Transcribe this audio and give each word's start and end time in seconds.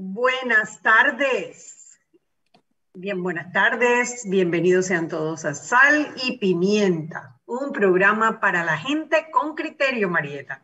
Buenas 0.00 0.80
tardes. 0.80 1.98
Bien, 2.94 3.20
buenas 3.20 3.52
tardes. 3.52 4.22
Bienvenidos 4.30 4.86
sean 4.86 5.08
todos 5.08 5.44
a 5.44 5.54
Sal 5.54 6.14
y 6.22 6.38
Pimienta, 6.38 7.40
un 7.46 7.72
programa 7.72 8.38
para 8.38 8.62
la 8.62 8.78
gente 8.78 9.26
con 9.32 9.56
criterio, 9.56 10.08
Marieta. 10.08 10.62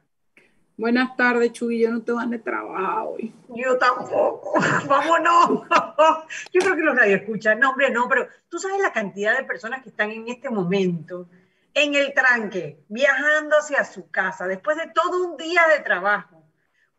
Buenas 0.77 1.17
tardes, 1.17 1.51
Chuy. 1.51 1.81
Yo 1.81 1.91
no 1.91 2.03
te 2.03 2.13
van 2.13 2.31
de 2.31 2.39
trabajo 2.39 3.17
hoy. 3.17 3.35
Yo 3.57 3.77
tampoco. 3.77 4.53
Vámonos. 4.89 5.67
Yo 6.53 6.61
creo 6.61 6.77
que 6.77 6.83
los 6.83 6.97
escuchan. 6.99 7.59
No, 7.59 7.71
hombre, 7.71 7.91
no, 7.91 8.09
pero 8.09 8.29
tú 8.49 8.61
sabes 8.61 8.81
la 8.81 8.93
cantidad 8.93 9.37
de 9.37 9.43
personas 9.43 9.83
que 9.83 9.89
están 9.89 10.13
en 10.13 10.29
este 10.29 10.49
momento 10.49 11.27
en 11.75 11.97
el 11.97 12.15
tranque, 12.15 12.85
viajando 12.89 13.57
hacia 13.57 13.85
su 13.85 14.09
casa, 14.13 14.47
después 14.47 14.77
de 14.77 14.93
todo 14.95 15.25
un 15.25 15.37
día 15.37 15.63
de 15.77 15.83
trabajo, 15.83 16.34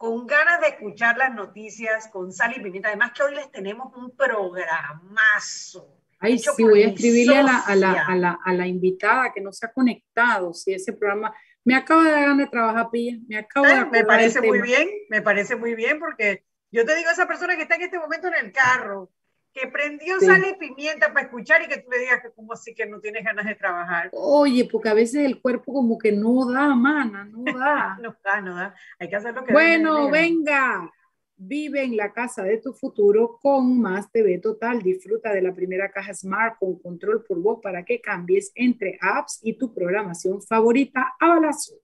con 0.06 0.28
ganas 0.28 0.62
de 0.62 0.68
escuchar 0.68 1.18
las 1.18 1.34
noticias 1.34 2.08
con 2.10 2.32
Sal 2.32 2.54
y 2.56 2.62
Pimienta. 2.62 2.90
Además 2.90 3.12
que 3.12 3.24
hoy 3.24 3.34
les 3.34 3.52
tenemos 3.52 3.92
un 3.96 4.16
programazo. 4.16 5.98
Ay, 6.20 6.38
sí, 6.38 6.64
voy 6.64 6.84
a 6.84 6.90
escribirle 6.90 7.40
a 7.40 7.42
la, 7.42 7.58
a, 7.58 7.76
la, 7.76 8.06
a, 8.06 8.16
la, 8.16 8.40
a 8.46 8.54
la, 8.54 8.68
invitada 8.68 9.34
que 9.34 9.42
no 9.42 9.52
se 9.52 9.66
ha 9.66 9.74
conectado, 9.74 10.54
si 10.54 10.74
ese 10.74 10.94
programa 10.94 11.34
me 11.64 11.76
acaba 11.76 12.04
de 12.04 12.12
dar 12.12 12.36
de 12.36 12.46
trabajar, 12.46 12.90
Pilla. 12.92 13.18
Me 13.28 13.38
acabo 13.40 13.66
de 13.66 13.86
Me 13.86 14.06
parece 14.06 14.42
muy 14.42 14.62
bien, 14.62 14.88
me 15.10 15.24
parece 15.24 15.56
muy 15.56 15.74
bien 15.74 15.98
porque 16.00 16.44
yo 16.70 16.86
te 16.86 16.96
digo 16.96 17.10
a 17.10 17.14
esa 17.14 17.28
persona 17.28 17.56
que 17.56 17.64
está 17.64 17.76
en 17.76 17.82
este 17.82 17.98
momento 17.98 18.28
en 18.28 18.46
el 18.46 18.52
carro, 18.52 19.10
que 19.56 19.68
prendió 19.70 20.20
sal 20.20 20.46
y 20.46 20.60
pimienta 20.60 21.14
para 21.14 21.28
escuchar 21.28 21.62
y 21.64 21.68
que 21.68 21.78
tú 21.78 21.90
le 21.90 22.00
digas 22.00 22.22
que 22.22 22.30
como 22.32 22.52
así 22.52 22.76
que 22.76 22.86
no 22.86 23.00
tienes 23.00 23.24
ganas 23.24 23.46
de 23.46 23.56
trabajar. 23.56 24.10
Oye, 24.12 24.68
porque 24.70 24.90
a 24.90 24.94
veces 24.94 25.26
el 25.26 25.42
cuerpo 25.42 25.72
como 25.72 25.98
que 25.98 26.12
no 26.12 26.52
da, 26.52 26.76
mana, 26.76 27.24
no 27.24 27.44
da. 27.58 27.98
no 28.02 28.16
da, 28.22 28.42
no 28.42 28.56
da. 28.56 28.76
Hay 29.00 29.08
que 29.08 29.16
hacer 29.16 29.34
lo 29.34 29.46
que 29.46 29.54
Bueno, 29.54 30.12
venga. 30.12 30.92
Vive 31.38 31.84
en 31.84 31.98
la 31.98 32.14
casa 32.14 32.44
de 32.44 32.58
tu 32.58 32.74
futuro 32.74 33.40
con 33.42 33.80
Más 33.80 34.12
TV 34.12 34.40
Total. 34.40 34.82
Disfruta 34.82 35.34
de 35.34 35.42
la 35.42 35.54
primera 35.54 35.90
caja 35.90 36.14
Smart 36.14 36.58
con 36.60 36.78
control 36.80 37.24
por 37.26 37.42
voz 37.42 37.60
para 37.62 37.84
que 37.84 38.00
cambies 38.02 38.52
entre 38.56 38.98
apps 39.02 39.40
y 39.42 39.58
tu 39.58 39.74
programación 39.74 40.42
favorita 40.42 41.14
a 41.20 41.28
balazo. 41.28 41.76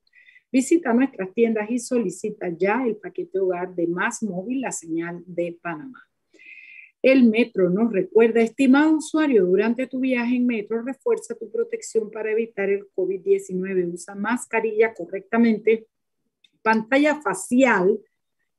Visita 0.51 0.93
nuestras 0.93 1.33
tiendas 1.33 1.69
y 1.69 1.79
solicita 1.79 2.49
ya 2.49 2.83
el 2.85 2.97
paquete 2.97 3.39
hogar 3.39 3.73
de 3.75 3.87
Más 3.87 4.23
Móvil, 4.23 4.61
la 4.61 4.71
señal 4.71 5.21
de 5.25 5.57
Panamá. 5.61 6.10
El 7.01 7.23
metro 7.23 7.69
nos 7.69 7.91
recuerda, 7.91 8.41
estimado 8.41 8.97
usuario, 8.97 9.45
durante 9.45 9.87
tu 9.87 9.99
viaje 9.99 10.35
en 10.35 10.45
metro, 10.45 10.83
refuerza 10.83 11.33
tu 11.33 11.51
protección 11.51 12.11
para 12.11 12.31
evitar 12.31 12.69
el 12.69 12.87
COVID-19. 12.95 13.91
Usa 13.91 14.13
mascarilla 14.13 14.93
correctamente, 14.93 15.87
pantalla 16.61 17.19
facial 17.21 17.99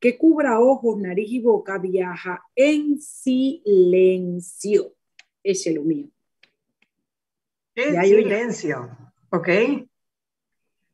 que 0.00 0.18
cubra 0.18 0.58
ojos, 0.58 0.98
nariz 0.98 1.30
y 1.30 1.40
boca, 1.40 1.78
viaja 1.78 2.42
en 2.56 3.00
silencio. 3.00 4.94
Ese 5.44 5.70
es 5.70 5.76
lo 5.76 5.84
mío. 5.84 6.08
En 7.76 8.02
silencio. 8.02 8.90
Ok. 9.30 9.48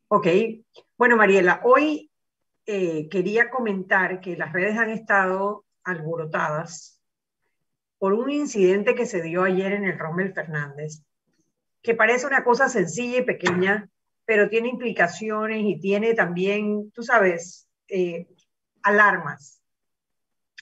Ok. 0.09 0.27
Bueno, 0.99 1.17
Mariela, 1.17 1.63
hoy 1.65 2.11
eh, 2.67 3.09
quería 3.09 3.49
comentar 3.49 4.21
que 4.21 4.37
las 4.37 4.53
redes 4.53 4.77
han 4.77 4.91
estado 4.91 5.65
alborotadas 5.85 6.98
por 7.99 8.15
un 8.15 8.31
incidente 8.31 8.95
que 8.95 9.07
se 9.07 9.23
dio 9.23 9.43
ayer 9.43 9.73
en 9.73 9.85
el 9.85 9.99
Rommel 9.99 10.33
Fernández, 10.33 11.03
que 11.83 11.95
parece 11.95 12.27
una 12.27 12.45
cosa 12.45 12.69
sencilla 12.69 13.19
y 13.19 13.25
pequeña, 13.25 13.89
pero 14.25 14.49
tiene 14.49 14.69
implicaciones 14.69 15.65
y 15.65 15.81
tiene 15.81 16.15
también, 16.15 16.91
tú 16.93 17.03
sabes, 17.03 17.69
eh, 17.89 18.29
alarmas, 18.83 19.63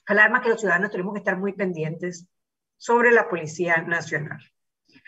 alarmas 0.05 0.41
que 0.41 0.49
los 0.49 0.59
ciudadanos 0.59 0.91
tenemos 0.91 1.13
que 1.13 1.19
estar 1.19 1.37
muy 1.37 1.53
pendientes 1.53 2.27
sobre 2.77 3.11
la 3.11 3.29
Policía 3.29 3.81
Nacional. 3.81 4.39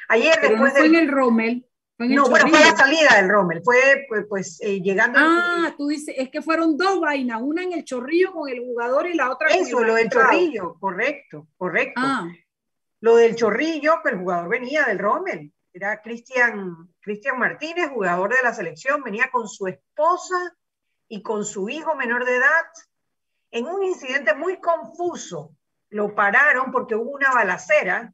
Ayer 0.09 0.33
Pero 0.41 0.49
después 0.49 0.73
no 0.73 0.79
fue 0.79 0.87
en 0.87 0.95
el 0.95 1.11
Rommel. 1.11 1.68
No, 2.07 2.29
bueno, 2.29 2.47
fue 2.47 2.59
la 2.59 2.75
salida 2.75 3.15
del 3.17 3.29
Rommel, 3.29 3.61
fue 3.61 4.05
pues, 4.07 4.25
pues 4.29 4.61
eh, 4.61 4.81
llegando. 4.81 5.19
Ah, 5.21 5.73
tú 5.77 5.89
dices, 5.89 6.15
es 6.17 6.29
que 6.29 6.41
fueron 6.41 6.77
dos 6.77 7.01
vainas, 7.01 7.41
una 7.41 7.63
en 7.63 7.73
el 7.73 7.83
chorrillo 7.83 8.31
con 8.31 8.49
el 8.49 8.59
jugador 8.59 9.07
y 9.07 9.15
la 9.15 9.29
otra 9.29 9.49
Eso, 9.49 9.83
lo 9.83 9.95
del 9.95 10.09
chorrillo, 10.09 10.77
correcto, 10.79 11.47
correcto. 11.57 11.99
Ah. 12.01 12.27
Lo 13.01 13.17
del 13.17 13.35
chorrillo, 13.35 14.01
que 14.01 14.11
el 14.11 14.17
jugador 14.17 14.49
venía 14.49 14.85
del 14.85 14.99
Rommel, 14.99 15.51
era 15.73 16.01
Cristian, 16.01 16.89
Cristian 17.01 17.37
Martínez, 17.37 17.89
jugador 17.89 18.33
de 18.33 18.43
la 18.43 18.53
selección, 18.53 19.03
venía 19.03 19.29
con 19.31 19.47
su 19.49 19.67
esposa 19.67 20.55
y 21.09 21.21
con 21.21 21.43
su 21.43 21.67
hijo 21.69 21.95
menor 21.95 22.25
de 22.25 22.37
edad 22.37 22.65
en 23.51 23.67
un 23.67 23.83
incidente 23.83 24.33
muy 24.35 24.59
confuso. 24.59 25.55
Lo 25.89 26.15
pararon 26.15 26.71
porque 26.71 26.95
hubo 26.95 27.11
una 27.11 27.31
balacera 27.31 28.13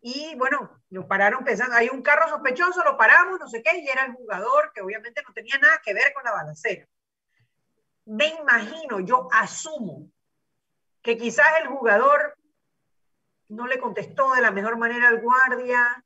y 0.00 0.34
bueno, 0.36 0.82
lo 0.90 1.08
pararon 1.08 1.44
pensando, 1.44 1.74
hay 1.74 1.88
un 1.88 2.02
carro 2.02 2.28
sospechoso, 2.28 2.84
lo 2.84 2.96
paramos, 2.96 3.40
no 3.40 3.48
sé 3.48 3.62
qué, 3.62 3.78
y 3.78 3.88
era 3.88 4.04
el 4.04 4.12
jugador 4.12 4.72
que 4.74 4.82
obviamente 4.82 5.22
no 5.22 5.32
tenía 5.32 5.58
nada 5.58 5.80
que 5.84 5.94
ver 5.94 6.12
con 6.12 6.24
la 6.24 6.32
balacera. 6.32 6.86
Me 8.04 8.28
imagino, 8.28 9.00
yo 9.00 9.28
asumo 9.32 10.08
que 11.02 11.16
quizás 11.16 11.46
el 11.60 11.68
jugador 11.68 12.36
no 13.48 13.66
le 13.66 13.78
contestó 13.78 14.32
de 14.34 14.42
la 14.42 14.50
mejor 14.50 14.76
manera 14.76 15.08
al 15.08 15.20
guardia 15.20 16.04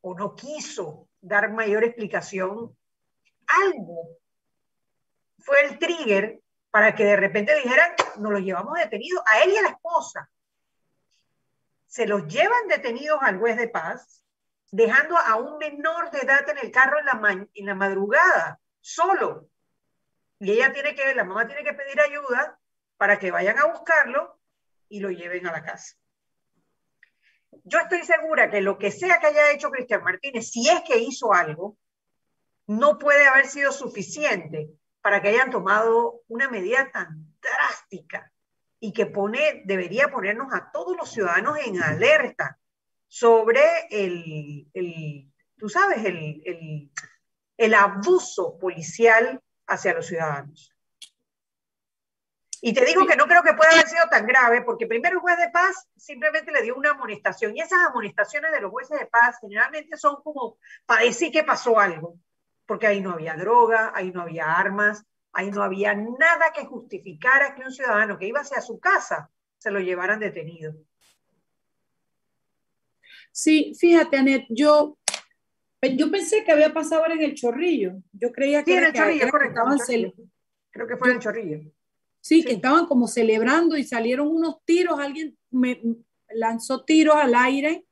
o 0.00 0.14
no 0.14 0.34
quiso 0.34 1.08
dar 1.20 1.52
mayor 1.52 1.84
explicación. 1.84 2.76
Algo 3.46 4.18
fue 5.38 5.60
el 5.62 5.78
trigger 5.78 6.40
para 6.70 6.94
que 6.94 7.04
de 7.04 7.16
repente 7.16 7.54
dijeran, 7.56 7.92
nos 8.18 8.32
los 8.32 8.40
llevamos 8.42 8.74
detenidos, 8.74 9.22
a 9.26 9.42
él 9.42 9.52
y 9.52 9.56
a 9.56 9.62
la 9.62 9.68
esposa. 9.70 10.30
Se 11.90 12.06
los 12.06 12.28
llevan 12.28 12.68
detenidos 12.68 13.18
al 13.20 13.40
juez 13.40 13.56
de 13.56 13.66
paz, 13.66 14.24
dejando 14.70 15.16
a 15.18 15.34
un 15.34 15.58
menor 15.58 16.12
de 16.12 16.20
edad 16.20 16.48
en 16.48 16.58
el 16.58 16.70
carro 16.70 17.00
en 17.00 17.06
la, 17.06 17.48
en 17.52 17.66
la 17.66 17.74
madrugada, 17.74 18.60
solo. 18.80 19.48
Y 20.38 20.52
ella 20.52 20.72
tiene 20.72 20.94
que, 20.94 21.12
la 21.16 21.24
mamá 21.24 21.48
tiene 21.48 21.64
que 21.64 21.74
pedir 21.74 22.00
ayuda 22.00 22.60
para 22.96 23.18
que 23.18 23.32
vayan 23.32 23.58
a 23.58 23.64
buscarlo 23.64 24.38
y 24.88 25.00
lo 25.00 25.10
lleven 25.10 25.48
a 25.48 25.50
la 25.50 25.64
casa. 25.64 25.96
Yo 27.64 27.80
estoy 27.80 28.04
segura 28.04 28.48
que 28.48 28.60
lo 28.60 28.78
que 28.78 28.92
sea 28.92 29.18
que 29.18 29.26
haya 29.26 29.50
hecho 29.50 29.72
Cristian 29.72 30.04
Martínez, 30.04 30.48
si 30.48 30.68
es 30.68 30.82
que 30.82 30.98
hizo 30.98 31.32
algo, 31.32 31.76
no 32.68 32.98
puede 32.98 33.26
haber 33.26 33.48
sido 33.48 33.72
suficiente 33.72 34.70
para 35.00 35.20
que 35.20 35.30
hayan 35.30 35.50
tomado 35.50 36.20
una 36.28 36.48
medida 36.48 36.88
tan 36.92 37.34
drástica 37.40 38.29
y 38.80 38.92
que 38.92 39.06
pone, 39.06 39.62
debería 39.64 40.08
ponernos 40.08 40.52
a 40.52 40.70
todos 40.72 40.96
los 40.96 41.10
ciudadanos 41.10 41.58
en 41.64 41.82
alerta 41.82 42.58
sobre 43.06 43.62
el, 43.90 45.30
tú 45.56 45.68
sabes, 45.68 46.04
el, 46.04 46.42
el, 46.44 46.90
el 47.56 47.74
abuso 47.74 48.58
policial 48.58 49.40
hacia 49.66 49.94
los 49.94 50.06
ciudadanos. 50.06 50.74
Y 52.62 52.74
te 52.74 52.84
digo 52.84 53.06
que 53.06 53.16
no 53.16 53.26
creo 53.26 53.42
que 53.42 53.54
pueda 53.54 53.70
haber 53.70 53.86
sido 53.86 54.06
tan 54.10 54.26
grave, 54.26 54.62
porque 54.62 54.86
primero 54.86 55.14
el 55.14 55.20
juez 55.20 55.38
de 55.38 55.50
paz 55.50 55.88
simplemente 55.96 56.52
le 56.52 56.62
dio 56.62 56.74
una 56.74 56.90
amonestación, 56.90 57.56
y 57.56 57.60
esas 57.60 57.86
amonestaciones 57.88 58.52
de 58.52 58.60
los 58.60 58.70
jueces 58.70 58.98
de 58.98 59.06
paz 59.06 59.38
generalmente 59.40 59.96
son 59.96 60.22
como 60.22 60.58
para 60.84 61.04
decir 61.04 61.32
que 61.32 61.44
pasó 61.44 61.78
algo 61.78 62.18
porque 62.70 62.86
ahí 62.86 63.00
no 63.00 63.10
había 63.10 63.34
droga, 63.34 63.90
ahí 63.96 64.12
no 64.12 64.22
había 64.22 64.56
armas, 64.56 65.04
ahí 65.32 65.50
no 65.50 65.62
había 65.62 65.94
nada 65.94 66.52
que 66.54 66.64
justificara 66.64 67.54
que 67.54 67.62
un 67.62 67.72
ciudadano 67.72 68.18
que 68.18 68.26
iba 68.26 68.40
hacia 68.40 68.60
su 68.60 68.78
casa 68.78 69.30
se 69.58 69.70
lo 69.70 69.80
llevaran 69.80 70.20
detenido. 70.20 70.74
Sí, 73.32 73.72
fíjate, 73.78 74.16
Anet, 74.16 74.46
yo, 74.48 74.98
yo 75.96 76.10
pensé 76.10 76.44
que 76.44 76.52
había 76.52 76.72
pasado 76.72 77.02
ahora 77.02 77.14
en 77.14 77.22
el 77.22 77.34
chorrillo. 77.34 77.94
Yo 78.12 78.32
creía 78.32 78.64
que, 78.64 78.76
en 78.76 78.84
el 78.84 78.92
chorrillo, 78.92 79.30
correcto, 79.30 79.60
Creo 80.70 80.86
que 80.86 80.96
fue 80.96 81.08
en 81.08 81.14
el 81.14 81.20
chorrillo. 81.20 81.60
Sí, 82.20 82.44
que 82.44 82.52
estaban 82.54 82.86
como 82.86 83.06
celebrando 83.06 83.76
y 83.76 83.84
salieron 83.84 84.28
unos 84.28 84.56
tiros, 84.64 84.98
alguien 84.98 85.36
me 85.50 85.80
lanzó 86.28 86.84
tiros 86.84 87.16
al 87.16 87.34
aire 87.34 87.86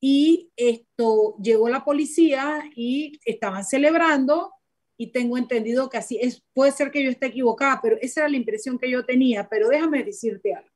y 0.00 0.50
esto 0.56 1.36
llegó 1.42 1.68
la 1.68 1.84
policía 1.84 2.62
y 2.74 3.18
estaban 3.24 3.64
celebrando 3.64 4.52
y 5.00 5.12
tengo 5.12 5.38
entendido 5.38 5.88
que 5.88 5.96
así 5.96 6.18
es, 6.20 6.44
puede 6.52 6.72
ser 6.72 6.90
que 6.90 7.02
yo 7.02 7.08
esté 7.08 7.26
equivocada, 7.26 7.80
pero 7.80 7.96
esa 8.00 8.22
era 8.22 8.28
la 8.28 8.36
impresión 8.36 8.78
que 8.78 8.90
yo 8.90 9.06
tenía, 9.06 9.48
pero 9.48 9.68
déjame 9.68 10.02
decirte 10.02 10.54
algo. 10.54 10.68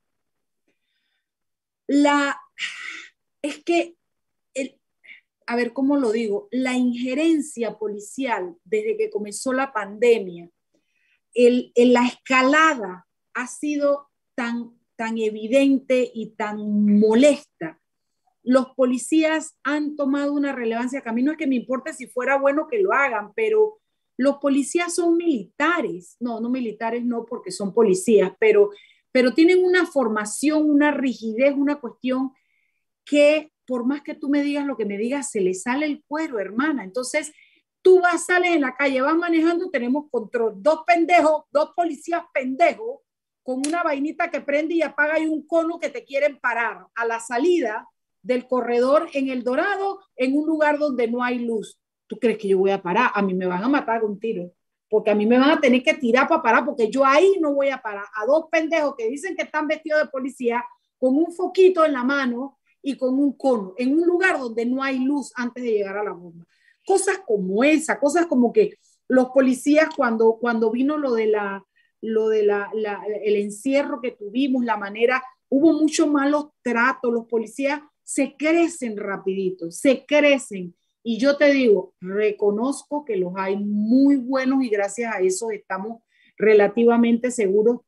La, 1.89 2.41
es 3.43 3.63
que, 3.65 3.97
el, 4.55 4.81
a 5.45 5.57
ver, 5.57 5.73
¿cómo 5.73 5.97
lo 5.97 6.13
digo? 6.13 6.47
La 6.53 6.75
injerencia 6.75 7.77
policial 7.77 8.57
desde 8.63 8.97
que 8.97 9.11
comenzó 9.11 9.53
la 9.53 9.73
pandemia, 9.73 10.49
el, 11.35 11.73
la 11.75 12.07
escalada 12.07 13.09
ha 13.35 13.47
sido 13.49 14.09
tan, 14.37 14.79
tan 14.95 15.19
evidente 15.19 16.09
y 16.15 16.31
tan 16.37 17.01
molesta 17.01 17.81
los 18.45 18.75
policías 18.75 19.57
han 19.63 19.95
tomado 19.95 20.33
una 20.33 20.53
relevancia 20.53 21.01
que 21.01 21.09
a 21.09 21.13
mí 21.13 21.23
no 21.23 21.31
es 21.31 21.39
que 21.39 21.47
me 21.47 21.55
importe 21.55 21.93
si 21.93 22.09
fuera 22.09 22.39
bueno 22.39 22.67
que 22.67 22.81
lo 22.81 22.93
hagan, 22.93 23.33
pero 23.35 23.82
los 24.17 24.37
policías 24.39 24.95
son 24.95 25.17
militares, 25.17 26.17
no, 26.21 26.41
no 26.41 26.49
militares 26.49 27.05
no 27.05 27.25
porque 27.25 27.51
son 27.51 27.73
policías, 27.73 28.33
pero 28.39 28.71
pero 29.13 29.35
tienen 29.35 29.63
una 29.63 29.87
formación, 29.87 30.69
una 30.69 30.91
rigidez, 30.91 31.55
una 31.55 31.79
cuestión 31.79 32.33
que 33.05 33.53
por 33.67 33.87
más 33.87 34.03
que 34.03 34.15
tú 34.15 34.29
me 34.29 34.43
digas 34.43 34.67
lo 34.67 34.77
que 34.77 34.87
me 34.87 34.99
digas, 34.99 35.31
se 35.31 35.41
le 35.41 35.55
sale 35.55 35.87
el 35.87 36.03
cuero, 36.07 36.41
hermana. 36.41 36.83
Entonces, 36.83 37.33
tú 37.83 38.01
vas, 38.01 38.27
sales 38.27 38.55
en 38.55 38.63
la 38.63 38.75
calle, 38.75 39.01
vas 39.01 39.15
manejando, 39.15 39.71
tenemos 39.71 40.11
control. 40.11 40.55
Dos 40.57 40.81
pendejos, 40.87 41.45
dos 41.53 41.71
policías 41.77 42.23
pendejos, 42.33 43.01
con 43.43 43.59
una 43.67 43.83
vainita 43.83 44.31
que 44.31 44.41
prende 44.41 44.75
y 44.75 44.83
apaga 44.83 45.19
y 45.19 45.27
un 45.27 45.47
cono 45.47 45.79
que 45.79 45.91
te 45.91 46.05
quieren 46.05 46.39
parar 46.41 46.87
a 46.95 47.05
la 47.05 47.21
salida 47.21 47.89
del 48.23 48.47
corredor 48.47 49.09
en 49.13 49.29
El 49.29 49.43
Dorado, 49.43 50.01
en 50.17 50.37
un 50.37 50.47
lugar 50.47 50.79
donde 50.79 51.09
no 51.09 51.23
hay 51.23 51.41
luz. 51.41 51.82
¿Tú 52.13 52.19
crees 52.19 52.37
que 52.37 52.49
yo 52.49 52.59
voy 52.59 52.71
a 52.71 52.83
parar? 52.83 53.11
A 53.15 53.23
mí 53.23 53.33
me 53.33 53.47
van 53.47 53.65
a 53.65 53.69
matar 53.71 54.03
con 54.03 54.11
un 54.11 54.21
tiro, 54.21 54.53
porque 54.91 55.11
a 55.11 55.15
mí 55.15 55.25
me 55.25 55.39
van 55.39 55.49
a 55.49 55.59
tener 55.59 55.83
que 55.83 55.95
tirar 55.95 56.29
para 56.29 56.43
parar, 56.43 56.67
porque 56.67 56.91
yo 56.91 57.07
ahí 57.07 57.39
no 57.41 57.55
voy 57.55 57.71
a 57.71 57.81
parar. 57.81 58.05
A 58.15 58.27
dos 58.27 58.49
pendejos 58.53 58.95
que 58.99 59.09
dicen 59.09 59.35
que 59.35 59.45
están 59.45 59.67
vestidos 59.67 60.03
de 60.03 60.11
policía, 60.11 60.63
con 60.99 61.17
un 61.17 61.33
foquito 61.33 61.87
en 61.87 61.95
la 61.95 62.05
mano 62.05 62.59
y 62.83 62.99
con 62.99 63.19
un 63.19 63.33
cono, 63.33 63.73
en 63.79 63.95
un 63.95 64.07
lugar 64.07 64.39
donde 64.39 64.67
no 64.67 64.83
hay 64.83 64.99
luz 64.99 65.33
antes 65.37 65.65
de 65.65 65.73
llegar 65.73 65.97
a 65.97 66.05
la 66.05 66.13
bomba. 66.13 66.45
Cosas 66.85 67.23
como 67.27 67.65
esa, 67.65 67.99
cosas 67.99 68.27
como 68.27 68.53
que 68.53 68.75
los 69.09 69.31
policías 69.31 69.89
cuando, 69.97 70.37
cuando 70.39 70.71
vino 70.71 70.99
lo 70.99 71.15
de 71.15 71.29
la, 71.29 71.65
lo 72.03 72.29
de 72.29 72.43
la, 72.43 72.71
el 73.25 73.37
encierro 73.37 74.03
que 74.03 74.11
tuvimos, 74.11 74.67
la 74.67 74.77
manera, 74.77 75.23
hubo 75.49 75.73
muchos 75.73 76.09
malos 76.09 76.51
tratos, 76.61 77.11
los 77.11 77.25
policías 77.25 77.81
se 78.05 78.37
crecen 78.37 78.99
rapidito, 78.99 79.71
se 79.71 80.05
crecen. 80.05 80.75
Y 81.03 81.19
yo 81.19 81.37
te 81.37 81.53
digo, 81.53 81.95
reconozco 82.01 83.05
que 83.05 83.17
los 83.17 83.33
hay 83.37 83.57
muy 83.57 84.17
buenos 84.17 84.63
y 84.63 84.69
gracias 84.69 85.15
a 85.15 85.21
eso 85.21 85.51
estamos 85.51 86.03
relativamente 86.37 87.31
seguros, 87.31 87.81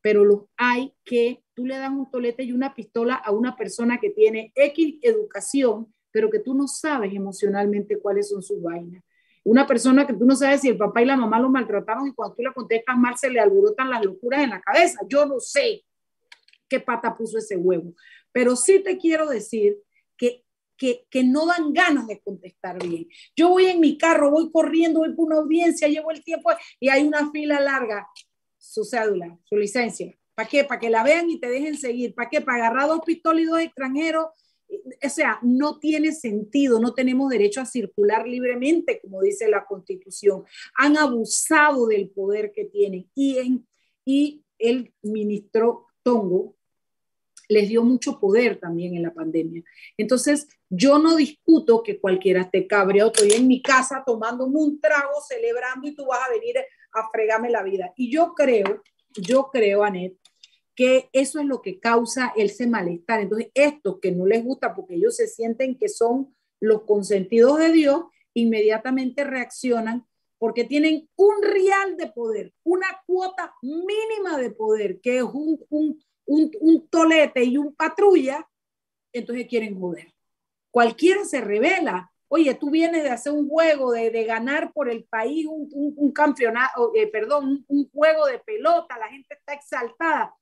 pero 0.00 0.24
los 0.24 0.42
hay 0.56 0.94
que 1.04 1.42
tú 1.54 1.66
le 1.66 1.76
das 1.76 1.90
un 1.90 2.10
tolete 2.10 2.44
y 2.44 2.52
una 2.52 2.74
pistola 2.74 3.14
a 3.14 3.32
una 3.32 3.56
persona 3.56 3.98
que 3.98 4.10
tiene 4.10 4.52
X 4.54 4.98
educación, 5.02 5.92
pero 6.10 6.30
que 6.30 6.38
tú 6.38 6.54
no 6.54 6.68
sabes 6.68 7.12
emocionalmente 7.12 7.98
cuáles 7.98 8.28
son 8.28 8.42
sus 8.42 8.62
vainas. 8.62 9.02
Una 9.42 9.66
persona 9.66 10.06
que 10.06 10.14
tú 10.14 10.24
no 10.24 10.36
sabes 10.36 10.60
si 10.60 10.68
el 10.68 10.76
papá 10.76 11.02
y 11.02 11.06
la 11.06 11.16
mamá 11.16 11.40
lo 11.40 11.50
maltrataron 11.50 12.06
y 12.06 12.14
cuando 12.14 12.36
tú 12.36 12.42
le 12.42 12.52
contestas 12.52 12.96
mal 12.96 13.16
se 13.16 13.30
le 13.30 13.40
alborotan 13.40 13.90
las 13.90 14.04
locuras 14.04 14.42
en 14.42 14.50
la 14.50 14.60
cabeza. 14.60 15.00
Yo 15.08 15.26
no 15.26 15.40
sé 15.40 15.82
qué 16.68 16.78
pata 16.78 17.14
puso 17.14 17.38
ese 17.38 17.56
huevo. 17.56 17.94
Pero 18.32 18.54
sí 18.54 18.80
te 18.82 18.96
quiero 18.96 19.28
decir 19.28 19.76
que, 20.80 21.06
que, 21.10 21.22
no 21.22 21.46
dan 21.46 21.74
ganas 21.74 22.06
de 22.06 22.20
contestar 22.20 22.82
bien. 22.82 23.06
Yo 23.36 23.50
voy 23.50 23.66
en 23.66 23.80
mi 23.80 23.98
carro, 23.98 24.30
voy 24.30 24.50
corriendo, 24.50 25.00
voy 25.00 25.14
por 25.14 25.26
una 25.26 25.36
audiencia, 25.36 25.88
llevo 25.88 26.10
el 26.10 26.24
tiempo 26.24 26.50
y 26.80 26.88
hay 26.88 27.06
una 27.06 27.30
fila 27.30 27.60
larga. 27.60 28.08
Su 28.56 28.84
cédula, 28.84 29.38
su 29.44 29.56
licencia. 29.56 30.16
¿Para 30.34 30.48
qué? 30.48 30.64
Para 30.64 30.80
que 30.80 30.88
la 30.88 31.02
vean 31.02 31.28
y 31.28 31.38
te 31.38 31.50
dejen 31.50 31.76
seguir. 31.76 32.14
¿Para 32.14 32.30
qué? 32.30 32.40
Para 32.40 32.66
agarrar 32.66 32.88
dos 32.88 33.02
pistolas 33.04 33.44
y 33.44 33.64
extranjeros. 33.64 34.26
O 35.04 35.08
sea, 35.10 35.38
no 35.42 35.78
tiene 35.78 36.12
sentido, 36.12 36.80
no 36.80 36.94
tenemos 36.94 37.28
derecho 37.28 37.60
a 37.60 37.66
circular 37.66 38.26
libremente, 38.26 39.00
como 39.02 39.20
dice 39.20 39.48
la 39.48 39.66
Constitución. 39.66 40.44
Han 40.76 40.96
abusado 40.96 41.86
del 41.88 42.08
poder 42.08 42.52
que 42.52 42.64
tienen. 42.64 43.10
Y, 43.14 43.38
en, 43.38 43.66
y 44.06 44.44
el 44.58 44.94
ministro 45.02 45.88
Tongo 46.02 46.56
les 47.50 47.68
dio 47.68 47.82
mucho 47.82 48.18
poder 48.20 48.58
también 48.58 48.94
en 48.94 49.02
la 49.02 49.12
pandemia. 49.12 49.62
Entonces, 49.96 50.48
yo 50.68 50.98
no 50.98 51.16
discuto 51.16 51.82
que 51.82 52.00
cualquiera 52.00 52.42
esté 52.42 52.68
cabreado, 52.68 53.10
estoy 53.12 53.32
en 53.32 53.48
mi 53.48 53.60
casa 53.60 54.04
tomándome 54.06 54.56
un 54.56 54.80
trago, 54.80 55.20
celebrando 55.28 55.88
y 55.88 55.94
tú 55.96 56.06
vas 56.06 56.20
a 56.26 56.32
venir 56.32 56.56
a 56.58 57.10
fregarme 57.10 57.50
la 57.50 57.64
vida. 57.64 57.92
Y 57.96 58.10
yo 58.10 58.34
creo, 58.34 58.82
yo 59.16 59.50
creo, 59.52 59.82
Anet, 59.82 60.16
que 60.76 61.10
eso 61.12 61.40
es 61.40 61.46
lo 61.46 61.60
que 61.60 61.80
causa 61.80 62.32
ese 62.36 62.68
malestar. 62.68 63.20
Entonces, 63.20 63.50
estos 63.52 63.98
que 63.98 64.12
no 64.12 64.26
les 64.26 64.44
gusta 64.44 64.74
porque 64.74 64.94
ellos 64.94 65.16
se 65.16 65.26
sienten 65.26 65.76
que 65.76 65.88
son 65.88 66.32
los 66.60 66.82
consentidos 66.82 67.58
de 67.58 67.72
Dios, 67.72 68.04
inmediatamente 68.32 69.24
reaccionan 69.24 70.06
porque 70.38 70.64
tienen 70.64 71.08
un 71.16 71.42
real 71.42 71.96
de 71.98 72.06
poder, 72.06 72.54
una 72.64 72.86
cuota 73.06 73.54
mínima 73.60 74.38
de 74.38 74.50
poder, 74.50 75.00
que 75.00 75.18
es 75.18 75.24
un, 75.24 75.58
un, 75.68 76.00
un, 76.26 76.88
tolete 76.88 77.44
y 77.44 77.56
un 77.56 77.74
patrulla, 77.74 78.48
entonces 79.12 79.46
quieren 79.48 79.78
joder. 79.78 80.12
Cualquiera 80.70 81.24
se 81.24 81.40
revela. 81.40 82.12
Oye, 82.28 82.54
tú 82.54 82.70
vienes 82.70 83.02
de 83.02 83.10
hacer 83.10 83.32
un 83.32 83.48
juego, 83.48 83.90
de, 83.92 84.24
ganar 84.24 84.72
por 84.72 84.88
el 84.88 85.04
país 85.04 85.46
un, 85.48 86.12
campeonato, 86.12 86.92
eh, 86.94 87.08
perdón, 87.08 87.64
un, 87.66 87.90
juego 87.90 88.26
de 88.26 88.38
pelota, 88.38 88.98
la 88.98 89.08
gente 89.08 89.34
está 89.34 89.54
exaltada. 89.54 90.34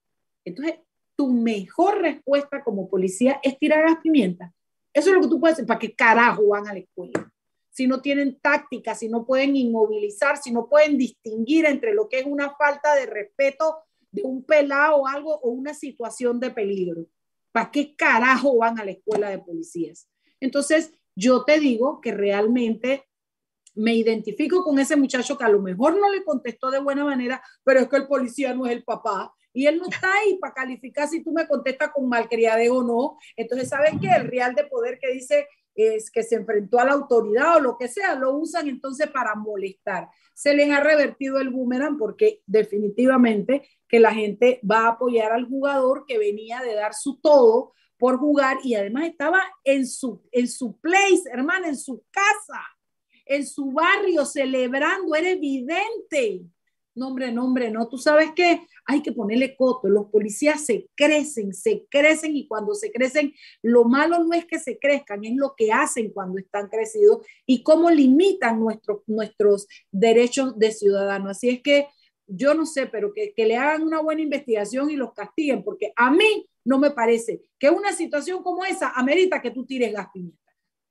Entonces, 0.45 0.81
tu 1.17 1.33
mejor 1.33 2.03
respuesta 2.03 2.63
como 2.63 2.89
policía 2.89 3.41
es 3.43 3.59
tirar 3.59 3.85
gas 3.85 3.99
pimienta. 4.03 4.53
Eso 4.93 5.11
es 5.11 5.17
lo 5.17 5.23
que 5.23 5.29
tú 5.29 5.41
puedes 5.41 5.55
hacer. 5.55 5.67
¿Para 5.67 5.81
qué 5.81 5.95
carajo 5.95 6.49
van 6.49 6.69
a 6.69 6.75
la 6.75 6.81
escuela? 6.81 7.31
Si 7.71 7.87
no 7.87 8.03
tienen 8.03 8.39
táctica, 8.41 8.95
si 8.95 9.09
no 9.09 9.25
pueden 9.25 9.57
inmovilizar, 9.57 10.37
si 10.37 10.53
no 10.53 10.69
pueden 10.69 10.99
distinguir 10.99 11.65
entre 11.65 11.95
lo 11.95 12.09
que 12.09 12.21
es 12.21 12.27
una 12.27 12.55
falta 12.57 12.95
de 12.95 13.07
respeto 13.07 13.88
de 14.11 14.23
un 14.23 14.45
pelado 14.45 14.97
o 14.97 15.07
algo 15.07 15.39
o 15.41 15.51
una 15.51 15.75
situación 15.75 16.41
de 16.41 16.51
peligro. 16.51 17.07
¿Para 17.53 17.71
qué 17.71 17.95
carajo 17.97 18.59
van 18.59 18.79
a 18.79 18.85
la 18.85 18.93
escuela 18.93 19.31
de 19.31 19.39
policías? 19.39 20.09
Entonces, 20.41 20.93
yo 21.15 21.45
te 21.45 21.59
digo 21.59 22.01
que 22.01 22.13
realmente 22.13 23.05
me 23.75 23.95
identifico 23.95 24.65
con 24.65 24.79
ese 24.79 24.97
muchacho 24.97 25.39
que 25.39 25.45
a 25.45 25.49
lo 25.49 25.61
mejor 25.61 25.99
no 25.99 26.11
le 26.11 26.25
contestó 26.25 26.71
de 26.71 26.81
buena 26.81 27.05
manera, 27.05 27.43
pero 27.65 27.81
es 27.81 27.89
que 27.89 27.97
el 27.97 28.09
policía 28.09 28.55
no 28.55 28.67
es 28.67 28.73
el 28.73 28.85
papá 28.85 29.33
y 29.53 29.67
él 29.67 29.79
no 29.79 29.89
está 29.89 30.13
ahí 30.13 30.37
para 30.39 30.55
calificar 30.55 31.09
si 31.09 31.23
tú 31.23 31.33
me 31.33 31.47
contestas 31.47 31.91
con 31.93 32.09
malcriadez 32.09 32.71
o 32.71 32.83
no. 32.83 33.19
Entonces, 33.37 33.69
¿sabes 33.69 33.93
qué? 34.01 34.09
El 34.09 34.29
real 34.29 34.55
de 34.55 34.65
poder 34.65 34.99
que 35.01 35.13
dice 35.13 35.47
es 35.79 36.11
que 36.11 36.23
se 36.23 36.35
enfrentó 36.35 36.79
a 36.79 36.85
la 36.85 36.93
autoridad 36.93 37.57
o 37.57 37.61
lo 37.61 37.79
que 37.79 37.89
sea, 37.89 38.15
lo 38.15 38.37
usan 38.37 38.69
entonces 38.69 39.09
para 39.09 39.35
molestar. 39.35 40.09
Se 40.35 40.55
les 40.55 40.71
ha 40.71 40.81
revertido 40.81 41.39
el 41.39 41.51
boomerang 41.51 41.97
porque 41.97 42.43
definitivamente 42.47 43.69
que 43.89 44.01
la 44.01 44.13
gente 44.13 44.61
va 44.69 44.81
a 44.81 44.89
apoyar 44.89 45.33
al 45.33 45.47
jugador 45.47 46.05
que 46.07 46.19
venía 46.19 46.61
de 46.61 46.75
dar 46.75 46.95
su 46.95 47.21
todo 47.21 47.73
por 47.97 48.19
jugar 48.19 48.59
y 48.63 48.75
además 48.75 49.07
estaba 49.07 49.43
en 49.65 49.87
su, 49.87 50.23
en 50.33 50.49
su 50.49 50.79
place, 50.79 51.23
hermana, 51.33 51.69
en 51.69 51.77
su 51.77 52.05
casa, 52.11 52.61
en 53.27 53.47
su 53.47 53.73
barrio, 53.73 54.25
celebrando, 54.25 55.15
era 55.15 55.31
evidente. 55.31 56.43
Nombre, 56.95 57.31
nombre, 57.31 57.71
no. 57.71 57.89
Tú 57.89 57.99
sabes 57.99 58.33
que 58.35 58.67
hay 58.89 59.03
que 59.03 59.13
ponerle 59.13 59.55
coto. 59.55 59.89
Los 59.89 60.07
policías 60.07 60.65
se 60.65 60.89
crecen, 60.97 61.53
se 61.53 61.87
crecen 61.91 62.35
y 62.35 62.49
cuando 62.49 62.75
se 62.75 62.91
crecen, 62.91 63.35
lo 63.63 63.85
malo 63.85 64.25
no 64.25 64.33
es 64.33 64.47
que 64.47 64.59
se 64.59 64.79
crezcan, 64.79 65.25
es 65.25 65.37
lo 65.37 65.55
que 65.57 65.71
hacen 65.71 66.11
cuando 66.11 66.39
están 66.39 66.69
crecidos 66.69 67.25
y 67.47 67.63
cómo 67.63 67.91
limitan 67.91 68.59
nuestros 68.59 69.03
nuestros 69.07 69.69
derechos 69.93 70.59
de 70.59 70.73
ciudadano. 70.73 71.29
Así 71.29 71.51
es 71.51 71.63
que 71.63 71.87
yo 72.27 72.55
no 72.55 72.65
sé, 72.65 72.87
pero 72.87 73.13
que, 73.13 73.33
le 73.37 73.57
hagan 73.57 73.83
una 73.83 74.01
buena 74.01 74.23
investigación 74.23 74.91
y 74.91 74.97
los 74.97 75.13
castiguen, 75.13 75.63
porque 75.63 75.93
a 75.95 76.11
mí 76.11 76.49
no 76.65 76.79
me 76.79 76.91
parece 76.91 77.43
que 77.59 77.71
una 77.71 77.93
situación 77.93 78.43
como 78.43 78.65
esa 78.65 78.91
amerita 78.93 79.43
que 79.43 79.51
tú 79.51 79.67
tires 79.67 79.93
gas 79.93 80.09
pimienta. 80.13 80.39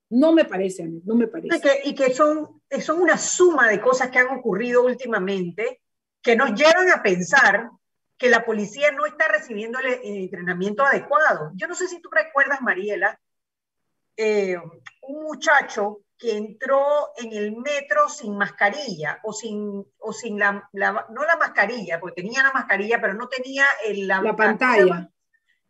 No 0.10 0.34
me 0.34 0.46
parece, 0.46 0.84
a 0.84 0.88
no 0.88 1.16
me 1.16 1.28
parece. 1.28 1.58
Y 1.58 1.62
que, 1.62 1.90
y 1.90 1.96
que 1.96 2.14
son, 2.14 2.62
son 2.80 3.02
una 3.02 3.18
suma 3.18 3.68
de 3.70 3.82
cosas 3.82 4.10
que 4.12 4.20
han 4.20 4.38
ocurrido 4.38 4.86
últimamente 4.86 5.82
que 6.22 6.36
nos 6.36 6.54
llevan 6.54 6.90
a 6.92 7.02
pensar 7.02 7.70
que 8.18 8.30
la 8.30 8.46
policía 8.46 8.92
no 8.92 9.06
está 9.06 9.28
recibiendo 9.28 9.80
el, 9.80 10.00
entrenamiento 10.04 10.84
adecuado. 10.84 11.52
Yo 11.56 11.68
no 11.68 11.76
sé 11.76 11.88
si 11.88 12.02
tú 12.02 12.10
recuerdas, 12.12 12.62
Mariela, 12.62 13.20
eh, 14.16 14.58
un 15.04 15.24
muchacho 15.24 16.02
que 16.18 16.36
entró 16.36 17.12
en 17.18 17.32
el 17.32 17.56
metro 17.56 18.10
sin 18.10 18.36
mascarilla 18.36 19.20
o 19.24 19.34
sin, 19.34 19.86
o 20.00 20.14
sin 20.14 20.40
la, 20.40 20.68
no 20.74 21.26
la 21.26 21.38
mascarilla, 21.38 22.00
porque 22.00 22.24
tenía 22.24 22.42
la 22.42 22.52
mascarilla, 22.52 23.00
pero 23.00 23.14
no 23.14 23.30
tenía 23.30 23.66
el, 23.86 24.08
la, 24.08 24.36
pantalla. 24.36 25.12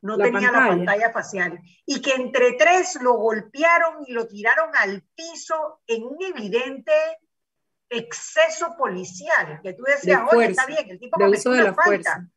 no 0.01 0.18
tenía 0.18 0.50
la 0.50 0.70
pantalla 0.70 1.12
facial. 1.12 1.60
Y 1.86 2.01
que 2.01 2.13
entre 2.13 2.54
tres 2.54 2.98
lo 3.01 3.16
golpearon 3.16 4.06
y 4.08 4.13
lo 4.13 4.25
tiraron 4.25 4.70
al 4.75 5.04
piso 5.13 5.82
en 5.86 6.04
un 6.06 6.18
evidente 6.24 6.94
exceso 7.89 8.75
policial, 8.77 9.60
que 9.62 9.74
tú 9.74 9.84
decías, 9.84 10.22
oye, 10.32 10.48
está 10.48 10.66
bien, 10.66 10.89
el 10.89 11.00
tipo 11.00 11.18
cometió 11.18 11.51
una 11.51 11.74
falta. 11.74 11.84
Fuerza. 11.84 12.30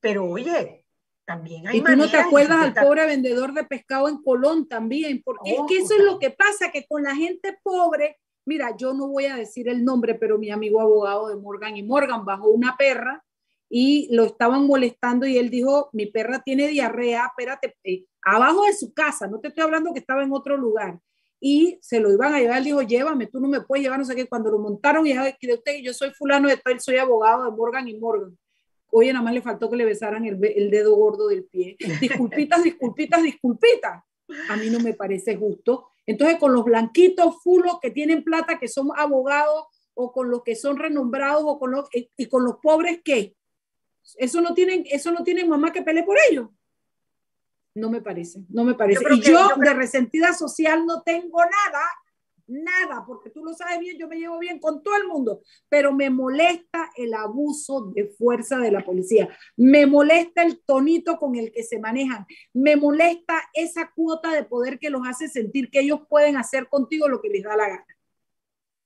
Pero 0.00 0.24
oye, 0.24 0.84
también 1.24 1.68
hay 1.68 1.78
Y 1.78 1.82
tú 1.82 1.96
no 1.96 2.10
te 2.10 2.16
acuerdas 2.16 2.58
al 2.58 2.74
pobre 2.74 3.06
vendedor 3.06 3.52
de 3.52 3.64
pescado 3.64 4.08
en 4.08 4.22
Colón 4.22 4.68
también, 4.68 5.22
porque 5.24 5.52
es 5.52 5.60
que 5.68 5.78
eso 5.78 5.94
es 5.94 6.04
lo 6.04 6.18
que 6.18 6.30
pasa, 6.30 6.70
que 6.72 6.86
con 6.86 7.02
la 7.02 7.14
gente 7.14 7.58
pobre, 7.62 8.18
mira, 8.44 8.76
yo 8.76 8.94
no 8.94 9.08
voy 9.08 9.26
a 9.26 9.36
decir 9.36 9.68
el 9.68 9.84
nombre, 9.84 10.14
pero 10.14 10.38
mi 10.38 10.50
amigo 10.50 10.80
abogado 10.80 11.28
de 11.28 11.36
Morgan 11.36 11.76
y 11.76 11.82
Morgan 11.82 12.24
bajó 12.24 12.48
una 12.48 12.76
perra 12.76 13.24
y 13.68 14.08
lo 14.14 14.24
estaban 14.24 14.66
molestando 14.66 15.26
y 15.26 15.38
él 15.38 15.50
dijo, 15.50 15.90
mi 15.92 16.06
perra 16.06 16.42
tiene 16.42 16.66
diarrea, 16.66 17.26
espérate, 17.26 17.76
eh, 17.84 18.04
abajo 18.22 18.64
de 18.64 18.72
su 18.72 18.92
casa, 18.92 19.28
no 19.28 19.38
te 19.38 19.48
estoy 19.48 19.62
hablando 19.62 19.92
que 19.92 20.00
estaba 20.00 20.24
en 20.24 20.32
otro 20.32 20.56
lugar 20.56 20.98
y 21.40 21.78
se 21.80 22.00
lo 22.00 22.12
iban 22.12 22.34
a 22.34 22.38
llevar. 22.38 22.58
Él 22.58 22.64
dijo, 22.64 22.82
llévame, 22.82 23.26
tú 23.26 23.40
no 23.40 23.48
me 23.48 23.62
puedes 23.62 23.82
llevar, 23.82 23.98
no 23.98 24.04
sé 24.04 24.14
qué. 24.14 24.28
Cuando 24.28 24.50
lo 24.50 24.58
montaron, 24.58 25.06
y 25.06 25.18
usted, 25.18 25.76
yo 25.82 25.94
soy 25.94 26.10
fulano 26.10 26.48
de 26.48 26.58
tal, 26.58 26.78
soy 26.80 26.98
abogado 26.98 27.44
de 27.44 27.50
Morgan 27.50 27.88
y 27.88 27.98
Morgan. 27.98 28.36
Oye, 28.92 29.12
nada 29.12 29.24
más 29.24 29.34
le 29.34 29.42
faltó 29.42 29.70
que 29.70 29.76
le 29.76 29.84
besaran 29.84 30.24
el, 30.24 30.38
el 30.44 30.70
dedo 30.70 30.94
gordo 30.96 31.28
del 31.28 31.44
pie. 31.44 31.76
Disculpitas, 32.00 32.62
disculpitas, 32.62 33.22
disculpitas. 33.22 34.02
A 34.48 34.56
mí 34.56 34.70
no 34.70 34.80
me 34.80 34.94
parece 34.94 35.36
justo. 35.36 35.88
Entonces, 36.06 36.38
con 36.38 36.52
los 36.52 36.64
blanquitos 36.64 37.42
fulos 37.42 37.78
que 37.80 37.90
tienen 37.90 38.24
plata, 38.24 38.58
que 38.58 38.68
son 38.68 38.90
abogados, 38.96 39.64
o 39.94 40.12
con 40.12 40.30
los 40.30 40.42
que 40.42 40.56
son 40.56 40.76
renombrados, 40.76 41.42
o 41.44 41.58
con 41.58 41.72
los, 41.72 41.88
y 41.92 42.26
con 42.26 42.44
los 42.44 42.56
pobres, 42.62 43.00
¿qué? 43.04 43.36
Eso 44.16 44.40
no 44.40 44.54
tienen, 44.54 44.84
eso 44.90 45.12
no 45.12 45.22
tienen 45.22 45.48
mamá 45.48 45.72
que 45.72 45.82
pelee 45.82 46.04
por 46.04 46.16
ellos. 46.30 46.48
No 47.74 47.90
me 47.90 48.00
parece, 48.00 48.40
no 48.48 48.64
me 48.64 48.74
parece. 48.74 49.02
y 49.12 49.20
yo, 49.20 49.48
de 49.56 49.74
resentida 49.74 50.32
social 50.32 50.84
no 50.86 51.02
tengo 51.02 51.38
nada, 51.38 51.84
nada, 52.50 53.04
porque 53.06 53.30
tú 53.30 53.44
lo 53.44 53.54
sabes 53.54 53.78
bien, 53.78 53.96
yo 53.98 54.08
me 54.08 54.16
llevo 54.16 54.38
bien 54.38 54.58
con 54.58 54.82
todo 54.82 54.96
el 54.96 55.06
mundo, 55.06 55.42
pero 55.68 55.92
me 55.92 56.10
molesta 56.10 56.90
el 56.96 57.14
abuso 57.14 57.92
de 57.94 58.08
fuerza 58.08 58.58
de 58.58 58.70
la 58.70 58.84
policía, 58.84 59.28
me 59.56 59.86
molesta 59.86 60.42
el 60.42 60.60
tonito 60.62 61.16
con 61.16 61.36
el 61.36 61.52
que 61.52 61.62
se 61.62 61.78
manejan, 61.78 62.26
me 62.52 62.76
molesta 62.76 63.40
esa 63.54 63.90
cuota 63.94 64.32
de 64.32 64.44
poder 64.44 64.78
que 64.78 64.90
los 64.90 65.06
hace 65.06 65.28
sentir 65.28 65.70
que 65.70 65.80
ellos 65.80 66.00
pueden 66.08 66.36
hacer 66.36 66.68
contigo 66.68 67.08
lo 67.08 67.20
que 67.22 67.30
les 67.30 67.44
da 67.44 67.56
la 67.56 67.68
gana. 67.68 67.86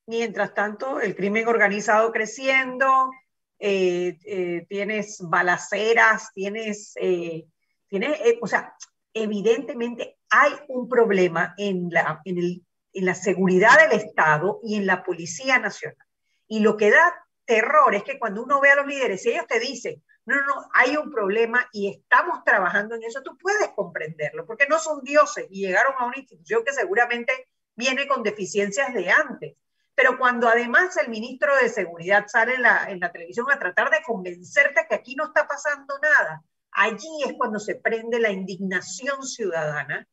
Mientras 0.06 0.52
tanto, 0.52 1.00
el 1.00 1.16
crimen 1.16 1.49
organizado 1.49 2.12
creciendo, 2.12 3.11
eh, 3.59 4.18
eh, 4.26 4.66
tienes 4.68 5.18
balaceras, 5.21 6.30
tienes, 6.35 6.92
eh, 7.00 7.47
tienes 7.88 8.18
o 8.42 8.47
sea, 8.47 8.75
evidentemente 9.14 10.18
hay 10.28 10.52
un 10.68 10.88
problema 10.88 11.54
en 11.56 11.88
la, 11.90 12.21
en, 12.25 12.38
el, 12.38 12.66
en 12.94 13.04
la 13.04 13.14
seguridad 13.14 13.78
del 13.78 14.00
Estado 14.00 14.60
y 14.62 14.76
en 14.76 14.86
la 14.86 15.02
Policía 15.02 15.58
Nacional. 15.58 16.06
Y 16.46 16.60
lo 16.60 16.76
que 16.76 16.90
da 16.90 17.26
terror 17.44 17.94
es 17.94 18.04
que 18.04 18.18
cuando 18.18 18.42
uno 18.42 18.60
ve 18.60 18.70
a 18.70 18.76
los 18.76 18.86
líderes 18.86 19.24
y 19.26 19.30
ellos 19.30 19.46
te 19.46 19.60
dicen, 19.60 20.02
no, 20.26 20.36
no, 20.36 20.46
no, 20.46 20.68
hay 20.72 20.96
un 20.96 21.10
problema 21.10 21.68
y 21.72 21.90
estamos 21.90 22.42
trabajando 22.44 22.94
en 22.94 23.02
eso, 23.02 23.22
tú 23.22 23.36
puedes 23.36 23.68
comprenderlo, 23.76 24.46
porque 24.46 24.66
no 24.66 24.78
son 24.78 25.02
dioses 25.02 25.46
y 25.50 25.66
llegaron 25.66 25.94
a 25.98 26.06
una 26.06 26.16
institución 26.16 26.64
que 26.64 26.72
seguramente 26.72 27.48
viene 27.76 28.06
con 28.06 28.22
deficiencias 28.22 28.94
de 28.94 29.10
antes. 29.10 29.56
Pero 29.94 30.18
cuando 30.18 30.48
además 30.48 30.96
el 30.96 31.08
ministro 31.08 31.54
de 31.56 31.68
Seguridad 31.68 32.26
sale 32.26 32.54
en 32.54 32.62
la, 32.62 32.86
en 32.88 33.00
la 33.00 33.12
televisión 33.12 33.46
a 33.50 33.58
tratar 33.58 33.90
de 33.90 34.02
convencerte 34.02 34.86
que 34.88 34.94
aquí 34.94 35.14
no 35.14 35.26
está 35.26 35.46
pasando 35.46 35.94
nada, 36.02 36.42
allí 36.72 37.22
es 37.24 37.34
cuando 37.34 37.60
se 37.60 37.76
prende 37.76 38.18
la 38.18 38.30
indignación 38.30 39.22
ciudadana, 39.22 40.08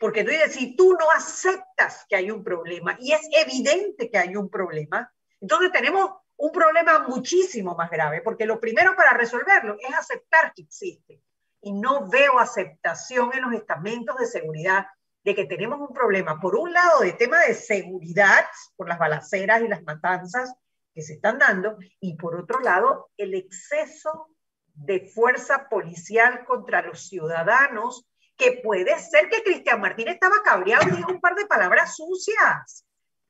porque 0.00 0.24
dices, 0.24 0.54
si 0.54 0.74
tú 0.74 0.96
no 0.98 1.10
aceptas 1.14 2.06
que 2.08 2.16
hay 2.16 2.30
un 2.30 2.42
problema, 2.42 2.96
y 2.98 3.12
es 3.12 3.20
evidente 3.32 4.10
que 4.10 4.16
hay 4.16 4.34
un 4.34 4.48
problema, 4.48 5.12
entonces 5.38 5.70
tenemos 5.70 6.10
un 6.36 6.50
problema 6.52 7.00
muchísimo 7.06 7.74
más 7.74 7.90
grave, 7.90 8.22
porque 8.22 8.46
lo 8.46 8.58
primero 8.58 8.96
para 8.96 9.12
resolverlo 9.12 9.76
es 9.78 9.94
aceptar 9.94 10.54
que 10.54 10.62
existe. 10.62 11.22
Y 11.60 11.74
no 11.74 12.08
veo 12.08 12.38
aceptación 12.38 13.30
en 13.34 13.42
los 13.42 13.52
estamentos 13.52 14.16
de 14.16 14.26
seguridad 14.26 14.86
de 15.22 15.34
que 15.34 15.44
tenemos 15.44 15.78
un 15.78 15.94
problema, 15.94 16.40
por 16.40 16.56
un 16.56 16.72
lado, 16.72 17.00
de 17.00 17.12
tema 17.12 17.38
de 17.40 17.52
seguridad, 17.52 18.46
por 18.76 18.88
las 18.88 18.98
balaceras 18.98 19.60
y 19.60 19.68
las 19.68 19.82
matanzas 19.82 20.54
que 20.94 21.02
se 21.02 21.12
están 21.12 21.38
dando, 21.38 21.76
y 22.00 22.16
por 22.16 22.36
otro 22.36 22.60
lado, 22.60 23.10
el 23.18 23.34
exceso 23.34 24.28
de 24.72 25.10
fuerza 25.14 25.68
policial 25.68 26.46
contra 26.46 26.80
los 26.80 27.06
ciudadanos, 27.06 28.09
que 28.40 28.60
puede 28.64 28.98
ser 28.98 29.28
que 29.28 29.42
Cristian 29.42 29.80
Martín 29.80 30.08
estaba 30.08 30.36
cabreado 30.42 30.88
y 30.88 30.96
dijo 30.96 31.12
un 31.12 31.20
par 31.20 31.34
de 31.34 31.46
palabras 31.46 31.94
sucias. 31.94 32.86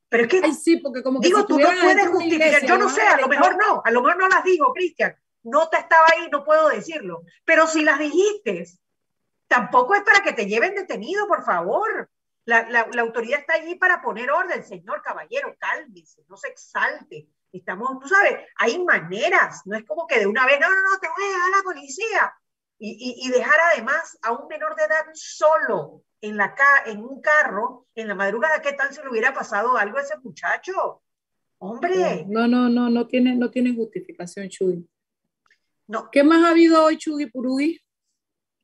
Pero 0.09 0.25
es 0.25 0.29
que, 0.29 0.52
sí, 0.55 0.76
porque 0.79 1.02
como 1.02 1.21
digo, 1.21 1.45
tú 1.47 1.59
no 1.59 1.69
puedes 1.69 2.09
justificar, 2.09 2.64
yo 2.64 2.79
no 2.79 2.88
sé, 2.88 3.02
a 3.02 3.17
lo 3.19 3.29
mejor 3.29 3.57
no, 3.57 3.83
a 3.85 3.90
lo 3.90 4.02
mejor 4.02 4.19
no 4.19 4.29
las 4.29 4.45
digo, 4.45 4.73
Cristian, 4.73 5.14
no 5.43 5.69
te 5.69 5.79
estaba 5.79 6.07
ahí, 6.12 6.29
no 6.31 6.45
puedo 6.45 6.69
decirlo, 6.69 7.23
pero 7.45 7.67
si 7.67 7.83
las 7.83 7.99
dijiste, 7.99 8.67
tampoco 9.47 9.95
es 9.95 10.02
para 10.02 10.21
que 10.21 10.33
te 10.33 10.47
lleven 10.47 10.75
detenido, 10.75 11.26
por 11.26 11.45
favor. 11.45 12.09
La, 12.45 12.88
autoridad 12.99 13.40
está 13.40 13.55
allí 13.55 13.76
para 13.76 14.02
poner 14.02 14.31
orden, 14.31 14.64
señor 14.64 15.02
caballero, 15.02 15.55
cálmese, 15.59 16.25
no 16.29 16.37
se 16.37 16.49
exalte. 16.49 17.29
Estamos, 17.52 18.00
tú 18.00 18.09
sabes, 18.09 18.47
hay 18.57 18.83
maneras, 18.85 19.62
no 19.67 19.76
es 19.76 19.85
como 19.85 20.07
que 20.07 20.19
de 20.19 20.26
una 20.26 20.47
vez, 20.47 20.59
no, 20.61 20.69
no, 20.69 20.75
no, 20.75 20.99
te 20.99 21.09
voy 21.09 21.25
a 21.25 21.47
a 21.47 21.57
la 21.57 21.62
policía. 21.62 22.35
Y, 22.83 23.31
dejar 23.31 23.59
además 23.73 24.19
a 24.23 24.33
un 24.33 24.49
menor 24.49 24.75
de 24.75 24.85
edad 24.85 25.05
solo 25.13 26.03
en, 26.23 26.39
la 26.39 26.55
en 26.87 27.05
un 27.05 27.21
carro 27.21 27.87
en 27.95 28.09
la 28.09 28.15
madrugada, 28.15 28.63
¿qué 28.63 28.73
tal 28.73 28.91
si 28.91 29.03
le 29.03 29.11
hubiera 29.11 29.35
pasado 29.35 29.77
algo 29.77 29.99
a 29.99 30.01
ese 30.01 30.17
muchacho? 30.19 31.03
Hombre. 31.59 32.25
No, 32.27 32.49
no, 32.49 32.71
no, 32.71 32.89
no 32.89 33.07
tiene, 33.07 33.37
no 33.37 33.51
tiene 33.51 33.75
justificación, 33.75 34.49
Chuy. 34.49 34.89
No. 35.89 36.09
¿Qué 36.11 36.25
más 36.25 36.43
ha 36.43 36.51
habido 36.51 36.83
hoy, 36.83 36.97
Chuy 36.97 37.27
Purugui? 37.27 37.79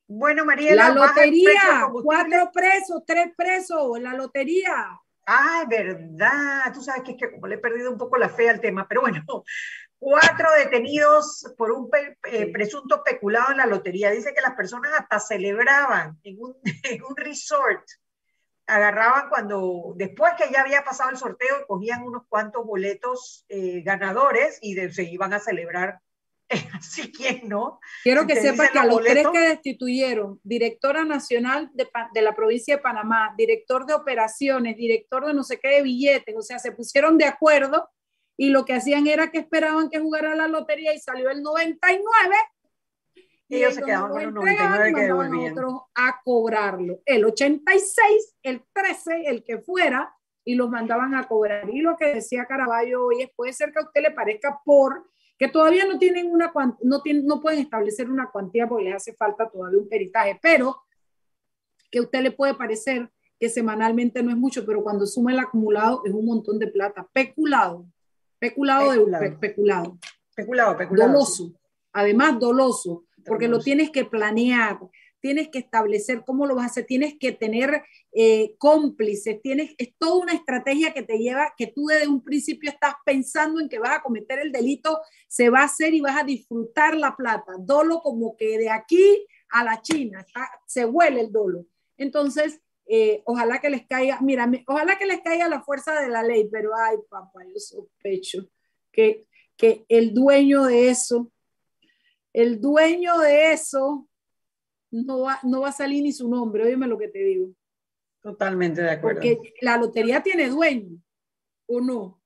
Bueno, 0.07 0.45
Mariela. 0.45 0.89
La 0.89 0.95
lotería, 0.95 1.87
cuatro 2.03 2.49
presos, 2.51 3.03
tres 3.05 3.33
presos, 3.37 3.99
la 4.01 4.13
lotería. 4.15 4.99
Ah, 5.27 5.65
verdad. 5.69 6.73
Tú 6.73 6.81
sabes 6.81 7.03
que 7.03 7.11
es 7.11 7.17
que 7.17 7.31
como 7.31 7.45
le 7.45 7.55
he 7.55 7.59
perdido 7.59 7.91
un 7.91 7.97
poco 7.97 8.17
la 8.17 8.29
fe 8.29 8.49
al 8.49 8.61
tema, 8.61 8.87
pero 8.87 9.01
bueno, 9.01 9.21
cuatro 9.99 10.49
detenidos 10.57 11.53
por 11.57 11.71
un 11.71 11.89
eh, 12.31 12.51
presunto 12.51 13.03
peculado 13.03 13.51
en 13.51 13.57
la 13.57 13.65
lotería. 13.65 14.11
Dice 14.11 14.33
que 14.33 14.41
las 14.41 14.55
personas 14.55 14.91
hasta 14.97 15.19
celebraban 15.19 16.19
en 16.23 16.37
un, 16.39 16.55
en 16.83 17.03
un 17.03 17.15
resort. 17.15 17.83
Agarraban 18.65 19.29
cuando, 19.29 19.93
después 19.95 20.33
que 20.37 20.51
ya 20.51 20.61
había 20.61 20.83
pasado 20.83 21.09
el 21.09 21.17
sorteo, 21.17 21.65
cogían 21.67 22.03
unos 22.03 22.23
cuantos 22.27 22.65
boletos 22.65 23.45
eh, 23.47 23.81
ganadores 23.81 24.59
y 24.61 24.75
se 24.89 25.03
iban 25.03 25.33
a 25.33 25.39
celebrar 25.39 26.01
Así 26.73 27.11
que 27.11 27.41
no. 27.43 27.79
Quiero 28.03 28.25
que 28.25 28.35
sepa 28.35 28.69
que 28.69 28.79
a 28.79 28.85
los 28.85 29.03
tres 29.03 29.27
que 29.31 29.39
destituyeron, 29.39 30.39
directora 30.43 31.03
nacional 31.03 31.69
de, 31.73 31.87
de, 32.13 32.21
la 32.21 32.35
provincia 32.35 32.75
de 32.75 32.81
Panamá, 32.81 33.33
director 33.37 33.85
de 33.85 33.93
operaciones, 33.93 34.77
director 34.77 35.25
de 35.25 35.33
no 35.33 35.43
sé 35.43 35.59
qué 35.59 35.69
de 35.69 35.81
billetes, 35.81 36.35
o 36.35 36.41
sea, 36.41 36.59
se 36.59 36.71
pusieron 36.71 37.17
de 37.17 37.25
acuerdo 37.25 37.89
y 38.37 38.49
lo 38.49 38.65
que 38.65 38.73
hacían 38.73 39.07
era 39.07 39.31
que 39.31 39.39
esperaban 39.39 39.89
que 39.89 39.99
jugara 39.99 40.35
la 40.35 40.47
lotería 40.47 40.93
y 40.93 40.99
salió 40.99 41.29
el 41.29 41.41
99 41.41 42.35
y 43.49 43.55
ellos 43.57 43.75
se 43.75 43.81
quedaban 43.81 44.11
con 44.11 44.21
el 44.21 44.33
99 44.33 44.93
que 44.93 45.01
devolvían. 45.01 45.55
a 45.95 46.21
cobrarlo. 46.23 46.99
El 47.05 47.25
86, 47.25 48.35
el 48.43 48.61
13, 48.73 49.23
el 49.25 49.43
que 49.43 49.59
fuera, 49.59 50.13
y 50.43 50.55
los 50.55 50.69
mandaban 50.69 51.13
a 51.15 51.27
cobrar. 51.27 51.69
Y 51.69 51.81
lo 51.81 51.97
que 51.97 52.13
decía 52.15 52.45
Caraballo 52.45 53.05
hoy 53.05 53.21
es, 53.21 53.29
puede 53.35 53.51
ser 53.53 53.71
que 53.71 53.79
a 53.79 53.83
usted 53.83 54.01
le 54.01 54.11
parezca 54.11 54.61
por 54.63 55.05
que 55.37 55.49
todavía 55.49 55.85
no 55.85 55.99
tienen 55.99 56.31
una 56.31 56.51
no, 56.81 57.01
tienen, 57.01 57.25
no 57.25 57.41
pueden 57.41 57.59
establecer 57.59 58.09
una 58.09 58.31
cuantía 58.31 58.67
porque 58.67 58.85
les 58.85 58.95
hace 58.95 59.13
falta 59.13 59.49
todavía 59.49 59.79
un 59.79 59.89
peritaje, 59.89 60.39
pero 60.41 60.83
que 61.91 61.99
a 61.99 62.01
usted 62.01 62.21
le 62.21 62.31
puede 62.31 62.55
parecer 62.55 63.11
que 63.39 63.49
semanalmente 63.49 64.23
no 64.23 64.31
es 64.31 64.37
mucho, 64.37 64.65
pero 64.65 64.81
cuando 64.83 65.05
suma 65.05 65.31
el 65.31 65.39
acumulado 65.39 66.01
es 66.05 66.13
un 66.13 66.25
montón 66.25 66.57
de 66.59 66.67
plata. 66.67 67.07
Peculado, 67.13 67.85
peculado, 68.39 68.91
de 68.91 69.31
peculado. 69.39 69.97
Peculado, 70.35 70.77
peculado. 70.77 71.11
Doloso, 71.11 71.53
además 71.93 72.39
doloso, 72.39 73.05
porque 73.25 73.47
lo 73.47 73.59
tienes 73.59 73.89
que 73.89 74.05
planear, 74.05 74.79
tienes 75.19 75.49
que 75.49 75.59
establecer 75.59 76.23
cómo 76.25 76.45
lo 76.45 76.55
vas 76.55 76.65
a 76.65 76.67
hacer, 76.67 76.85
tienes 76.85 77.15
que 77.19 77.31
tener 77.31 77.83
eh, 78.13 78.55
cómplices, 78.57 79.41
tienes, 79.41 79.73
es 79.77 79.93
toda 79.97 80.21
una 80.21 80.33
estrategia 80.33 80.93
que 80.93 81.03
te 81.03 81.17
lleva, 81.17 81.53
que 81.57 81.67
tú 81.67 81.87
desde 81.87 82.07
un 82.07 82.23
principio 82.23 82.69
estás 82.69 82.95
pensando 83.05 83.59
en 83.59 83.69
que 83.69 83.79
vas 83.79 83.97
a 83.97 84.01
cometer 84.01 84.39
el 84.39 84.51
delito, 84.51 84.99
se 85.27 85.49
va 85.49 85.61
a 85.61 85.65
hacer 85.65 85.93
y 85.93 86.01
vas 86.01 86.21
a 86.21 86.23
disfrutar 86.25 86.95
la 86.95 87.15
plata. 87.15 87.53
Dolo 87.59 88.01
como 88.01 88.37
que 88.37 88.57
de 88.57 88.69
aquí 88.69 89.25
a 89.49 89.63
la 89.63 89.81
China, 89.81 90.25
se 90.65 90.85
huele 90.85 91.21
el 91.21 91.31
dolo. 91.31 91.65
Entonces, 91.97 92.61
eh, 92.89 93.21
ojalá 93.25 93.59
que 93.59 93.69
les 93.69 93.85
caiga, 93.85 94.19
mira, 94.21 94.49
ojalá 94.65 94.97
que 94.97 95.05
les 95.05 95.21
caiga 95.21 95.49
la 95.49 95.61
fuerza 95.61 95.99
de 95.99 96.07
la 96.07 96.23
ley, 96.23 96.47
pero 96.49 96.71
ay, 96.73 96.95
papá, 97.09 97.41
yo 97.43 97.59
sospecho 97.59 98.49
que, 98.93 99.25
que 99.57 99.85
el 99.89 100.13
dueño 100.13 100.63
de 100.63 100.89
eso, 100.89 101.29
el 102.31 102.61
dueño 102.61 103.17
de 103.19 103.51
eso 103.51 104.07
no 104.89 105.21
va, 105.21 105.39
no 105.43 105.61
va 105.61 105.69
a 105.69 105.73
salir 105.73 106.01
ni 106.01 106.13
su 106.13 106.29
nombre, 106.29 106.63
oíme 106.63 106.87
lo 106.87 106.97
que 106.97 107.09
te 107.09 107.19
digo. 107.19 107.49
Totalmente 108.21 108.81
de 108.81 108.91
acuerdo. 108.91 109.19
Porque 109.19 109.53
la 109.61 109.77
lotería 109.77 110.23
tiene 110.23 110.47
dueño, 110.47 110.97
¿o 111.65 111.81
no? 111.81 112.21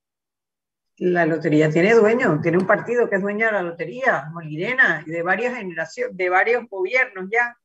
La 0.98 1.26
lotería 1.26 1.70
tiene 1.70 1.94
dueño, 1.94 2.40
tiene 2.40 2.58
un 2.58 2.66
partido 2.66 3.08
que 3.08 3.16
es 3.16 3.22
dueño 3.22 3.46
de 3.46 3.52
la 3.52 3.62
lotería, 3.62 4.30
Molirena, 4.32 5.02
y 5.04 5.10
de 5.10 5.22
varias 5.22 5.56
generaciones, 5.56 6.16
de 6.16 6.28
varios 6.28 6.68
gobiernos 6.68 7.28
ya. 7.32 7.58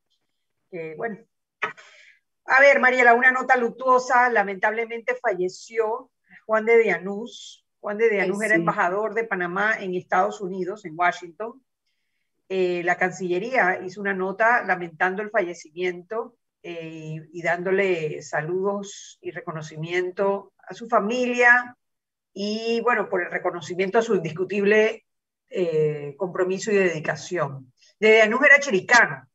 bueno. 0.96 1.20
A 2.50 2.62
ver, 2.62 2.80
Mariela, 2.80 3.14
una 3.14 3.32
nota 3.32 3.58
luctuosa, 3.58 4.30
lamentablemente 4.30 5.16
falleció 5.22 6.10
Juan 6.46 6.66
de 6.66 6.78
Dianús. 6.78 7.66
Juan 7.82 7.98
de 7.98 8.10
Dianús 8.10 8.42
era 8.42 8.56
embajador 8.56 9.14
de 9.14 9.26
Panamá 9.26 9.76
en 9.80 9.94
Estados 9.96 10.40
Unidos, 10.40 10.86
en 10.86 10.98
Washington. 10.98 11.62
Eh, 12.48 12.84
la 12.86 12.96
Cancillería 12.96 13.82
hizo 13.84 14.00
una 14.00 14.14
nota 14.14 14.64
lamentando 14.64 15.22
el 15.22 15.30
fallecimiento 15.30 16.38
eh, 16.64 17.20
y 17.34 17.42
dándole 17.42 18.22
saludos 18.22 19.20
y 19.22 19.32
reconocimiento 19.32 20.54
a 20.58 20.74
su 20.74 20.88
familia 20.88 21.76
y, 22.34 22.80
bueno, 22.80 23.10
por 23.10 23.24
el 23.24 23.30
reconocimiento 23.30 24.00
a 24.00 24.02
su 24.02 24.16
indiscutible 24.16 25.06
eh, 25.50 26.16
compromiso 26.18 26.72
y 26.72 26.76
dedicación. 26.76 27.74
De 28.00 28.22
Anus 28.22 28.46
era 28.46 28.60
chiricano, 28.62 29.28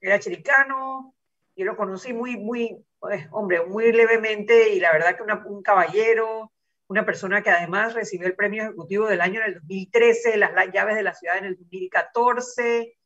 era 0.00 0.18
chiricano, 0.18 1.15
yo 1.56 1.64
lo 1.64 1.76
conocí 1.76 2.12
muy, 2.12 2.36
muy, 2.36 2.84
pues, 2.98 3.26
hombre, 3.32 3.64
muy 3.64 3.90
levemente 3.92 4.74
y 4.74 4.80
la 4.80 4.92
verdad 4.92 5.16
que 5.16 5.48
un 5.48 5.62
caballero, 5.62 6.52
una 6.88 7.04
persona 7.04 7.42
que 7.42 7.50
además 7.50 7.94
recibió 7.94 8.26
el 8.26 8.36
premio 8.36 8.62
ejecutivo 8.62 9.06
del 9.06 9.22
año 9.22 9.40
en 9.40 9.46
el 9.46 9.54
2013, 9.54 10.36
las, 10.36 10.52
llaves 10.72 10.96
de 10.96 11.02
la 11.02 11.14
ciudad 11.14 11.38
en 11.38 11.46
el 11.46 11.56
2014, 11.56 12.96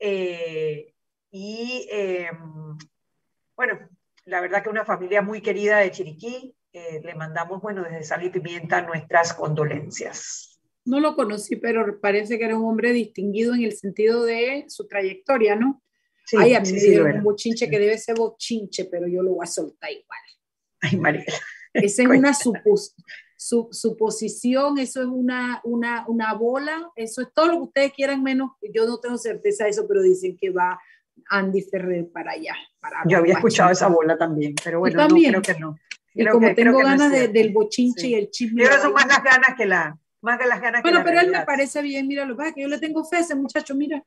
eh, 0.00 0.94
y 1.30 1.88
em, 1.90 2.78
bueno, 3.54 3.78
la 4.24 4.40
verdad 4.40 4.62
que 4.62 4.70
una 4.70 4.84
familia 4.84 5.20
muy 5.20 5.42
querida 5.42 5.78
de 5.78 5.90
Chiriquí, 5.90 6.54
eh, 6.72 7.00
le 7.02 7.14
mandamos, 7.14 7.60
bueno, 7.60 7.82
desde 7.82 8.04
Sal 8.04 8.24
y 8.24 8.30
Pimienta 8.30 8.82
nuestras 8.82 9.34
condolencias. 9.34 10.60
No 10.84 11.00
lo 11.00 11.14
conocí, 11.16 11.56
pero 11.56 12.00
parece 12.00 12.38
que 12.38 12.44
era 12.44 12.56
un 12.56 12.64
hombre 12.64 12.92
distinguido 12.92 13.54
en 13.54 13.64
el 13.64 13.72
sentido 13.72 14.24
de 14.24 14.64
su 14.68 14.86
trayectoria, 14.86 15.54
¿no? 15.54 15.82
Sí, 16.28 16.36
Ay, 16.38 16.52
a 16.52 16.60
mí 16.60 16.70
me 16.72 16.78
dieron 16.78 17.16
un 17.16 17.22
bochinche 17.22 17.70
que 17.70 17.78
debe 17.78 17.96
ser 17.96 18.14
bochinche, 18.14 18.84
pero 18.84 19.08
yo 19.08 19.22
lo 19.22 19.32
voy 19.32 19.44
a 19.44 19.46
soltar 19.46 19.90
igual. 19.90 20.20
Ay, 20.82 20.98
María. 20.98 21.24
Esa 21.72 22.02
es 22.02 22.08
una 22.08 22.34
suposición, 23.38 24.78
eso 24.78 25.00
es 25.00 25.06
una, 25.06 25.62
una, 25.64 26.04
una 26.06 26.34
bola, 26.34 26.90
eso 26.96 27.22
es 27.22 27.28
todo 27.32 27.46
lo 27.46 27.52
que 27.54 27.62
ustedes 27.62 27.92
quieran, 27.94 28.22
menos, 28.22 28.50
yo 28.74 28.84
no 28.84 29.00
tengo 29.00 29.16
certeza 29.16 29.64
de 29.64 29.70
eso, 29.70 29.88
pero 29.88 30.02
dicen 30.02 30.36
que 30.38 30.50
va 30.50 30.78
Andy 31.30 31.62
Ferrer 31.62 32.10
para 32.12 32.32
allá. 32.32 32.54
Para 32.78 33.04
yo 33.06 33.16
había 33.16 33.32
escuchado 33.32 33.70
esa 33.70 33.88
bola 33.88 34.18
también, 34.18 34.54
pero 34.62 34.80
bueno, 34.80 35.08
no, 35.08 35.14
creo 35.14 35.40
que 35.40 35.54
no. 35.58 35.78
y 36.12 36.26
como 36.26 36.54
tengo 36.54 36.78
ganas 36.80 37.10
del 37.10 37.54
bochinche 37.54 38.08
y 38.08 38.14
el 38.14 38.28
chisme. 38.30 38.64
Yo 38.64 38.68
son 38.82 38.92
más 38.92 39.06
las 39.06 39.24
ganas 39.24 39.54
que 39.56 39.64
la, 39.64 39.98
más 40.20 40.38
que 40.38 40.46
las 40.46 40.60
ganas 40.60 40.82
bueno, 40.82 41.00
pero 41.02 41.20
él 41.20 41.30
me 41.30 41.42
parece 41.46 41.80
bien, 41.80 42.06
mira, 42.06 42.26
lo 42.26 42.36
que 42.36 42.52
yo 42.60 42.68
le 42.68 42.78
tengo 42.78 43.02
fe 43.02 43.16
a 43.16 43.20
ese 43.20 43.34
muchacho, 43.34 43.74
mira. 43.74 44.04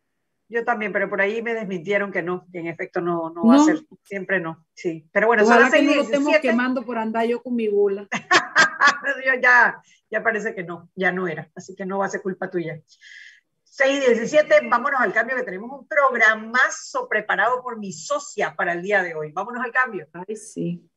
Yo 0.52 0.66
también, 0.66 0.92
pero 0.92 1.10
por 1.10 1.22
ahí 1.22 1.42
me 1.42 1.54
desmintieron 1.54 2.12
que 2.12 2.22
no, 2.22 2.46
que 2.52 2.60
en 2.60 2.68
efecto 2.68 3.00
no, 3.00 3.30
no, 3.30 3.46
va 3.46 3.56
a 3.56 3.64
ser, 3.64 3.80
siempre 4.04 4.42
no, 4.42 4.66
sí. 4.74 5.08
Pero 5.14 5.28
bueno, 5.28 5.44
Ojalá 5.44 5.70
son 5.70 5.72
las 5.72 5.80
que 5.80 5.84
no 5.84 5.96
lo 5.96 6.02
estemos 6.02 6.38
quemando 6.40 6.86
por 6.86 6.98
andar 6.98 7.26
yo 7.26 7.42
con 7.42 7.56
mi 7.56 7.70
bola. 7.70 8.06
ya, 9.42 9.82
ya 10.10 10.24
parece 10.24 10.54
que 10.54 10.64
no, 10.64 10.90
ya 10.94 11.14
no 11.14 11.30
era, 11.30 11.50
así 11.56 11.74
que 11.74 11.86
no 11.86 12.00
va 12.00 12.08
a 12.08 12.10
ser 12.10 12.22
culpa 12.22 12.50
tuya. 12.50 12.82
6 13.64 14.06
17, 14.06 14.68
vámonos 14.70 15.00
al 15.00 15.14
cambio 15.14 15.38
que 15.38 15.44
tenemos 15.44 15.72
un 15.72 15.88
programazo 15.88 17.08
preparado 17.08 17.64
por 17.64 17.80
mi 17.80 17.94
socia 17.94 18.54
para 18.54 18.74
el 18.74 18.82
día 18.82 19.02
de 19.02 19.16
hoy. 19.16 19.32
Vámonos 19.32 19.64
al 19.64 19.72
cambio. 19.72 20.10
Ay, 20.12 20.36
sí. 20.36 20.91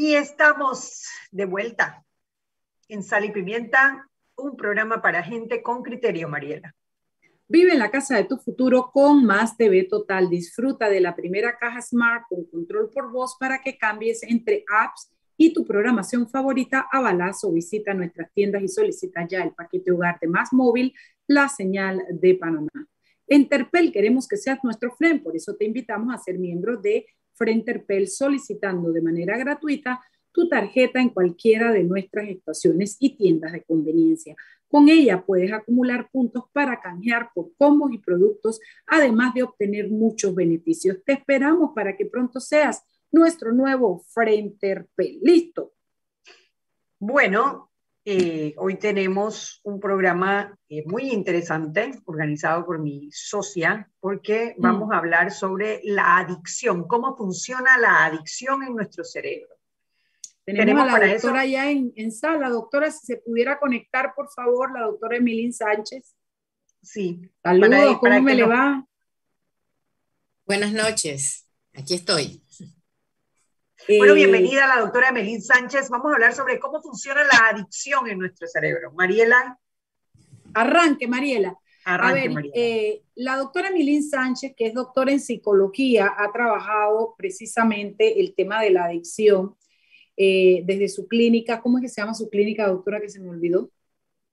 Y 0.00 0.14
estamos 0.14 1.08
de 1.32 1.44
vuelta 1.44 2.04
en 2.88 3.02
Sal 3.02 3.24
y 3.24 3.32
Pimienta, 3.32 4.08
un 4.36 4.56
programa 4.56 5.02
para 5.02 5.24
gente 5.24 5.60
con 5.60 5.82
criterio, 5.82 6.28
Mariela. 6.28 6.72
Vive 7.48 7.72
en 7.72 7.80
la 7.80 7.90
casa 7.90 8.14
de 8.14 8.22
tu 8.22 8.36
futuro 8.36 8.92
con 8.92 9.24
más 9.24 9.56
TV 9.56 9.88
Total. 9.90 10.30
Disfruta 10.30 10.88
de 10.88 11.00
la 11.00 11.16
primera 11.16 11.58
caja 11.58 11.82
Smart 11.82 12.26
con 12.28 12.44
control 12.44 12.90
por 12.90 13.10
voz 13.10 13.36
para 13.40 13.60
que 13.60 13.76
cambies 13.76 14.22
entre 14.22 14.64
apps 14.72 15.10
y 15.36 15.52
tu 15.52 15.64
programación 15.64 16.28
favorita 16.28 16.86
a 16.92 17.00
balazo. 17.00 17.50
Visita 17.50 17.92
nuestras 17.92 18.32
tiendas 18.32 18.62
y 18.62 18.68
solicita 18.68 19.26
ya 19.26 19.42
el 19.42 19.52
paquete 19.52 19.90
hogar 19.90 20.20
de 20.20 20.28
Más 20.28 20.52
Móvil, 20.52 20.94
la 21.26 21.48
señal 21.48 22.04
de 22.08 22.36
Panamá. 22.36 22.70
En 23.26 23.48
Terpel 23.48 23.90
queremos 23.90 24.28
que 24.28 24.36
seas 24.36 24.60
nuestro 24.62 24.92
friend, 24.92 25.24
por 25.24 25.34
eso 25.34 25.56
te 25.56 25.64
invitamos 25.64 26.14
a 26.14 26.18
ser 26.18 26.38
miembro 26.38 26.76
de 26.76 27.04
Frenterpel 27.38 28.08
solicitando 28.08 28.92
de 28.92 29.00
manera 29.00 29.38
gratuita 29.38 30.00
tu 30.32 30.48
tarjeta 30.48 31.00
en 31.00 31.10
cualquiera 31.10 31.72
de 31.72 31.84
nuestras 31.84 32.28
estaciones 32.28 32.96
y 33.00 33.16
tiendas 33.16 33.52
de 33.52 33.62
conveniencia. 33.62 34.36
Con 34.68 34.88
ella 34.88 35.24
puedes 35.24 35.52
acumular 35.52 36.10
puntos 36.10 36.44
para 36.52 36.80
canjear 36.80 37.30
por 37.34 37.54
combos 37.56 37.92
y 37.92 37.98
productos, 37.98 38.60
además 38.86 39.32
de 39.34 39.44
obtener 39.44 39.88
muchos 39.88 40.34
beneficios. 40.34 40.98
Te 41.04 41.14
esperamos 41.14 41.70
para 41.74 41.96
que 41.96 42.04
pronto 42.04 42.38
seas 42.38 42.84
nuestro 43.10 43.52
nuevo 43.52 44.04
Frente 44.08 44.86
Listo. 45.22 45.72
Bueno, 46.98 47.70
eh, 48.10 48.54
hoy 48.56 48.76
tenemos 48.76 49.60
un 49.64 49.78
programa 49.78 50.58
eh, 50.70 50.82
muy 50.86 51.10
interesante 51.10 52.00
organizado 52.06 52.64
por 52.64 52.78
mi 52.78 53.10
socia 53.12 53.86
porque 54.00 54.54
mm. 54.56 54.62
vamos 54.62 54.90
a 54.90 54.96
hablar 54.96 55.30
sobre 55.30 55.82
la 55.84 56.16
adicción, 56.16 56.88
cómo 56.88 57.14
funciona 57.18 57.76
la 57.76 58.06
adicción 58.06 58.62
en 58.62 58.76
nuestro 58.76 59.04
cerebro. 59.04 59.54
Tenemos, 60.46 60.90
a 60.90 60.98
la 60.98 61.12
doctora 61.12 61.44
ya 61.44 61.70
en, 61.70 61.92
en, 61.96 62.10
sala. 62.10 62.48
Doctora, 62.48 62.90
si 62.90 63.04
se 63.04 63.16
pudiera 63.18 63.58
conectar, 63.58 64.14
por 64.16 64.30
favor, 64.30 64.72
la 64.72 64.86
doctora 64.86 65.18
Emilín 65.18 65.52
Sánchez. 65.52 66.16
Sí. 66.80 67.20
Saludos, 67.42 67.98
¿cómo 67.98 68.22
me 68.22 68.34
le 68.34 68.44
va? 68.44 68.86
Buenas 70.46 70.72
noches, 70.72 71.46
aquí 71.74 71.92
estoy. 71.92 72.42
Bueno, 73.96 74.12
eh, 74.12 74.16
bienvenida 74.16 74.64
a 74.64 74.76
la 74.76 74.82
doctora 74.82 75.12
Melín 75.12 75.40
Sánchez. 75.40 75.88
Vamos 75.88 76.12
a 76.12 76.16
hablar 76.16 76.34
sobre 76.34 76.60
cómo 76.60 76.82
funciona 76.82 77.22
la 77.24 77.48
adicción 77.54 78.06
en 78.06 78.18
nuestro 78.18 78.46
cerebro. 78.46 78.92
Mariela. 78.92 79.58
Arranque, 80.52 81.06
Mariela. 81.08 81.56
Arranque, 81.86 82.28
a 82.28 82.34
ver, 82.34 82.50
eh, 82.54 83.02
la 83.14 83.36
doctora 83.36 83.70
Melín 83.70 84.06
Sánchez, 84.06 84.52
que 84.54 84.66
es 84.66 84.74
doctora 84.74 85.10
en 85.10 85.20
psicología, 85.20 86.12
ha 86.18 86.30
trabajado 86.32 87.14
precisamente 87.16 88.20
el 88.20 88.34
tema 88.34 88.60
de 88.60 88.72
la 88.72 88.84
adicción 88.84 89.56
eh, 90.18 90.60
desde 90.66 90.88
su 90.88 91.08
clínica. 91.08 91.62
¿Cómo 91.62 91.78
es 91.78 91.82
que 91.82 91.88
se 91.88 92.02
llama 92.02 92.12
su 92.12 92.28
clínica, 92.28 92.68
doctora, 92.68 93.00
que 93.00 93.08
se 93.08 93.20
me 93.20 93.30
olvidó? 93.30 93.70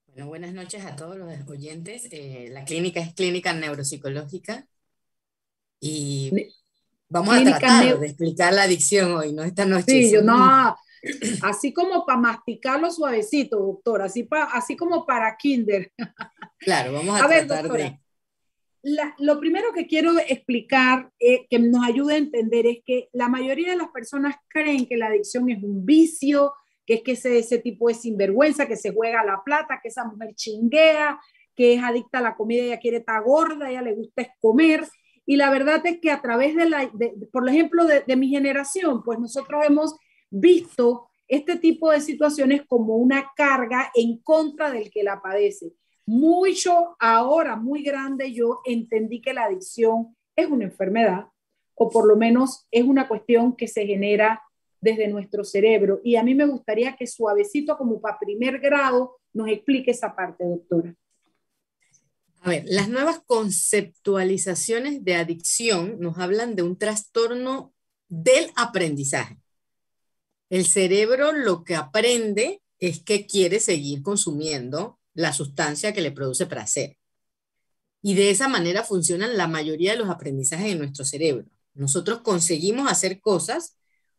Bueno, 0.07 0.27
buenas 0.27 0.53
noches 0.53 0.83
a 0.83 0.97
todos 0.97 1.15
los 1.15 1.29
oyentes. 1.47 2.09
la 2.49 2.65
clínica 2.65 2.99
es 2.99 3.13
Clínica 3.13 3.53
Neuropsicológica 3.53 4.67
y 5.79 6.51
vamos 7.19 7.35
a 7.35 7.43
tratar 7.43 7.99
de 7.99 8.07
explicar 8.07 8.53
la 8.53 8.63
adicción 8.63 9.11
hoy, 9.13 9.33
¿no? 9.33 9.43
Esta 9.43 9.65
noche. 9.65 9.85
Sí, 9.87 10.11
yo 10.11 10.21
no, 10.21 10.75
así 11.41 11.73
como 11.73 12.05
para 12.05 12.19
masticarlo 12.19 12.91
suavecito, 12.91 13.57
doctor, 13.59 14.01
así, 14.01 14.23
pa, 14.23 14.43
así 14.43 14.75
como 14.75 15.05
para 15.05 15.35
kinder. 15.37 15.91
Claro, 16.59 16.93
vamos 16.93 17.21
a, 17.21 17.27
tratar 17.27 17.69
de... 17.69 17.99
lo 19.19 19.39
primero 19.39 19.71
que 19.73 19.87
quiero 19.87 20.17
explicar, 20.17 21.11
eh, 21.19 21.45
que 21.49 21.59
nos 21.59 21.85
ayude 21.85 22.15
a 22.15 22.17
entender, 22.17 22.65
es 22.65 22.79
que 22.85 23.09
la 23.13 23.29
mayoría 23.29 23.71
de 23.71 23.77
las 23.77 23.89
personas 23.89 24.35
creen 24.47 24.87
que 24.87 24.97
la 24.97 25.07
adicción 25.07 25.49
es 25.49 25.61
un 25.61 25.85
vicio, 25.85 26.53
que 26.85 26.95
es 26.95 27.01
que 27.01 27.11
ese, 27.13 27.39
ese 27.39 27.59
tipo 27.59 27.89
es 27.89 28.01
sinvergüenza, 28.01 28.67
que 28.67 28.75
se 28.75 28.93
juega 28.93 29.23
la 29.23 29.41
plata, 29.43 29.79
que 29.81 29.89
esa 29.89 30.05
mujer 30.05 30.33
chinguea, 30.35 31.19
que 31.55 31.75
es 31.75 31.83
adicta 31.83 32.19
a 32.19 32.21
la 32.21 32.35
comida, 32.35 32.63
ella 32.63 32.79
quiere 32.79 32.97
estar 32.97 33.23
gorda, 33.23 33.69
ella 33.69 33.81
le 33.81 33.93
gusta 33.93 34.27
comer. 34.39 34.87
Y 35.25 35.37
la 35.37 35.49
verdad 35.49 35.81
es 35.85 35.99
que 35.99 36.11
a 36.11 36.21
través 36.21 36.55
de 36.55 36.69
la, 36.69 36.89
por 37.31 37.47
ejemplo, 37.49 37.85
de, 37.85 38.15
mi 38.15 38.29
generación, 38.29 39.03
pues 39.03 39.19
nosotros 39.19 39.63
hemos 39.65 39.95
visto 40.29 41.07
este 41.27 41.55
tipo 41.55 41.91
de 41.91 42.01
situaciones 42.01 42.63
como 42.67 42.95
una 42.95 43.31
carga 43.35 43.91
en 43.95 44.19
contra 44.19 44.71
del 44.71 44.91
que 44.91 45.03
la 45.03 45.21
padece. 45.21 45.73
Mucho 46.05 46.95
ahora, 46.99 47.55
muy 47.55 47.81
grande, 47.81 48.31
yo 48.31 48.61
entendí 48.65 49.21
que 49.21 49.33
la 49.33 49.45
adicción 49.45 50.15
es 50.35 50.47
una 50.47 50.65
enfermedad 50.65 51.25
o 51.73 51.89
por 51.89 52.07
lo 52.07 52.15
menos 52.15 52.67
es 52.71 52.83
una 52.83 53.07
cuestión 53.07 53.55
que 53.55 53.67
se 53.67 53.85
genera 53.85 54.41
desde 54.79 55.07
nuestro 55.07 55.43
cerebro. 55.43 55.99
Y 56.03 56.15
a 56.15 56.23
mí 56.23 56.35
me 56.35 56.45
gustaría 56.45 56.95
que 56.95 57.07
suavecito, 57.07 57.75
como 57.77 57.99
para 57.99 58.19
primer 58.19 58.59
grado, 58.59 59.17
nos 59.33 59.49
explique 59.49 59.91
esa 59.91 60.15
parte, 60.15 60.45
doctora. 60.45 60.95
A 62.45 62.49
ver, 62.49 62.63
las 62.67 62.89
nuevas 62.89 63.21
conceptualizaciones 63.25 65.03
de 65.03 65.15
adicción 65.15 65.97
nos 65.99 66.19
hablan 66.19 66.55
de 66.55 66.61
un 66.61 66.77
trastorno 66.77 67.73
del 68.07 68.51
aprendizaje. 68.55 69.39
El 70.51 70.67
cerebro 70.67 71.31
lo 71.31 71.63
que 71.63 71.75
aprende 71.75 72.61
es 72.77 73.01
que 73.01 73.25
quiere 73.25 73.59
seguir 73.59 74.03
consumiendo 74.03 74.99
la 75.15 75.33
sustancia 75.33 75.91
que 75.91 76.01
le 76.01 76.11
produce 76.11 76.45
placer. 76.45 76.99
Y 78.03 78.13
de 78.13 78.29
esa 78.29 78.47
manera 78.47 78.83
funcionan 78.83 79.37
la 79.37 79.47
mayoría 79.47 79.93
de 79.93 79.97
los 79.97 80.11
aprendizajes 80.11 80.71
en 80.71 80.77
nuestro 80.77 81.03
cerebro. 81.03 81.47
Nosotros 81.73 82.21
conseguimos 82.21 82.91
hacer 82.91 83.21
cosas 83.21 83.75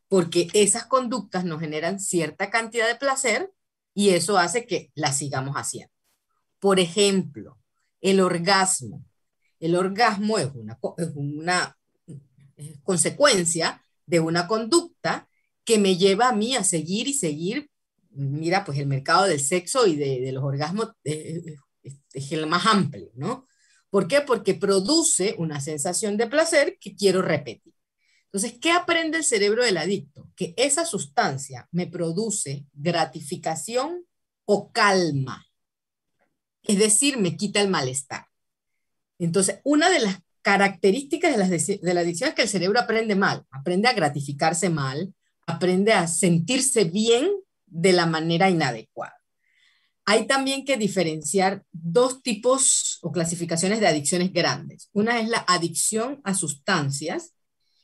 porque 0.09 0.49
esas 0.53 0.87
conductas 0.87 1.45
nos 1.45 1.61
generan 1.61 2.01
cierta 2.01 2.51
cantidad 2.51 2.89
de 2.89 2.97
placer 2.97 3.53
y 3.95 4.09
eso 4.11 4.37
hace 4.37 4.67
que 4.67 4.91
las 4.97 5.17
sigamos 5.17 5.55
haciendo. 5.55 5.95
Por 6.59 6.81
ejemplo, 6.81 7.57
el 8.01 8.21
orgasmo. 8.21 9.05
El 9.59 9.75
orgasmo 9.75 10.39
es 10.39 10.49
una, 10.55 10.79
una 11.15 11.79
consecuencia 12.83 13.83
de 14.07 14.21
una 14.21 14.47
conducta 14.47 15.29
que 15.65 15.79
me 15.79 15.97
lleva 15.97 16.29
a 16.29 16.33
mí 16.33 16.55
a 16.57 16.65
seguir 16.65 17.09
y 17.09 17.15
seguir. 17.15 17.71
Mira, 18.11 18.65
pues 18.65 18.79
el 18.79 18.87
mercado 18.87 19.25
del 19.25 19.41
sexo 19.41 19.87
y 19.87 19.97
de, 19.97 20.31
los 20.33 20.45
orgasmos 20.45 20.91
es, 21.05 21.43
es 22.13 22.33
el 22.33 22.47
más 22.47 22.67
amplio, 22.67 23.11
¿no? 23.15 23.47
¿Por 23.91 24.09
qué? 24.09 24.21
Porque 24.21 24.55
produce 24.55 25.35
una 25.39 25.61
sensación 25.61 26.17
de 26.17 26.27
placer 26.27 26.77
que 26.81 26.95
quiero 26.95 27.23
repetir. 27.23 27.73
Entonces, 28.27 28.59
¿qué 28.61 28.71
aprende 28.73 29.19
el 29.19 29.25
cerebro 29.25 29.65
del 29.65 29.79
adicto? 29.79 30.31
Que 30.37 30.53
esa 30.59 30.85
sustancia 30.85 31.69
me 31.73 31.87
produce 31.87 32.67
gratificación 32.75 34.05
o 34.45 34.71
calma. 34.73 35.46
Es 36.67 36.79
decir, 36.79 37.19
me 37.19 37.37
quita 37.37 37.61
el 37.61 37.69
malestar. 37.69 38.27
Entonces, 39.19 39.61
una 39.65 39.89
de 39.89 40.01
las 40.01 40.19
características 40.43 41.37
de, 41.37 41.81
la 41.95 42.01
adicción 42.01 42.29
es 42.29 42.35
que 42.35 42.43
el 42.43 42.49
cerebro 42.49 42.81
aprende 42.81 43.15
mal, 43.15 43.45
aprende 43.51 43.89
a 43.89 43.93
gratificarse 43.93 44.69
mal, 44.69 45.13
aprende 45.47 45.93
a 45.93 46.07
sentirse 46.07 46.85
bien 46.85 47.31
de 47.67 47.93
la 47.93 48.07
manera 48.07 48.51
inadecuada. 48.51 49.17
Hay 50.05 50.27
también 50.27 50.65
que 50.65 50.77
diferenciar 50.77 51.65
dos 51.73 52.23
tipos 52.23 52.99
o 53.03 53.11
clasificaciones 53.11 53.81
de 53.81 53.89
adicciones 53.89 54.33
grandes. 54.33 54.89
Una 54.93 55.19
es 55.21 55.29
la 55.29 55.45
adicción 55.49 56.21
a 56.23 56.35
sustancias, 56.35 57.35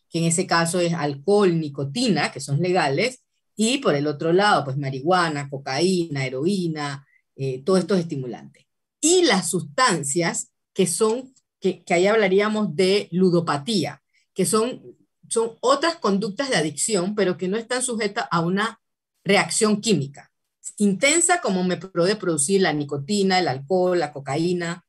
que 0.09 0.19
en 0.19 0.25
ese 0.27 0.47
caso 0.47 0.79
es 0.79 0.93
alcohol, 0.93 1.59
nicotina, 1.59 2.31
que 2.31 2.41
son 2.41 2.61
legales, 2.61 3.25
y 3.57 3.79
por 3.79 3.95
el 3.95 4.07
otro 4.07 4.33
lado, 4.33 4.65
pues 4.65 4.77
marihuana, 4.77 5.51
cocaína, 5.51 6.25
heroína, 6.25 7.05
eh, 7.35 7.63
todos 7.65 7.81
estos 7.81 7.99
estimulantes 7.99 8.63
y 9.03 9.25
las 9.25 9.51
sustancias 9.51 10.51
que 10.73 10.87
son, 10.87 11.35
que, 11.61 11.85
ahí 11.91 12.07
hablaríamos 12.07 12.75
de 12.75 13.09
ludopatía, 13.11 14.03
que 14.33 14.47
son, 14.47 14.83
son 15.29 15.59
otras 15.61 15.97
conductas 15.97 16.49
de 16.49 16.57
adicción, 16.57 17.15
pero 17.15 17.37
que 17.37 17.49
no 17.49 17.59
están 17.59 17.83
sujetas 17.83 18.27
a 18.31 18.41
una 18.41 18.81
reacción 19.23 19.83
química 19.83 20.33
intensa 20.79 21.41
como 21.41 21.65
me 21.65 21.77
puede 21.77 22.17
producir 22.17 22.61
la 22.61 22.73
nicotina, 22.73 23.39
el 23.39 23.49
alcohol, 23.49 23.99
la 23.99 24.13
cocaína 24.13 24.85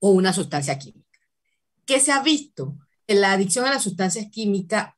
o 0.00 0.10
una 0.10 0.32
sustancia 0.32 0.78
química. 0.78 1.18
¿Qué 1.86 2.00
se 2.00 2.12
ha 2.12 2.22
visto? 2.22 2.76
Que 3.06 3.14
la 3.14 3.32
adicción 3.32 3.64
a 3.64 3.70
las 3.70 3.82
sustancias 3.82 4.26
químicas 4.30 4.94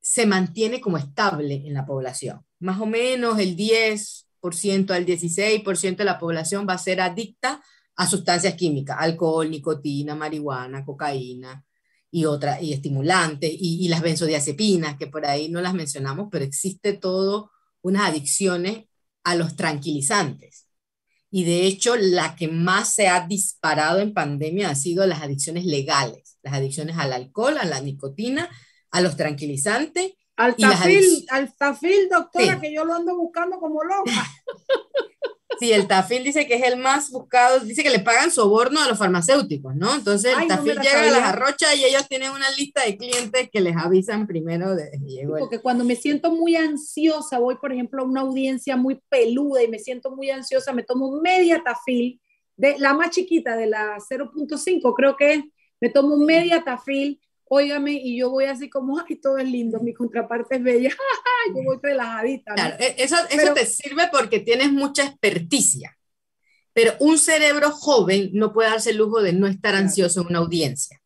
se 0.00 0.26
mantiene 0.26 0.80
como 0.80 0.98
estable 0.98 1.62
en 1.66 1.74
la 1.74 1.84
población. 1.84 2.44
Más 2.58 2.80
o 2.80 2.86
menos 2.86 3.38
el 3.38 3.56
10% 3.56 4.90
al 4.90 5.04
16% 5.04 5.96
de 5.96 6.04
la 6.04 6.18
población 6.18 6.66
va 6.68 6.74
a 6.74 6.78
ser 6.78 7.00
adicta 7.00 7.62
a 7.96 8.06
sustancias 8.06 8.54
químicas, 8.54 8.96
alcohol, 9.00 9.50
nicotina, 9.50 10.14
marihuana, 10.14 10.84
cocaína 10.84 11.64
y 12.10 12.24
otras, 12.26 12.62
y 12.62 12.72
estimulantes, 12.72 13.50
y, 13.52 13.88
las 13.88 14.02
benzodiazepinas, 14.02 14.96
que 14.96 15.06
por 15.06 15.26
ahí 15.26 15.48
no 15.48 15.60
las 15.60 15.74
mencionamos, 15.74 16.28
pero 16.30 16.44
existe 16.44 16.92
todo 16.92 17.50
unas 17.82 18.08
adicciones 18.08 18.84
a 19.24 19.34
los 19.34 19.56
tranquilizantes. 19.56 20.68
Y 21.30 21.44
de 21.44 21.66
hecho, 21.66 21.96
la 21.96 22.36
que 22.36 22.48
más 22.48 22.94
se 22.94 23.08
ha 23.08 23.26
disparado 23.26 23.98
en 23.98 24.14
pandemia 24.14 24.70
ha 24.70 24.74
sido 24.74 25.06
las 25.06 25.22
adicciones 25.22 25.64
legales, 25.64 26.38
las 26.42 26.54
adicciones 26.54 26.96
al 26.96 27.12
alcohol, 27.12 27.58
a 27.58 27.64
la 27.64 27.80
nicotina, 27.80 28.48
a 28.90 29.00
los 29.00 29.16
tranquilizantes. 29.16 30.12
Al 30.36 30.54
tafil, 30.54 31.26
al 31.30 31.54
tafil, 31.56 32.08
doctora, 32.10 32.60
que 32.60 32.72
yo 32.72 32.84
lo 32.84 32.94
ando 32.94 33.16
buscando 33.16 33.58
como 33.58 33.82
loca. 33.82 34.12
Sí, 35.58 35.72
el 35.72 35.86
tafil 35.86 36.24
dice 36.24 36.46
que 36.46 36.54
es 36.54 36.64
el 36.64 36.76
más 36.76 37.10
buscado, 37.10 37.60
dice 37.60 37.82
que 37.82 37.90
le 37.90 38.00
pagan 38.00 38.30
soborno 38.30 38.80
a 38.80 38.88
los 38.88 38.98
farmacéuticos, 38.98 39.74
¿no? 39.76 39.94
Entonces 39.94 40.36
el 40.36 40.48
tafil 40.48 40.78
llega 40.80 41.02
a 41.02 41.10
las 41.10 41.22
arrochas 41.22 41.74
y 41.76 41.84
ellos 41.84 42.06
tienen 42.08 42.32
una 42.32 42.50
lista 42.50 42.84
de 42.84 42.96
clientes 42.96 43.48
que 43.50 43.60
les 43.60 43.76
avisan 43.76 44.26
primero 44.26 44.74
de 44.74 44.90
Porque 45.38 45.60
cuando 45.60 45.84
me 45.84 45.96
siento 45.96 46.30
muy 46.32 46.56
ansiosa, 46.56 47.38
voy 47.38 47.56
por 47.56 47.72
ejemplo 47.72 48.02
a 48.02 48.06
una 48.06 48.22
audiencia 48.22 48.76
muy 48.76 49.00
peluda 49.08 49.62
y 49.62 49.68
me 49.68 49.78
siento 49.78 50.10
muy 50.10 50.30
ansiosa, 50.30 50.72
me 50.72 50.82
tomo 50.82 51.20
media 51.20 51.62
tafil, 51.64 52.20
de 52.56 52.78
la 52.78 52.92
más 52.94 53.10
chiquita, 53.10 53.56
de 53.56 53.66
la 53.66 53.98
0.5 53.98 54.94
creo 54.96 55.16
que 55.16 55.34
es, 55.34 55.44
me 55.80 55.90
tomo 55.90 56.16
media 56.16 56.64
tafil 56.64 57.20
óigame, 57.48 57.92
y 57.92 58.18
yo 58.18 58.30
voy 58.30 58.44
así 58.44 58.68
como, 58.68 58.98
ay, 58.98 59.16
todo 59.16 59.38
es 59.38 59.48
lindo, 59.48 59.80
mi 59.80 59.94
contraparte 59.94 60.56
es 60.56 60.62
bella, 60.62 60.90
yo 61.54 61.62
voy 61.62 61.78
relajadita. 61.82 62.54
Claro, 62.54 62.76
e-, 62.78 62.96
eso, 62.98 63.16
eso 63.30 63.54
te 63.54 63.66
sirve 63.66 64.08
porque 64.10 64.40
tienes 64.40 64.72
mucha 64.72 65.04
experticia, 65.04 65.96
pero 66.72 66.94
un 67.00 67.18
cerebro 67.18 67.70
joven 67.70 68.30
no 68.32 68.52
puede 68.52 68.70
darse 68.70 68.90
el 68.90 68.96
lujo 68.98 69.22
de 69.22 69.32
no 69.32 69.46
estar 69.46 69.74
ansioso 69.74 70.20
en 70.20 70.26
una 70.28 70.38
audiencia, 70.40 71.00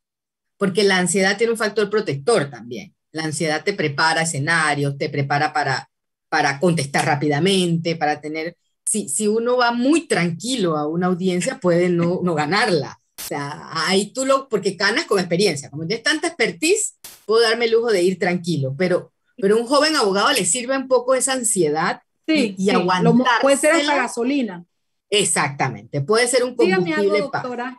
porque 0.57 0.83
la 0.83 0.99
ansiedad 0.99 1.37
tiene 1.37 1.53
un 1.53 1.59
factor 1.59 1.89
protector 1.89 2.51
también. 2.51 2.95
La 3.13 3.25
ansiedad 3.25 3.65
te 3.65 3.73
prepara 3.73 4.23
escenarios, 4.23 4.97
te 4.97 5.09
prepara 5.09 5.53
para, 5.53 5.91
para 6.29 6.61
contestar 6.61 7.07
rápidamente, 7.07 7.97
para 7.97 8.21
tener... 8.21 8.57
Si, 8.85 9.09
si 9.09 9.29
uno 9.29 9.57
va 9.57 9.73
muy 9.73 10.07
tranquilo 10.07 10.77
a 10.77 10.87
una 10.87 11.07
audiencia, 11.07 11.59
puede 11.61 11.89
no, 11.89 12.21
no 12.23 12.35
ganarla. 12.35 13.00
Sea, 13.31 13.69
ahí 13.87 14.13
tú 14.13 14.25
lo, 14.25 14.49
porque 14.49 14.73
ganas 14.73 15.05
con 15.05 15.21
experiencia. 15.21 15.71
Como 15.71 15.87
tienes 15.87 16.03
tanta 16.03 16.27
expertise, 16.27 16.97
puedo 17.27 17.41
darme 17.43 17.67
el 17.67 17.71
lujo 17.71 17.93
de 17.93 18.03
ir 18.03 18.19
tranquilo, 18.19 18.75
pero, 18.77 19.13
pero 19.37 19.57
un 19.57 19.69
joven 19.69 19.95
abogado 19.95 20.33
le 20.33 20.45
sirve 20.45 20.77
un 20.77 20.89
poco 20.89 21.15
esa 21.15 21.35
ansiedad 21.35 22.03
sí, 22.27 22.57
y, 22.59 22.71
aguantar. 22.71 23.41
Puede 23.41 23.57
ser 23.57 23.75
hasta 23.75 23.95
gasolina. 23.95 24.65
Exactamente, 25.09 26.01
puede 26.01 26.27
ser 26.27 26.43
un 26.43 26.57
combustible. 26.57 26.85
Dígame 26.91 27.15
algo, 27.15 27.19
doctora. 27.19 27.77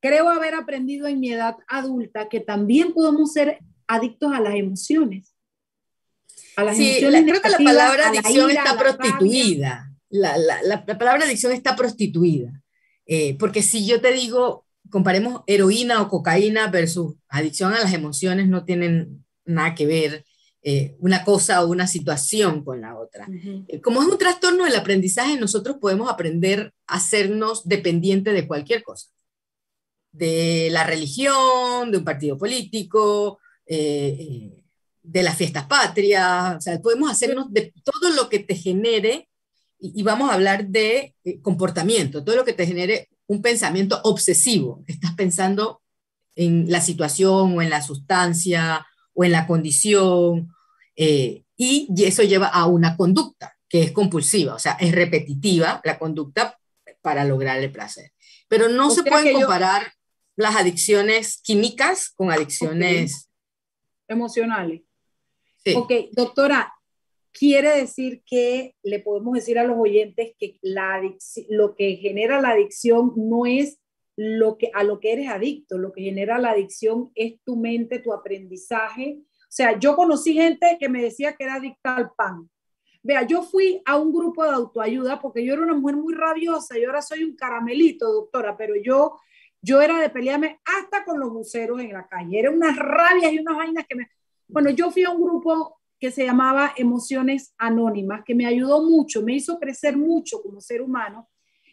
Creo 0.00 0.28
haber 0.30 0.56
aprendido 0.56 1.06
en 1.06 1.20
mi 1.20 1.32
edad 1.32 1.54
adulta 1.68 2.28
que 2.28 2.40
también 2.40 2.92
podemos 2.92 3.32
ser 3.32 3.60
adictos 3.86 4.32
a 4.32 4.40
las 4.40 4.56
emociones. 4.56 5.32
A 6.56 6.64
las 6.64 6.76
sí, 6.76 6.96
creo 6.98 7.40
que 7.40 7.50
la 7.50 7.58
palabra 7.58 8.08
adicción 8.08 8.50
está 8.50 8.76
prostituida. 8.76 9.92
La, 10.08 10.36
la, 10.36 10.60
la, 10.64 10.84
palabra 10.84 11.24
adicción 11.24 11.52
está 11.52 11.76
prostituida. 11.76 12.64
Eh, 13.06 13.36
porque 13.38 13.62
si 13.62 13.86
yo 13.86 14.00
te 14.00 14.12
digo, 14.12 14.66
comparemos 14.90 15.42
heroína 15.46 16.02
o 16.02 16.08
cocaína 16.08 16.68
versus 16.68 17.14
adicción 17.28 17.72
a 17.72 17.80
las 17.80 17.92
emociones, 17.92 18.48
no 18.48 18.64
tienen 18.64 19.24
nada 19.44 19.74
que 19.74 19.86
ver 19.86 20.24
eh, 20.62 20.96
una 20.98 21.24
cosa 21.24 21.64
o 21.64 21.68
una 21.68 21.86
situación 21.86 22.64
con 22.64 22.80
la 22.80 22.98
otra. 22.98 23.28
Eh, 23.68 23.80
como 23.80 24.02
es 24.02 24.08
un 24.08 24.18
trastorno 24.18 24.64
del 24.64 24.74
aprendizaje, 24.74 25.38
nosotros 25.38 25.76
podemos 25.80 26.10
aprender 26.10 26.74
a 26.86 26.96
hacernos 26.96 27.66
dependientes 27.68 28.34
de 28.34 28.46
cualquier 28.46 28.82
cosa 28.82 29.08
de 30.16 30.68
la 30.70 30.84
religión, 30.84 31.90
de 31.90 31.98
un 31.98 32.04
partido 32.04 32.38
político, 32.38 33.38
eh, 33.66 34.62
de 35.02 35.22
las 35.22 35.36
fiestas 35.36 35.66
patrias, 35.66 36.56
o 36.56 36.60
sea, 36.60 36.80
podemos 36.80 37.10
hacernos 37.10 37.52
de 37.52 37.72
todo 37.84 38.10
lo 38.10 38.28
que 38.28 38.38
te 38.38 38.54
genere, 38.54 39.28
y, 39.78 40.02
vamos 40.02 40.30
a 40.30 40.34
hablar 40.34 40.66
de 40.66 41.14
eh, 41.24 41.40
comportamiento, 41.40 42.24
todo 42.24 42.36
lo 42.36 42.44
que 42.44 42.52
te 42.52 42.66
genere 42.66 43.08
un 43.26 43.42
pensamiento 43.42 44.00
obsesivo, 44.04 44.84
estás 44.86 45.14
pensando 45.14 45.82
en 46.34 46.70
la 46.70 46.80
situación 46.80 47.56
o 47.56 47.62
en 47.62 47.70
la 47.70 47.82
sustancia 47.82 48.86
o 49.14 49.24
en 49.24 49.32
la 49.32 49.46
condición, 49.46 50.50
y, 51.56 51.88
eso 52.04 52.22
lleva 52.22 52.48
a 52.48 52.66
una 52.66 52.96
conducta 52.96 53.56
que 53.68 53.82
es 53.82 53.92
compulsiva, 53.92 54.54
o 54.54 54.58
sea, 54.58 54.72
es 54.72 54.92
repetitiva 54.92 55.80
la 55.84 55.98
conducta 55.98 56.58
para 57.00 57.24
lograr 57.24 57.58
el 57.58 57.72
placer. 57.72 58.12
Pero 58.48 58.68
no 58.68 58.90
se 58.90 59.02
pueden 59.02 59.34
comparar 59.34 59.92
las 60.36 60.56
adicciones 60.56 61.40
químicas 61.42 62.10
con 62.10 62.30
adicciones 62.30 63.30
emocionales. 64.06 64.82
Sí. 65.64 65.74
Ok, 65.74 65.92
doctora, 66.12 66.75
quiere 67.38 67.76
decir 67.76 68.22
que 68.24 68.74
le 68.82 69.00
podemos 69.00 69.34
decir 69.34 69.58
a 69.58 69.64
los 69.64 69.76
oyentes 69.78 70.32
que 70.38 70.58
la 70.62 71.02
lo 71.48 71.74
que 71.74 71.96
genera 71.96 72.40
la 72.40 72.50
adicción 72.50 73.12
no 73.16 73.44
es 73.44 73.78
lo 74.16 74.56
que, 74.56 74.70
a 74.72 74.82
lo 74.82 74.98
que 74.98 75.12
eres 75.12 75.28
adicto, 75.28 75.76
lo 75.76 75.92
que 75.92 76.02
genera 76.02 76.38
la 76.38 76.52
adicción 76.52 77.10
es 77.14 77.34
tu 77.44 77.56
mente, 77.56 77.98
tu 77.98 78.14
aprendizaje. 78.14 79.18
O 79.20 79.50
sea, 79.50 79.78
yo 79.78 79.94
conocí 79.94 80.32
gente 80.32 80.78
que 80.80 80.88
me 80.88 81.02
decía 81.02 81.36
que 81.36 81.44
era 81.44 81.56
adicta 81.56 81.96
al 81.96 82.10
pan. 82.16 82.48
Vea, 83.02 83.26
yo 83.26 83.42
fui 83.42 83.82
a 83.84 83.96
un 83.96 84.12
grupo 84.12 84.42
de 84.42 84.50
autoayuda 84.50 85.20
porque 85.20 85.44
yo 85.44 85.52
era 85.52 85.62
una 85.62 85.74
mujer 85.74 85.96
muy 85.96 86.14
rabiosa 86.14 86.78
y 86.78 86.84
ahora 86.84 87.02
soy 87.02 87.24
un 87.24 87.36
caramelito, 87.36 88.10
doctora, 88.10 88.56
pero 88.56 88.74
yo 88.82 89.16
yo 89.60 89.82
era 89.82 90.00
de 90.00 90.10
pelearme 90.10 90.60
hasta 90.64 91.04
con 91.04 91.18
los 91.18 91.30
buceros 91.30 91.80
en 91.80 91.92
la 91.92 92.06
calle. 92.06 92.38
Era 92.38 92.50
unas 92.50 92.76
rabias 92.76 93.32
y 93.32 93.38
unas 93.38 93.56
vainas 93.56 93.86
que 93.86 93.96
me... 93.96 94.08
Bueno, 94.48 94.70
yo 94.70 94.90
fui 94.90 95.02
a 95.02 95.10
un 95.10 95.20
grupo 95.20 95.80
que 95.98 96.10
se 96.10 96.24
llamaba 96.24 96.72
Emociones 96.76 97.54
Anónimas, 97.58 98.22
que 98.24 98.34
me 98.34 98.46
ayudó 98.46 98.82
mucho, 98.82 99.22
me 99.22 99.34
hizo 99.34 99.58
crecer 99.58 99.96
mucho 99.96 100.42
como 100.42 100.60
ser 100.60 100.82
humano. 100.82 101.28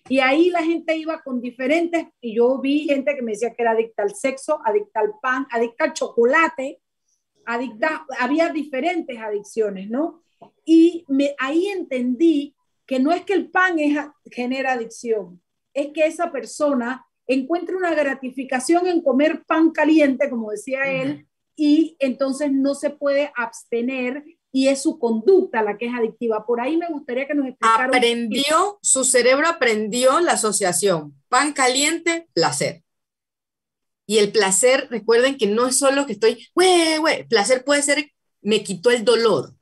Y 0.09 0.19
ahí 0.19 0.49
la 0.49 0.63
gente 0.63 0.97
iba 0.97 1.21
con 1.21 1.41
diferentes, 1.41 2.07
y 2.19 2.35
yo 2.35 2.59
vi 2.59 2.85
gente 2.85 3.15
que 3.15 3.21
me 3.21 3.31
decía 3.31 3.53
que 3.53 3.61
era 3.61 3.71
adicta 3.71 4.03
al 4.03 4.13
sexo, 4.13 4.59
adicta 4.65 4.99
al 4.99 5.13
pan, 5.21 5.47
adicta 5.49 5.85
al 5.85 5.93
chocolate, 5.93 6.81
adicta, 7.45 8.05
había 8.19 8.49
diferentes 8.49 9.17
adicciones, 9.17 9.89
¿no? 9.89 10.21
Y 10.65 11.05
me, 11.07 11.35
ahí 11.39 11.67
entendí 11.67 12.55
que 12.85 12.99
no 12.99 13.11
es 13.11 13.23
que 13.23 13.33
el 13.33 13.49
pan 13.49 13.79
es, 13.79 13.97
genera 14.25 14.73
adicción, 14.73 15.41
es 15.73 15.87
que 15.93 16.05
esa 16.05 16.31
persona 16.31 17.05
encuentra 17.25 17.77
una 17.77 17.95
gratificación 17.95 18.87
en 18.87 19.01
comer 19.01 19.43
pan 19.45 19.71
caliente, 19.71 20.29
como 20.29 20.51
decía 20.51 20.83
él, 20.83 21.27
y 21.55 21.95
entonces 21.99 22.51
no 22.51 22.75
se 22.75 22.89
puede 22.89 23.31
abstener 23.35 24.23
y 24.51 24.67
es 24.67 24.83
su 24.83 24.99
conducta 24.99 25.63
la 25.63 25.77
que 25.77 25.87
es 25.87 25.93
adictiva. 25.93 26.45
Por 26.45 26.61
ahí 26.61 26.77
me 26.77 26.87
gustaría 26.87 27.27
que 27.27 27.33
nos 27.33 27.47
explicara. 27.47 27.85
Aprendió, 27.85 28.79
su 28.81 29.03
cerebro 29.03 29.47
aprendió 29.47 30.19
la 30.19 30.33
asociación 30.33 31.15
pan 31.33 31.51
caliente, 31.51 32.27
placer. 32.33 32.83
Y 34.05 34.19
el 34.19 34.31
placer, 34.31 34.87
recuerden 34.91 35.35
que 35.35 35.47
no 35.47 35.65
es 35.65 35.79
solo 35.79 36.05
que 36.05 36.13
estoy, 36.13 36.47
güey, 36.53 36.97
güey, 36.97 37.27
placer 37.27 37.63
puede 37.63 37.81
ser, 37.81 38.11
me 38.43 38.63
quitó 38.63 38.91
el 38.91 39.03
dolor. 39.03 39.55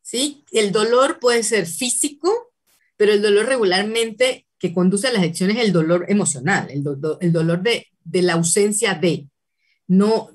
¿Sí? 0.00 0.44
El 0.52 0.70
dolor 0.70 1.18
puede 1.18 1.42
ser 1.42 1.66
físico, 1.66 2.52
pero 2.96 3.12
el 3.12 3.20
dolor 3.20 3.46
regularmente 3.46 4.46
que 4.60 4.72
conduce 4.72 5.08
a 5.08 5.12
las 5.12 5.22
adicciones 5.22 5.56
es 5.56 5.64
el 5.64 5.72
dolor 5.72 6.06
emocional, 6.08 6.70
el, 6.70 6.84
el 7.20 7.32
dolor 7.32 7.62
de, 7.62 7.88
de, 8.04 8.22
la 8.22 8.34
ausencia 8.34 8.94
de. 8.94 9.26
No, 9.88 10.30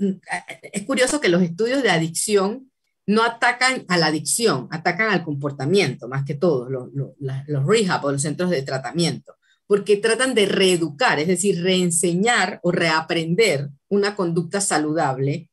es 0.61 0.83
curioso 0.83 1.21
que 1.21 1.29
los 1.29 1.41
estudios 1.41 1.83
de 1.83 1.91
adicción 1.91 2.71
no 3.05 3.23
atacan 3.23 3.85
a 3.87 3.97
la 3.97 4.07
adicción, 4.07 4.67
atacan 4.71 5.09
al 5.09 5.23
comportamiento, 5.23 6.07
más 6.07 6.25
que 6.25 6.33
todo, 6.33 6.69
los, 6.69 6.89
los, 6.93 7.11
los 7.47 7.65
rehab 7.65 8.03
o 8.05 8.11
los 8.11 8.21
centros 8.21 8.49
de 8.49 8.61
tratamiento, 8.63 9.35
porque 9.67 9.97
tratan 9.97 10.33
de 10.33 10.45
reeducar, 10.45 11.19
es 11.19 11.27
decir, 11.27 11.61
reenseñar 11.61 12.59
o 12.63 12.71
reaprender 12.71 13.69
una 13.89 14.15
conducta 14.15 14.59
saludable, 14.61 15.49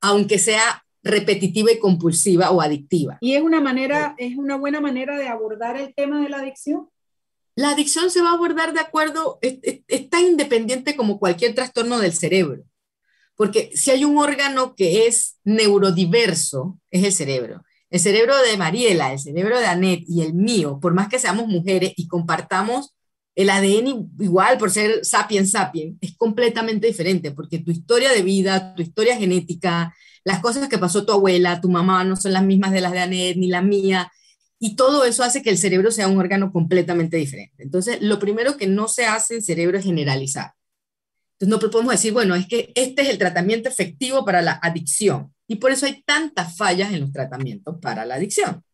aunque 0.00 0.38
sea 0.38 0.84
repetitiva 1.06 1.70
y 1.72 1.78
compulsiva 1.78 2.50
o 2.50 2.60
adictiva. 2.60 3.18
¿Y 3.20 3.34
es 3.34 3.42
una 3.42 3.60
manera, 3.60 4.14
es 4.18 4.36
una 4.36 4.56
buena 4.56 4.80
manera 4.80 5.16
de 5.16 5.28
abordar 5.28 5.76
el 5.76 5.94
tema 5.94 6.20
de 6.20 6.28
la 6.28 6.38
adicción? 6.38 6.88
La 7.54 7.70
adicción 7.70 8.10
se 8.10 8.20
va 8.20 8.30
a 8.30 8.34
abordar 8.34 8.74
de 8.74 8.80
acuerdo, 8.80 9.38
es, 9.40 10.10
tan 10.10 10.24
independiente 10.24 10.94
como 10.94 11.18
cualquier 11.18 11.54
trastorno 11.54 11.98
del 11.98 12.12
cerebro, 12.12 12.64
porque 13.36 13.70
si 13.74 13.90
hay 13.90 14.04
un 14.04 14.18
órgano 14.18 14.74
que 14.74 15.06
es 15.06 15.36
neurodiverso, 15.44 16.78
es 16.90 17.04
el 17.04 17.12
cerebro. 17.12 17.62
El 17.90 18.00
cerebro 18.00 18.34
de 18.42 18.56
Mariela, 18.56 19.12
el 19.12 19.18
cerebro 19.18 19.58
de 19.58 19.66
Annette 19.66 20.04
y 20.08 20.22
el 20.22 20.34
mío, 20.34 20.78
por 20.80 20.94
más 20.94 21.08
que 21.08 21.18
seamos 21.18 21.46
mujeres 21.46 21.92
y 21.96 22.08
compartamos 22.08 22.94
el 23.36 23.50
ADN 23.50 24.10
igual 24.18 24.56
por 24.56 24.70
ser 24.70 25.04
sapiens 25.04 25.50
sapiens, 25.50 25.96
es 26.00 26.16
completamente 26.16 26.86
diferente, 26.86 27.30
porque 27.32 27.58
tu 27.58 27.70
historia 27.70 28.10
de 28.10 28.22
vida, 28.22 28.74
tu 28.74 28.82
historia 28.82 29.16
genética, 29.16 29.94
las 30.24 30.40
cosas 30.40 30.68
que 30.68 30.78
pasó 30.78 31.04
tu 31.04 31.12
abuela, 31.12 31.60
tu 31.60 31.68
mamá, 31.68 32.02
no 32.02 32.16
son 32.16 32.32
las 32.32 32.42
mismas 32.42 32.72
de 32.72 32.80
las 32.80 32.92
de 32.92 33.00
Annette 33.00 33.36
ni 33.36 33.48
la 33.48 33.60
mía, 33.60 34.10
y 34.58 34.74
todo 34.74 35.04
eso 35.04 35.22
hace 35.22 35.42
que 35.42 35.50
el 35.50 35.58
cerebro 35.58 35.90
sea 35.90 36.08
un 36.08 36.18
órgano 36.18 36.50
completamente 36.50 37.18
diferente. 37.18 37.62
Entonces, 37.62 37.98
lo 38.00 38.18
primero 38.18 38.56
que 38.56 38.66
no 38.66 38.88
se 38.88 39.04
hace 39.04 39.36
en 39.36 39.42
cerebro 39.42 39.78
es 39.78 39.84
generalizar. 39.84 40.55
Entonces, 41.38 41.64
no 41.64 41.70
podemos 41.70 41.92
decir, 41.92 42.12
bueno, 42.12 42.34
es 42.34 42.46
que 42.46 42.72
este 42.74 43.02
es 43.02 43.10
el 43.10 43.18
tratamiento 43.18 43.68
efectivo 43.68 44.24
para 44.24 44.40
la 44.40 44.52
adicción. 44.62 45.34
Y 45.46 45.56
por 45.56 45.70
eso 45.70 45.86
hay 45.86 46.02
tantas 46.02 46.56
fallas 46.56 46.92
en 46.92 47.00
los 47.00 47.12
tratamientos 47.12 47.76
para 47.80 48.06
la 48.06 48.14
adicción. 48.14 48.64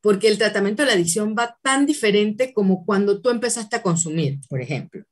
Porque 0.00 0.28
el 0.28 0.38
tratamiento 0.38 0.82
de 0.82 0.86
la 0.86 0.94
adicción 0.94 1.34
va 1.38 1.58
tan 1.62 1.84
diferente 1.84 2.52
como 2.54 2.86
cuando 2.86 3.20
tú 3.20 3.30
empezaste 3.30 3.76
a 3.76 3.82
consumir, 3.82 4.38
por 4.48 4.62
ejemplo. 4.62 5.04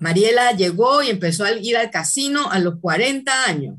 Mariela 0.00 0.52
llegó 0.52 1.02
y 1.02 1.10
empezó 1.10 1.44
a 1.44 1.52
ir 1.52 1.76
al 1.76 1.90
casino 1.90 2.50
a 2.50 2.58
los 2.58 2.80
40 2.80 3.44
años. 3.44 3.76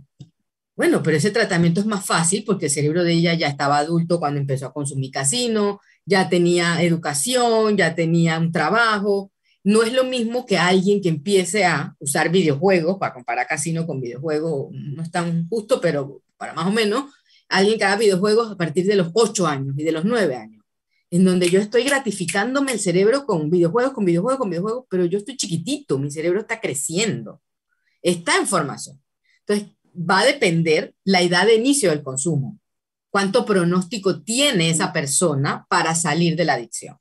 Bueno, 0.76 1.04
pero 1.04 1.18
ese 1.18 1.30
tratamiento 1.30 1.82
es 1.82 1.86
más 1.86 2.06
fácil 2.06 2.44
porque 2.46 2.66
el 2.66 2.72
cerebro 2.72 3.04
de 3.04 3.14
ella 3.14 3.34
ya 3.36 3.48
estaba 3.48 3.78
adulto 3.78 4.20
cuando 4.20 4.40
empezó 4.40 4.68
a 4.68 4.74
consumir 4.74 5.12
casino, 5.12 5.82
ya 6.06 6.30
tenía 6.30 6.82
educación, 6.82 7.78
ya 7.78 7.94
tenía 7.94 8.40
un 8.40 8.52
trabajo. 8.52 9.32
No 9.64 9.84
es 9.84 9.94
lo 9.94 10.04
mismo 10.04 10.46
que 10.46 10.58
alguien 10.58 11.02
que 11.02 11.10
empiece 11.10 11.64
a 11.64 11.96
usar 12.00 12.30
videojuegos, 12.30 12.98
para 12.98 13.14
comparar 13.14 13.48
casino 13.48 13.88
con 13.88 14.02
videojuegos, 14.02 14.72
no 14.72 15.02
es 15.02 15.10
tan 15.10 15.48
justo, 15.48 15.80
pero 15.80 16.22
para 16.38 16.54
más 16.54 16.68
o 16.68 16.72
menos, 16.72 17.12
alguien 17.48 17.78
que 17.78 17.86
haga 17.86 17.98
videojuegos 17.98 18.52
a 18.52 18.58
partir 18.58 18.86
de 18.86 18.96
los 18.96 19.10
8 19.14 19.48
años 19.48 19.76
y 19.78 19.84
de 19.84 19.92
los 19.92 20.04
9 20.04 20.36
años, 20.36 20.66
en 21.10 21.24
donde 21.24 21.50
yo 21.50 21.62
estoy 21.62 21.84
gratificándome 21.84 22.74
el 22.74 22.80
cerebro 22.80 23.26
con 23.26 23.50
videojuegos, 23.50 23.94
con 23.94 24.04
videojuegos, 24.04 24.40
con 24.40 24.50
videojuegos, 24.50 24.86
pero 24.90 25.06
yo 25.06 25.18
estoy 25.20 25.38
chiquitito, 25.38 25.98
mi 25.98 26.12
cerebro 26.12 26.42
está 26.42 26.60
creciendo, 26.60 27.42
está 28.02 28.38
en 28.38 28.48
formación. 28.48 29.02
Entonces, 29.46 29.76
va 29.96 30.20
a 30.20 30.26
depender 30.26 30.96
la 31.04 31.22
edad 31.22 31.46
de 31.46 31.56
inicio 31.56 31.92
del 31.92 32.04
consumo. 32.04 32.60
¿Cuánto 33.10 33.46
pronóstico 33.46 34.24
tiene 34.24 34.72
esa 34.72 34.92
persona 34.92 35.66
para 35.70 35.94
salir 35.94 36.36
de 36.36 36.46
la 36.46 36.56
adicción? 36.56 36.98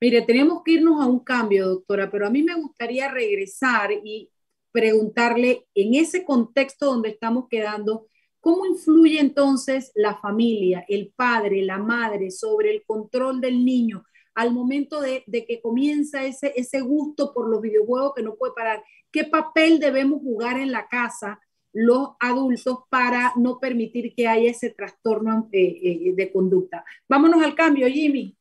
Mire, 0.00 0.22
tenemos 0.22 0.62
que 0.62 0.72
irnos 0.72 1.02
a 1.02 1.06
un 1.06 1.20
cambio, 1.20 1.68
doctora, 1.68 2.10
pero 2.10 2.26
a 2.26 2.30
mí 2.30 2.42
me 2.42 2.54
gustaría 2.54 3.10
regresar 3.10 3.90
y 3.92 4.30
preguntarle 4.70 5.66
en 5.74 5.94
ese 5.94 6.22
contexto 6.22 6.86
donde 6.86 7.08
estamos 7.08 7.46
quedando, 7.48 8.08
¿cómo 8.40 8.66
influye 8.66 9.18
entonces 9.18 9.92
la 9.94 10.14
familia, 10.18 10.84
el 10.86 11.14
padre, 11.16 11.62
la 11.62 11.78
madre 11.78 12.30
sobre 12.30 12.72
el 12.72 12.84
control 12.84 13.40
del 13.40 13.64
niño 13.64 14.04
al 14.34 14.52
momento 14.52 15.00
de, 15.00 15.24
que 15.26 15.62
comienza 15.62 16.26
ese, 16.26 16.52
ese 16.56 16.82
gusto 16.82 17.32
por 17.32 17.48
los 17.48 17.62
videojuegos 17.62 18.12
que 18.14 18.22
no 18.22 18.34
puede 18.34 18.52
parar? 18.52 18.84
¿Qué 19.10 19.24
papel 19.24 19.78
debemos 19.78 20.20
jugar 20.20 20.58
en 20.60 20.72
la 20.72 20.88
casa 20.88 21.40
los 21.72 22.10
adultos 22.20 22.80
para 22.90 23.32
no 23.36 23.58
permitir 23.58 24.14
que 24.14 24.28
haya 24.28 24.50
ese 24.50 24.68
trastorno 24.68 25.48
eh, 25.52 25.80
eh, 25.82 26.12
de 26.14 26.30
conducta? 26.30 26.84
Vámonos 27.08 27.42
al 27.42 27.54
cambio, 27.54 27.86
Jimmy. 27.88 28.36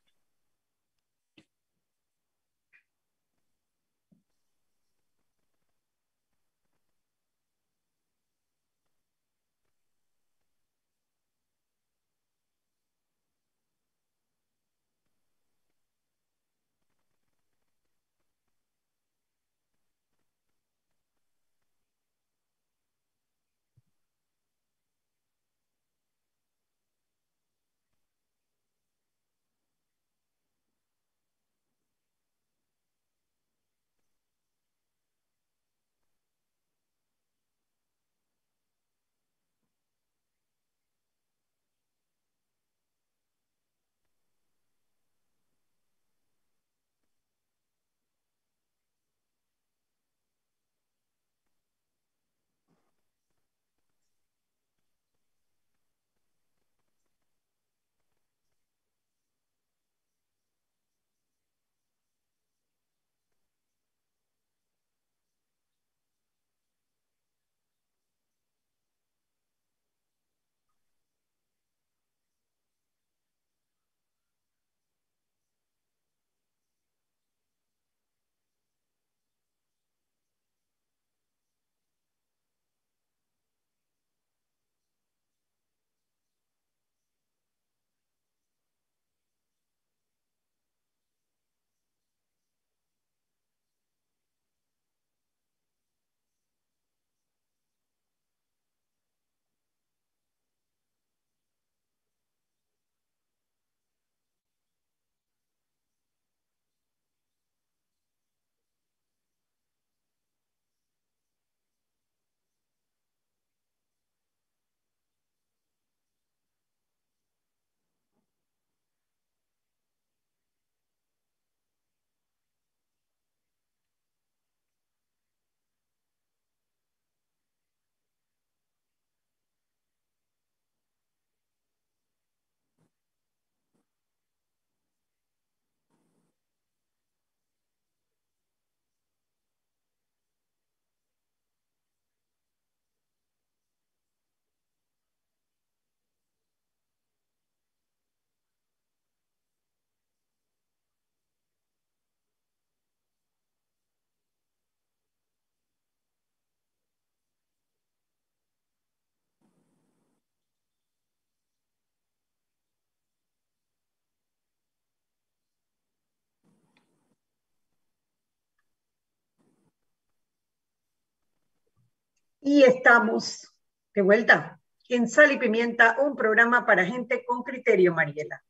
Y 172.48 172.62
estamos 172.62 173.52
de 173.96 174.04
vuelta 174.04 174.60
en 174.88 175.10
Sal 175.10 175.32
y 175.32 175.40
Pimienta, 175.40 175.98
un 176.00 176.16
programa 176.16 176.64
para 176.64 176.86
gente 176.86 177.26
con 177.26 177.42
criterio, 177.42 177.92
Mariela. 177.92 178.44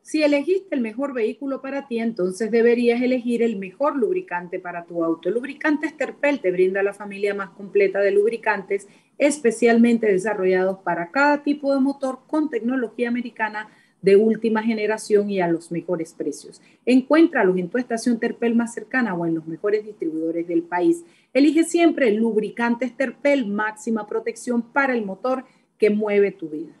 Si 0.00 0.22
elegiste 0.22 0.74
el 0.74 0.80
mejor 0.80 1.12
vehículo 1.12 1.60
para 1.60 1.86
ti, 1.86 1.98
entonces 1.98 2.50
deberías 2.50 3.02
elegir 3.02 3.42
el 3.42 3.56
mejor 3.56 3.96
lubricante 3.96 4.58
para 4.60 4.86
tu 4.86 5.04
auto. 5.04 5.28
Lubricantes 5.28 5.94
Terpel 5.94 6.40
te 6.40 6.52
brinda 6.52 6.82
la 6.82 6.94
familia 6.94 7.34
más 7.34 7.50
completa 7.50 8.00
de 8.00 8.12
lubricantes 8.12 8.88
especialmente 9.18 10.06
desarrollados 10.06 10.78
para 10.78 11.10
cada 11.10 11.42
tipo 11.42 11.74
de 11.74 11.80
motor 11.80 12.20
con 12.26 12.48
tecnología 12.48 13.10
americana 13.10 13.68
de 14.02 14.16
última 14.16 14.62
generación 14.62 15.30
y 15.30 15.40
a 15.40 15.48
los 15.48 15.70
mejores 15.70 16.12
precios. 16.12 16.60
Encuéntralos 16.84 17.56
en 17.56 17.68
tu 17.68 17.78
estación 17.78 18.18
Terpel 18.18 18.54
más 18.56 18.74
cercana 18.74 19.14
o 19.14 19.24
en 19.24 19.36
los 19.36 19.46
mejores 19.46 19.86
distribuidores 19.86 20.46
del 20.48 20.64
país. 20.64 21.04
Elige 21.32 21.64
siempre 21.64 22.10
lubricantes 22.12 22.96
Terpel, 22.96 23.46
máxima 23.46 24.06
protección 24.06 24.72
para 24.72 24.94
el 24.94 25.04
motor 25.04 25.44
que 25.78 25.90
mueve 25.90 26.32
tu 26.32 26.50
vida. 26.50 26.74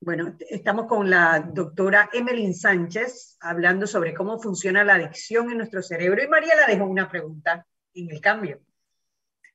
Bueno, 0.00 0.36
estamos 0.48 0.86
con 0.86 1.10
la 1.10 1.40
doctora 1.40 2.08
Emeline 2.12 2.54
Sánchez 2.54 3.36
hablando 3.40 3.86
sobre 3.86 4.14
cómo 4.14 4.38
funciona 4.38 4.84
la 4.84 4.94
adicción 4.94 5.50
en 5.50 5.58
nuestro 5.58 5.82
cerebro 5.82 6.22
y 6.22 6.28
María 6.28 6.54
la 6.54 6.66
dejó 6.66 6.84
una 6.84 7.10
pregunta 7.10 7.66
en 7.94 8.10
el 8.10 8.20
cambio. 8.20 8.60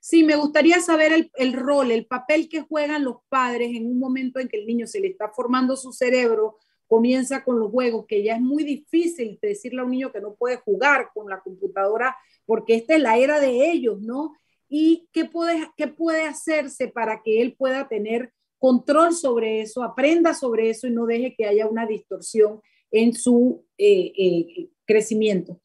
Sí, 0.02 0.26
me 0.26 0.36
gustaría 0.36 0.82
saber 0.82 1.30
el, 1.34 1.54
rol, 1.54 1.92
el 1.92 2.06
papel 2.08 2.50
que 2.50 2.60
juegan 2.60 3.06
los 3.06 3.18
padres 3.30 3.70
en 3.74 3.86
un 3.88 3.98
momento 3.98 4.40
en 4.40 4.50
que 4.50 4.60
el 4.60 4.66
niño 4.66 4.86
se 4.86 5.00
le 5.00 5.08
está 5.08 5.30
formando 5.30 5.78
su 5.78 5.94
cerebro, 5.94 6.58
comienza 6.94 7.44
con 7.44 7.60
los 7.60 7.72
juegos, 7.72 8.06
que 8.08 8.22
ya 8.22 8.36
es 8.36 8.42
muy 8.42 8.64
difícil 8.64 9.40
decirle 9.42 9.82
a 9.82 9.84
un 9.84 9.90
niño 9.90 10.12
que 10.12 10.22
no 10.22 10.36
puede 10.36 10.58
jugar 10.58 11.10
con 11.12 11.28
la 11.28 11.42
computadora 11.42 12.16
porque 12.46 12.76
esta 12.76 12.94
es 12.94 13.02
la 13.02 13.18
era 13.18 13.40
de 13.40 13.72
ellos, 13.72 14.00
¿no? 14.00 14.36
Y 14.70 15.10
qué 15.12 15.26
puede, 15.26 15.72
qué 15.76 15.88
puede 15.88 16.26
hacerse 16.26 16.90
para 16.90 17.24
que 17.24 17.42
él 17.42 17.56
pueda 17.58 17.88
tener 17.88 18.32
control 18.60 19.16
sobre 19.16 19.62
eso, 19.62 19.82
aprenda 19.82 20.36
sobre 20.36 20.70
eso 20.70 20.86
y 20.86 20.92
no 20.92 21.08
deje 21.08 21.34
que 21.36 21.48
haya 21.48 21.66
una 21.66 21.88
distorsión 21.88 22.62
en 22.92 23.16
su 23.16 23.66
eh, 23.80 24.14
eh, 24.16 24.70
crecimiento. 24.86 25.60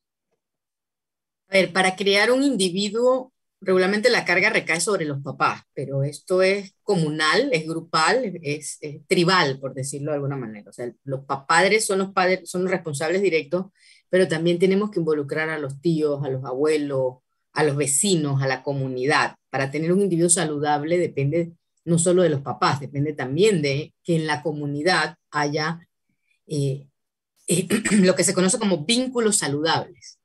A 1.49 1.59
ver, 1.59 1.75
para 1.75 1.95
crear 1.95 2.33
un 2.33 2.43
individuo 2.43 3.35
regularmente 3.61 4.11
la 4.11 4.25
carga 4.25 4.51
recae 4.51 4.81
sobre 4.81 5.05
los 5.05 5.23
papás, 5.23 5.63
pero 5.75 6.03
esto 6.03 6.43
es 6.43 6.75
comunal, 6.83 7.49
es 7.53 7.67
grupal, 7.67 8.39
es, 8.43 8.79
tribal, 9.07 9.59
por 9.59 9.75
decirlo 9.75 10.11
de 10.11 10.17
alguna 10.17 10.37
manera. 10.37 10.71
O 10.71 10.73
sea, 10.73 10.93
los 11.05 11.25
padres 11.25 11.87
son 11.87 11.99
los 11.99 12.13
padres, 12.13 12.49
son 12.49 12.63
los 12.63 12.71
responsables 12.71 13.23
directos, 13.23 13.67
pero 14.09 14.29
también 14.29 14.59
tenemos 14.59 14.91
que 14.91 15.01
involucrar 15.01 15.51
a 15.51 15.59
los 15.59 15.81
tíos, 15.81 16.25
a 16.25 16.31
los 16.31 16.45
abuelos, 16.45 17.17
a 17.53 17.65
los 17.65 17.77
vecinos, 17.77 18.43
a 18.43 18.47
la 18.47 18.63
comunidad. 18.63 19.35
Para 19.51 19.71
tener 19.71 19.93
un 19.93 20.03
individuo 20.03 20.31
saludable 20.31 20.99
depende 20.99 21.53
no 21.85 21.99
solo 21.99 22.23
de 22.23 22.29
los 22.29 22.43
papás, 22.43 22.81
depende 22.81 23.15
también 23.15 23.63
de 23.63 23.95
que 24.05 24.17
en 24.17 24.27
la 24.27 24.43
comunidad 24.43 25.17
haya 25.31 25.81
eh, 26.47 26.87
lo 27.93 28.15
que 28.15 28.25
se 28.25 28.35
conoce 28.35 28.59
como 28.59 28.85
vínculos 28.85 29.37
saludables. 29.37 30.18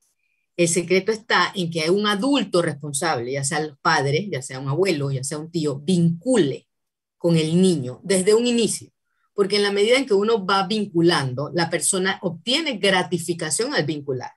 El 0.56 0.68
secreto 0.68 1.10
está 1.10 1.52
en 1.54 1.70
que 1.70 1.80
hay 1.80 1.88
un 1.90 2.06
adulto 2.06 2.62
responsable, 2.62 3.32
ya 3.32 3.44
sea 3.44 3.60
los 3.60 3.76
padres, 3.78 4.28
ya 4.30 4.40
sea 4.40 4.60
un 4.60 4.68
abuelo, 4.68 5.10
ya 5.10 5.24
sea 5.24 5.38
un 5.38 5.50
tío, 5.50 5.80
vincule 5.80 6.68
con 7.18 7.36
el 7.36 7.60
niño 7.60 8.00
desde 8.04 8.34
un 8.34 8.46
inicio. 8.46 8.90
Porque 9.34 9.56
en 9.56 9.64
la 9.64 9.72
medida 9.72 9.96
en 9.96 10.06
que 10.06 10.14
uno 10.14 10.46
va 10.46 10.66
vinculando, 10.66 11.50
la 11.52 11.68
persona 11.70 12.20
obtiene 12.22 12.78
gratificación 12.78 13.74
al 13.74 13.84
vincular. 13.84 14.30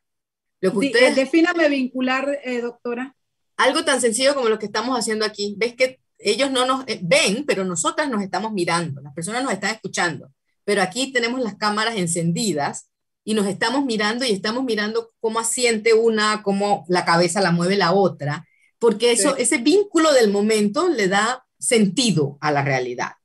Lo 0.60 0.72
que 0.72 0.78
ustedes, 0.88 1.16
Defíname 1.16 1.70
vincular, 1.70 2.40
eh, 2.44 2.62
doctora. 2.62 3.16
Algo 3.58 3.86
tan 3.86 4.02
sencillo 4.02 4.34
como 4.34 4.50
lo 4.50 4.58
que 4.58 4.66
estamos 4.66 4.98
haciendo 4.98 5.24
aquí. 5.24 5.56
Ves 5.58 5.76
que 5.76 6.00
ellos 6.18 6.50
no 6.50 6.66
nos 6.66 6.84
eh, 6.88 7.00
ven, 7.04 7.44
pero 7.46 7.64
nosotras 7.64 8.10
nos 8.10 8.24
estamos 8.24 8.52
mirando, 8.54 9.02
las 9.02 9.14
personas 9.14 9.44
nos 9.44 9.54
están 9.54 9.76
escuchando. 9.76 10.32
Pero 10.64 10.82
aquí 10.82 11.12
tenemos 11.12 11.42
las 11.42 11.56
cámaras 11.56 11.96
encendidas 11.96 12.90
y 13.28 13.34
nos 13.34 13.46
estamos 13.46 13.84
mirando 13.84 14.24
y 14.24 14.32
estamos 14.32 14.64
mirando 14.64 15.12
cómo 15.20 15.40
asiente 15.40 15.94
una, 15.94 16.44
cómo 16.44 16.86
la 16.88 17.04
cabeza 17.04 17.42
la 17.42 17.52
mueve 17.52 17.76
la 17.76 17.92
otra, 17.92 18.48
porque 18.80 19.12
eso, 19.12 19.36
ese 19.36 19.58
vínculo 19.58 20.14
del 20.14 20.32
momento 20.32 20.88
le 20.88 21.10
da 21.10 21.46
sentido 21.60 22.38
a 22.40 22.54
la 22.54 22.62
realidad. 22.62 23.16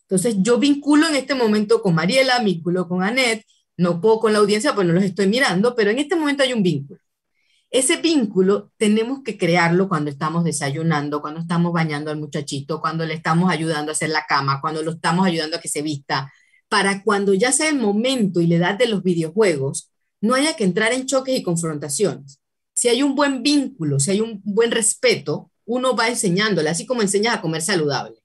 Entonces 0.00 0.34
yo 0.40 0.58
vinculo 0.58 1.06
en 1.06 1.14
este 1.14 1.36
momento 1.36 1.80
con 1.80 1.94
Mariela, 1.94 2.40
vinculo 2.40 2.88
con 2.88 3.04
Annette, 3.04 3.46
no 3.76 4.00
puedo 4.00 4.18
con 4.18 4.32
la 4.32 4.40
audiencia, 4.40 4.74
pues 4.74 4.84
no 4.84 4.94
los 4.94 5.04
estoy 5.04 5.28
mirando, 5.28 5.76
pero 5.76 5.92
en 5.92 6.00
este 6.00 6.16
momento 6.16 6.42
hay 6.42 6.54
un 6.54 6.64
vínculo. 6.64 6.98
Ese 7.70 7.98
vínculo 7.98 8.72
tenemos 8.78 9.22
que 9.22 9.38
crearlo 9.38 9.88
cuando 9.88 10.10
estamos 10.10 10.42
desayunando, 10.42 11.20
cuando 11.20 11.38
estamos 11.38 11.72
bañando 11.72 12.10
al 12.10 12.18
muchachito, 12.18 12.80
cuando 12.80 13.06
le 13.06 13.14
estamos 13.14 13.48
ayudando 13.48 13.92
a 13.92 13.94
hacer 13.94 14.10
la 14.10 14.26
cama, 14.28 14.60
cuando 14.60 14.82
lo 14.82 14.90
estamos 14.90 15.24
ayudando 15.24 15.58
a 15.58 15.60
que 15.60 15.68
se 15.68 15.82
vista, 15.82 16.32
para 16.72 17.02
cuando 17.02 17.34
ya 17.34 17.52
sea 17.52 17.68
el 17.68 17.76
momento 17.76 18.40
y 18.40 18.46
la 18.46 18.54
edad 18.54 18.78
de 18.78 18.86
los 18.86 19.02
videojuegos, 19.02 19.90
no 20.22 20.32
haya 20.32 20.56
que 20.56 20.64
entrar 20.64 20.94
en 20.94 21.04
choques 21.04 21.38
y 21.38 21.42
confrontaciones. 21.42 22.40
Si 22.72 22.88
hay 22.88 23.02
un 23.02 23.14
buen 23.14 23.42
vínculo, 23.42 24.00
si 24.00 24.12
hay 24.12 24.22
un 24.22 24.40
buen 24.42 24.70
respeto, 24.70 25.50
uno 25.66 25.94
va 25.94 26.08
enseñándole, 26.08 26.70
así 26.70 26.86
como 26.86 27.02
enseñas 27.02 27.36
a 27.36 27.42
comer 27.42 27.60
saludable. 27.60 28.22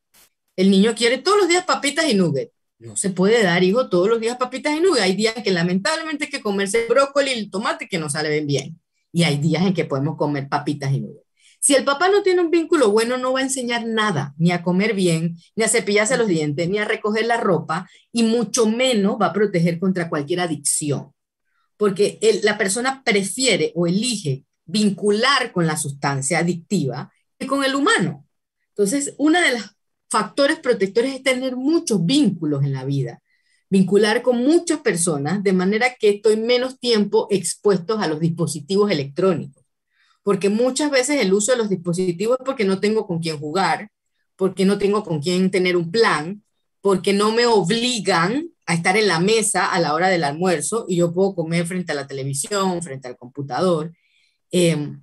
El 0.56 0.72
niño 0.72 0.96
quiere 0.96 1.18
todos 1.18 1.40
los 1.40 1.50
días 1.50 1.66
papitas 1.66 2.10
y 2.10 2.14
nuggets. 2.14 2.54
No 2.80 2.96
se 2.96 3.10
puede 3.10 3.44
dar, 3.44 3.66
hijo, 3.66 3.90
todos 3.90 4.08
los 4.08 4.22
días 4.22 4.38
papitas 4.38 4.78
y 4.78 4.80
nuggets. 4.80 5.02
Hay 5.02 5.18
días 5.18 5.36
que 5.44 5.52
lamentablemente 5.52 6.24
hay 6.24 6.32
que 6.32 6.42
comerse 6.42 6.84
el 6.84 6.88
brócoli 6.88 7.32
y 7.32 7.40
el 7.40 7.52
tomate 7.52 7.90
que 7.90 8.00
no 8.00 8.10
salen 8.10 8.48
bien. 8.48 8.80
Y 9.12 9.24
hay 9.24 9.40
días 9.40 9.66
en 9.66 9.74
que 9.74 9.84
podemos 9.84 10.16
comer 10.16 10.48
papitas 10.48 10.94
y 10.94 11.02
nuggets. 11.02 11.27
Si 11.68 11.76
el 11.76 11.84
papá 11.84 12.08
no 12.08 12.24
tiene 12.24 12.40
un 12.40 12.50
vínculo 12.50 12.92
bueno, 12.92 13.18
no 13.18 13.34
va 13.34 13.42
a 13.42 13.44
enseñar 13.44 13.86
nada, 13.86 14.34
ni 14.38 14.52
a 14.52 14.64
comer 14.64 14.94
bien, 14.94 15.36
ni 15.54 15.66
a 15.66 15.68
cepillarse 15.68 16.16
los 16.16 16.30
dientes, 16.30 16.70
ni 16.70 16.78
a 16.78 16.86
recoger 16.86 17.26
la 17.26 17.36
ropa, 17.36 17.90
y 18.14 18.24
mucho 18.24 18.68
menos 18.68 19.18
va 19.22 19.26
a 19.26 19.34
proteger 19.34 19.78
contra 19.78 20.08
cualquier 20.08 20.40
adicción. 20.40 21.12
Porque 21.76 22.20
la 22.44 22.58
persona 22.58 23.04
prefiere 23.04 23.74
o 23.76 23.86
elige 23.86 24.46
vincular 24.64 25.52
con 25.52 25.68
la 25.68 25.76
sustancia 25.76 26.40
adictiva 26.40 27.12
que 27.38 27.48
con 27.48 27.66
el 27.66 27.76
humano. 27.76 28.26
Entonces, 28.70 29.14
uno 29.18 29.42
de 29.42 29.52
los 29.52 29.76
factores 30.10 30.60
protectores 30.60 31.16
es 31.16 31.24
tener 31.24 31.58
muchos 31.58 32.06
vínculos 32.06 32.64
en 32.64 32.72
la 32.72 32.86
vida, 32.86 33.22
vincular 33.70 34.22
con 34.22 34.38
muchas 34.38 34.80
personas 34.80 35.44
de 35.44 35.52
manera 35.52 35.96
que 36.00 36.12
estoy 36.12 36.38
menos 36.38 36.80
tiempo 36.80 37.28
expuestos 37.30 38.02
a 38.02 38.08
los 38.08 38.22
dispositivos 38.22 38.90
electrónicos 38.90 39.57
porque 40.28 40.50
muchas 40.50 40.92
veces 40.92 41.22
el 41.22 41.34
uso 41.34 41.54
de 41.54 41.58
los 41.58 41.70
dispositivos 41.70 42.36
es 42.38 42.46
porque 42.46 42.66
no 42.66 42.82
tengo 42.82 43.08
con 43.08 43.20
quién 43.20 43.40
jugar, 43.40 43.90
porque 44.36 44.66
no 44.66 44.78
tengo 44.78 45.02
con 45.02 45.22
quién 45.22 45.50
tener 45.52 45.78
un 45.78 45.90
plan, 45.90 46.44
porque 46.82 47.14
no 47.14 47.32
me 47.32 47.46
obligan 47.46 48.50
a 48.66 48.74
estar 48.74 48.98
en 48.98 49.08
la 49.08 49.22
mesa 49.22 49.72
a 49.72 49.80
la 49.80 49.94
hora 49.94 50.10
del 50.10 50.26
almuerzo 50.26 50.86
y 50.86 50.98
yo 50.98 51.14
puedo 51.14 51.34
comer 51.34 51.66
frente 51.66 51.94
a 51.94 51.96
la 51.96 52.08
televisión, 52.08 52.82
frente 52.82 53.08
al 53.08 53.16
computador. 53.16 53.94
Em, 54.52 55.02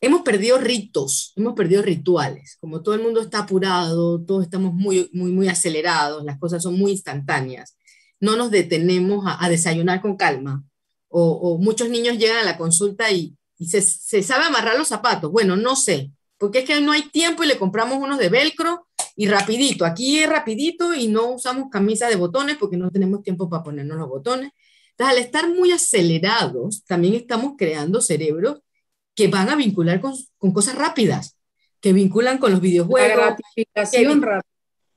hemos 0.00 0.22
perdido 0.22 0.56
ritos, 0.58 1.32
hemos 1.34 1.54
perdido 1.54 1.82
rituales. 1.82 2.58
Como 2.60 2.80
todo 2.80 2.94
el 2.94 3.02
mundo 3.02 3.22
está 3.22 3.40
apurado, 3.40 4.22
todos 4.24 4.44
estamos 4.44 4.72
muy, 4.72 5.10
muy, 5.12 5.32
muy 5.32 5.48
acelerados, 5.48 6.22
las 6.22 6.38
cosas 6.38 6.62
son 6.62 6.78
muy 6.78 6.92
instantáneas. 6.92 7.76
No 8.20 8.36
nos 8.36 8.52
detenemos 8.52 9.24
a, 9.26 9.48
desayunar 9.48 10.00
con 10.00 10.16
calma. 10.16 10.62
o, 11.08 11.58
muchos 11.58 11.88
niños 11.88 12.18
llegan 12.18 12.36
a 12.38 12.44
la 12.44 12.56
consulta 12.56 13.10
y, 13.10 13.36
y 13.62 13.66
se, 13.66 14.22
sabe 14.24 14.46
amarrar 14.46 14.76
los 14.76 14.88
zapatos. 14.88 15.30
Bueno, 15.30 15.54
no 15.54 15.76
sé, 15.76 16.10
porque 16.36 16.60
es 16.60 16.64
que 16.64 16.80
no 16.80 16.90
hay 16.90 17.02
tiempo 17.02 17.44
y 17.44 17.46
le 17.46 17.58
compramos 17.58 17.98
unos 17.98 18.18
de 18.18 18.28
velcro 18.28 18.88
y 19.14 19.28
rapidito. 19.28 19.84
Aquí 19.84 20.18
es 20.18 20.28
rapidito 20.28 20.92
y 20.92 21.06
no 21.06 21.30
usamos 21.34 21.70
camisa 21.70 22.08
de 22.08 22.16
botones 22.16 22.56
porque 22.56 22.76
no 22.76 22.90
tenemos 22.90 23.22
tiempo 23.22 23.48
para 23.48 23.62
ponernos 23.62 23.96
los 23.98 24.08
botones. 24.08 24.50
Entonces, 24.90 25.16
al 25.16 25.22
estar 25.22 25.48
muy 25.48 25.70
acelerados, 25.70 26.84
también 26.86 27.14
estamos 27.14 27.52
creando 27.56 28.00
cerebros 28.00 28.62
que 29.14 29.28
van 29.28 29.48
a 29.48 29.54
vincular 29.54 30.00
con, 30.00 30.12
cosas 30.52 30.74
rápidas, 30.74 31.36
que 31.80 31.92
vinculan 31.92 32.38
con 32.38 32.50
los 32.50 32.60
videojuegos. 32.60 33.16
gratificación 33.16 34.22
rápida. 34.22 34.50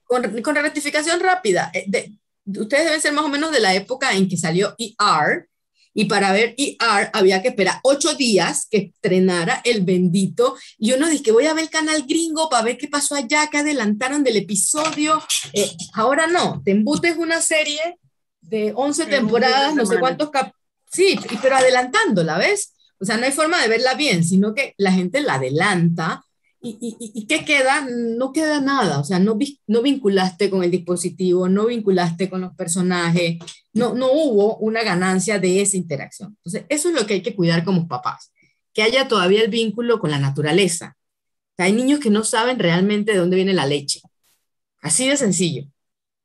Con, 0.05 0.41
con 0.41 0.55
gratificación 0.55 1.19
rápida. 1.19 1.69
Eh, 1.71 2.15
ustedes 2.45 2.85
deben 2.85 3.01
ser 3.01 3.13
más 3.13 3.25
o 3.25 3.29
menos 3.29 3.51
de 3.51 3.59
la 3.59 3.75
época 3.75 4.11
en 4.13 4.27
que 4.27 4.37
salió 4.37 4.73
ER, 4.79 5.49
y 5.95 6.05
para 6.05 6.33
ver 6.33 6.53
ER 6.57 7.09
había 7.13 7.41
que 7.41 7.47
esperar 7.47 7.79
ocho 7.81 8.13
días 8.15 8.67
que 8.69 8.91
estrenara 8.93 9.61
el 9.63 9.83
bendito. 9.83 10.55
Y 10.77 10.91
uno 10.91 11.07
dice 11.07 11.23
que 11.23 11.31
voy 11.31 11.45
a 11.45 11.53
ver 11.53 11.63
el 11.63 11.69
canal 11.69 12.03
gringo 12.05 12.49
para 12.49 12.63
ver 12.63 12.77
qué 12.77 12.89
pasó 12.89 13.15
allá, 13.15 13.47
que 13.49 13.59
adelantaron 13.59 14.21
del 14.23 14.35
episodio. 14.35 15.23
Eh, 15.53 15.71
ahora 15.93 16.27
no, 16.27 16.61
te 16.65 16.71
embutes 16.71 17.15
una 17.15 17.41
serie 17.41 17.79
de 18.41 18.73
11 18.75 19.05
temporadas, 19.05 19.73
no 19.73 19.85
sé 19.85 19.97
cuántos 19.97 20.29
cap 20.29 20.51
Sí, 20.91 21.17
pero 21.41 21.55
adelantándola, 21.55 22.37
¿ves? 22.37 22.73
O 22.99 23.05
sea, 23.05 23.17
no 23.17 23.25
hay 23.25 23.31
forma 23.31 23.61
de 23.61 23.67
verla 23.69 23.93
bien, 23.95 24.23
sino 24.23 24.53
que 24.53 24.73
la 24.77 24.91
gente 24.91 25.21
la 25.21 25.35
adelanta 25.35 26.24
¿Y, 26.67 27.27
qué 27.27 27.45
queda? 27.45 27.87
No 27.87 28.31
queda 28.33 28.59
nada, 28.59 28.99
o 28.99 29.03
sea, 29.03 29.19
no, 29.19 29.37
no 29.67 29.81
vinculaste 29.83 30.49
con 30.49 30.63
el 30.63 30.71
dispositivo, 30.71 31.47
no 31.47 31.67
vinculaste 31.67 32.29
con 32.29 32.41
los 32.41 32.55
personajes, 32.55 33.37
no, 33.73 33.93
no 33.93 34.11
hubo 34.11 34.57
una 34.57 34.83
ganancia 34.83 35.37
de 35.37 35.61
esa 35.61 35.77
interacción. 35.77 36.35
Entonces, 36.37 36.65
eso 36.69 36.89
es 36.89 36.95
lo 36.95 37.05
que 37.05 37.15
hay 37.15 37.21
que 37.21 37.35
cuidar 37.35 37.63
como 37.63 37.87
papás, 37.87 38.31
que 38.73 38.81
haya 38.81 39.07
todavía 39.07 39.43
el 39.43 39.51
vínculo 39.51 39.99
con 39.99 40.09
la 40.09 40.19
naturaleza. 40.19 40.97
hay 41.57 41.71
niños 41.71 41.99
que 41.99 42.09
no 42.09 42.23
saben 42.23 42.57
realmente 42.57 43.11
de 43.11 43.19
dónde 43.19 43.35
viene 43.35 43.53
la 43.53 43.67
leche. 43.67 44.01
Así 44.81 45.07
de 45.07 45.17
sencillo. 45.17 45.67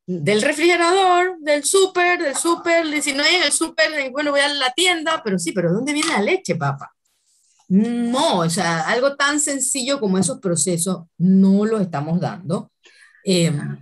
Del 0.07 0.43
refrigerador, 0.43 1.39
del 1.41 1.65
súper, 1.65 2.21
del 2.23 2.37
súper, 2.37 3.03
si 3.03 3.13
no 3.13 3.23
hay 3.23 3.37
en 3.37 3.43
el 3.45 3.53
súper, 3.53 4.11
bueno, 4.11 4.33
voy 4.33 4.41
a 4.41 4.49
la 4.49 4.73
tienda, 4.73 5.23
pero 5.23 5.39
sí, 5.39 5.53
pero 5.53 5.73
¿dónde 5.73 5.93
viene 5.93 6.09
la 6.09 6.23
leche, 6.23 6.57
papá? 6.57 6.93
No, 7.71 8.41
o 8.41 8.51
sea, 8.51 8.81
algo 8.89 9.15
tan 9.15 9.39
sencillo 9.39 10.01
como 10.01 10.19
esos 10.19 10.41
procesos 10.41 11.05
no 11.19 11.65
los 11.65 11.81
estamos 11.81 12.21
dando. 12.21 12.73
Em, 13.25 13.79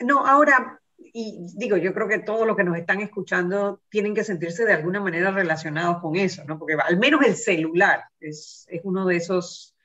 no, 0.00 0.26
ahora, 0.26 0.80
y 0.96 1.46
digo, 1.54 1.76
yo 1.76 1.94
creo 1.94 2.08
que 2.08 2.18
todos 2.18 2.44
los 2.48 2.56
que 2.56 2.64
nos 2.64 2.76
están 2.76 3.00
escuchando 3.00 3.80
tienen 3.88 4.12
que 4.12 4.24
sentirse 4.24 4.64
de 4.64 4.72
alguna 4.72 5.00
manera 5.00 5.30
relacionados 5.30 6.02
con 6.02 6.16
eso, 6.16 6.42
¿no? 6.46 6.58
Porque 6.58 6.74
al 6.74 6.98
menos 6.98 7.24
el 7.24 7.36
celular 7.36 8.02
es, 8.18 8.66
uno 8.82 9.06
de 9.06 9.14
esos, 9.14 9.76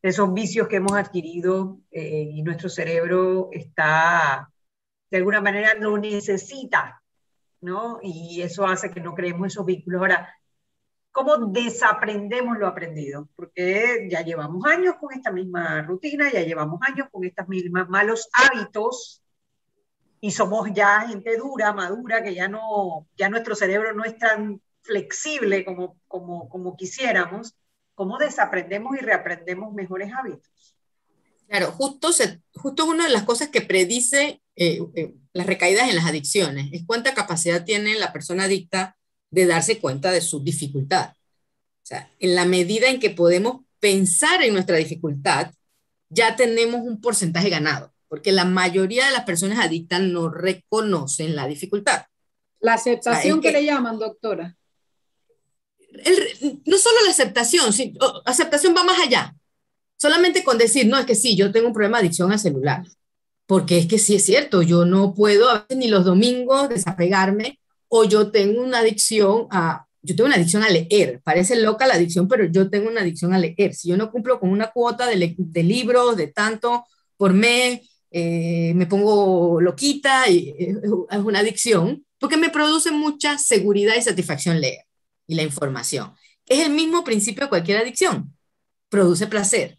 esos 0.00 0.32
vicios 0.32 0.68
que 0.68 0.76
hemos 0.76 0.92
adquirido 0.92 1.80
eh, 1.90 2.28
y 2.34 2.42
nuestro 2.44 2.68
cerebro 2.68 3.48
está, 3.50 4.48
de 5.10 5.18
alguna 5.18 5.40
manera, 5.40 5.74
lo 5.74 5.98
necesita, 5.98 7.02
¿no? 7.62 7.98
Y 8.00 8.42
eso 8.42 8.64
hace 8.64 8.92
que 8.92 9.00
no 9.00 9.12
creemos 9.12 9.48
esos 9.48 9.66
vínculos. 9.66 10.00
Ahora, 10.00 10.32
cómo 11.12 11.36
desaprendemos 11.36 12.58
lo 12.58 12.66
aprendido, 12.66 13.28
porque 13.36 14.08
ya 14.10 14.22
llevamos 14.22 14.64
años 14.64 14.96
con 14.98 15.12
esta 15.12 15.30
misma 15.30 15.82
rutina, 15.82 16.32
ya 16.32 16.40
llevamos 16.40 16.80
años 16.82 17.08
con 17.12 17.24
estos 17.24 17.46
mismos 17.48 17.88
malos 17.88 18.28
hábitos 18.32 19.22
y 20.20 20.30
somos 20.30 20.70
ya 20.72 21.06
gente 21.06 21.36
dura, 21.36 21.72
madura, 21.72 22.22
que 22.22 22.34
ya 22.34 22.48
no, 22.48 23.06
ya 23.16 23.28
nuestro 23.28 23.54
cerebro 23.54 23.92
no 23.92 24.04
es 24.04 24.16
tan 24.16 24.60
flexible 24.80 25.64
como, 25.64 25.98
como, 26.08 26.48
como 26.48 26.76
quisiéramos, 26.76 27.54
¿cómo 27.94 28.18
desaprendemos 28.18 28.96
y 28.96 29.00
reaprendemos 29.00 29.72
mejores 29.74 30.10
hábitos? 30.16 30.76
Claro, 31.46 31.72
justo, 31.72 32.12
se, 32.12 32.40
justo 32.54 32.86
una 32.86 33.04
de 33.04 33.12
las 33.12 33.24
cosas 33.24 33.50
que 33.50 33.60
predice 33.60 34.40
eh, 34.56 34.80
eh, 34.94 35.14
las 35.34 35.46
recaídas 35.46 35.90
en 35.90 35.96
las 35.96 36.06
adicciones 36.06 36.70
es 36.72 36.84
cuánta 36.86 37.12
capacidad 37.14 37.64
tiene 37.64 37.98
la 37.98 38.12
persona 38.12 38.44
adicta 38.44 38.96
de 39.32 39.46
darse 39.46 39.80
cuenta 39.80 40.12
de 40.12 40.20
su 40.20 40.44
dificultad. 40.44 41.10
O 41.10 41.84
sea, 41.84 42.08
en 42.20 42.36
la 42.36 42.44
medida 42.44 42.88
en 42.88 43.00
que 43.00 43.10
podemos 43.10 43.62
pensar 43.80 44.42
en 44.42 44.52
nuestra 44.52 44.76
dificultad, 44.76 45.52
ya 46.10 46.36
tenemos 46.36 46.82
un 46.82 47.00
porcentaje 47.00 47.48
ganado, 47.48 47.92
porque 48.06 48.30
la 48.30 48.44
mayoría 48.44 49.06
de 49.06 49.12
las 49.12 49.24
personas 49.24 49.58
adictas 49.58 50.00
no 50.02 50.28
reconocen 50.28 51.34
la 51.34 51.48
dificultad. 51.48 52.04
La 52.60 52.74
aceptación 52.74 53.40
que, 53.40 53.50
le 53.50 53.64
llaman, 53.64 53.98
doctora. 53.98 54.56
no 56.66 56.78
solo 56.78 56.96
la 57.04 57.10
aceptación, 57.10 57.72
sí, 57.72 57.94
aceptación 58.24 58.74
va 58.76 58.84
más 58.84 59.00
allá. 59.00 59.34
Solamente 59.96 60.44
con 60.44 60.58
decir, 60.58 60.86
no, 60.86 60.98
es 60.98 61.06
que 61.06 61.14
sí, 61.14 61.36
yo 61.36 61.50
tengo 61.50 61.68
un 61.68 61.72
problema 61.72 61.98
de 61.98 62.06
adicción 62.06 62.30
al 62.30 62.38
celular, 62.38 62.84
porque 63.46 63.78
es 63.78 63.86
que 63.86 63.98
sí 63.98 64.16
es 64.16 64.24
cierto, 64.24 64.62
yo 64.62 64.84
no 64.84 65.14
puedo 65.14 65.48
a 65.48 65.60
veces 65.60 65.78
ni 65.78 65.88
los 65.88 66.04
domingos 66.04 66.68
desapegarme 66.68 67.58
o 67.94 68.04
yo 68.04 68.30
tengo 68.30 68.62
una 68.62 68.78
adicción 68.78 69.48
a, 69.50 69.86
yo 70.00 70.16
tengo 70.16 70.26
una 70.28 70.36
adicción 70.36 70.62
a 70.62 70.70
leer, 70.70 71.20
parece 71.22 71.56
loca 71.56 71.86
la 71.86 71.94
adicción, 71.94 72.26
pero 72.26 72.46
yo 72.46 72.70
tengo 72.70 72.88
una 72.88 73.02
adicción 73.02 73.34
a 73.34 73.38
leer. 73.38 73.74
Si 73.74 73.90
yo 73.90 73.98
no 73.98 74.10
cumplo 74.10 74.40
con 74.40 74.48
una 74.48 74.70
cuota 74.70 75.06
de, 75.06 75.34
de 75.36 75.62
libros, 75.62 76.16
de 76.16 76.28
tanto 76.28 76.86
por 77.18 77.34
mes, 77.34 77.82
eh, 78.10 78.72
me 78.74 78.86
pongo 78.86 79.60
loquita 79.60 80.26
y 80.30 80.54
eh, 80.58 80.74
es 81.10 81.18
una 81.18 81.40
adicción, 81.40 82.06
porque 82.18 82.38
me 82.38 82.48
produce 82.48 82.90
mucha 82.92 83.36
seguridad 83.36 83.94
y 83.94 84.00
satisfacción 84.00 84.58
leer 84.58 84.86
y 85.26 85.34
la 85.34 85.42
información. 85.42 86.14
Es 86.46 86.64
el 86.64 86.72
mismo 86.72 87.04
principio 87.04 87.44
de 87.44 87.50
cualquier 87.50 87.76
adicción, 87.76 88.34
produce 88.88 89.26
placer. 89.26 89.76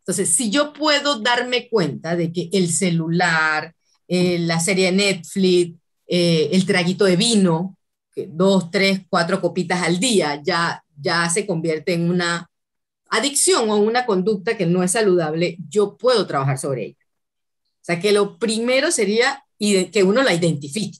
Entonces, 0.00 0.28
si 0.28 0.50
yo 0.50 0.74
puedo 0.74 1.20
darme 1.20 1.70
cuenta 1.70 2.14
de 2.14 2.30
que 2.30 2.50
el 2.52 2.70
celular, 2.70 3.74
eh, 4.06 4.38
la 4.38 4.60
serie 4.60 4.92
Netflix, 4.92 5.78
el 6.06 6.66
traguito 6.66 7.04
de 7.04 7.16
vino, 7.16 7.76
dos, 8.28 8.70
tres, 8.70 9.00
cuatro 9.08 9.40
copitas 9.40 9.82
al 9.82 9.98
día, 9.98 10.40
ya, 10.42 10.82
ya 11.00 11.28
se 11.30 11.46
convierte 11.46 11.94
en 11.94 12.10
una 12.10 12.48
adicción 13.10 13.70
o 13.70 13.76
una 13.76 14.06
conducta 14.06 14.56
que 14.56 14.66
no 14.66 14.82
es 14.82 14.92
saludable, 14.92 15.56
yo 15.68 15.96
puedo 15.96 16.26
trabajar 16.26 16.58
sobre 16.58 16.84
ella. 16.86 16.98
O 17.80 17.84
sea, 17.84 18.00
que 18.00 18.12
lo 18.12 18.38
primero 18.38 18.90
sería 18.90 19.44
que 19.58 20.02
uno 20.04 20.22
la 20.22 20.34
identifique. 20.34 20.98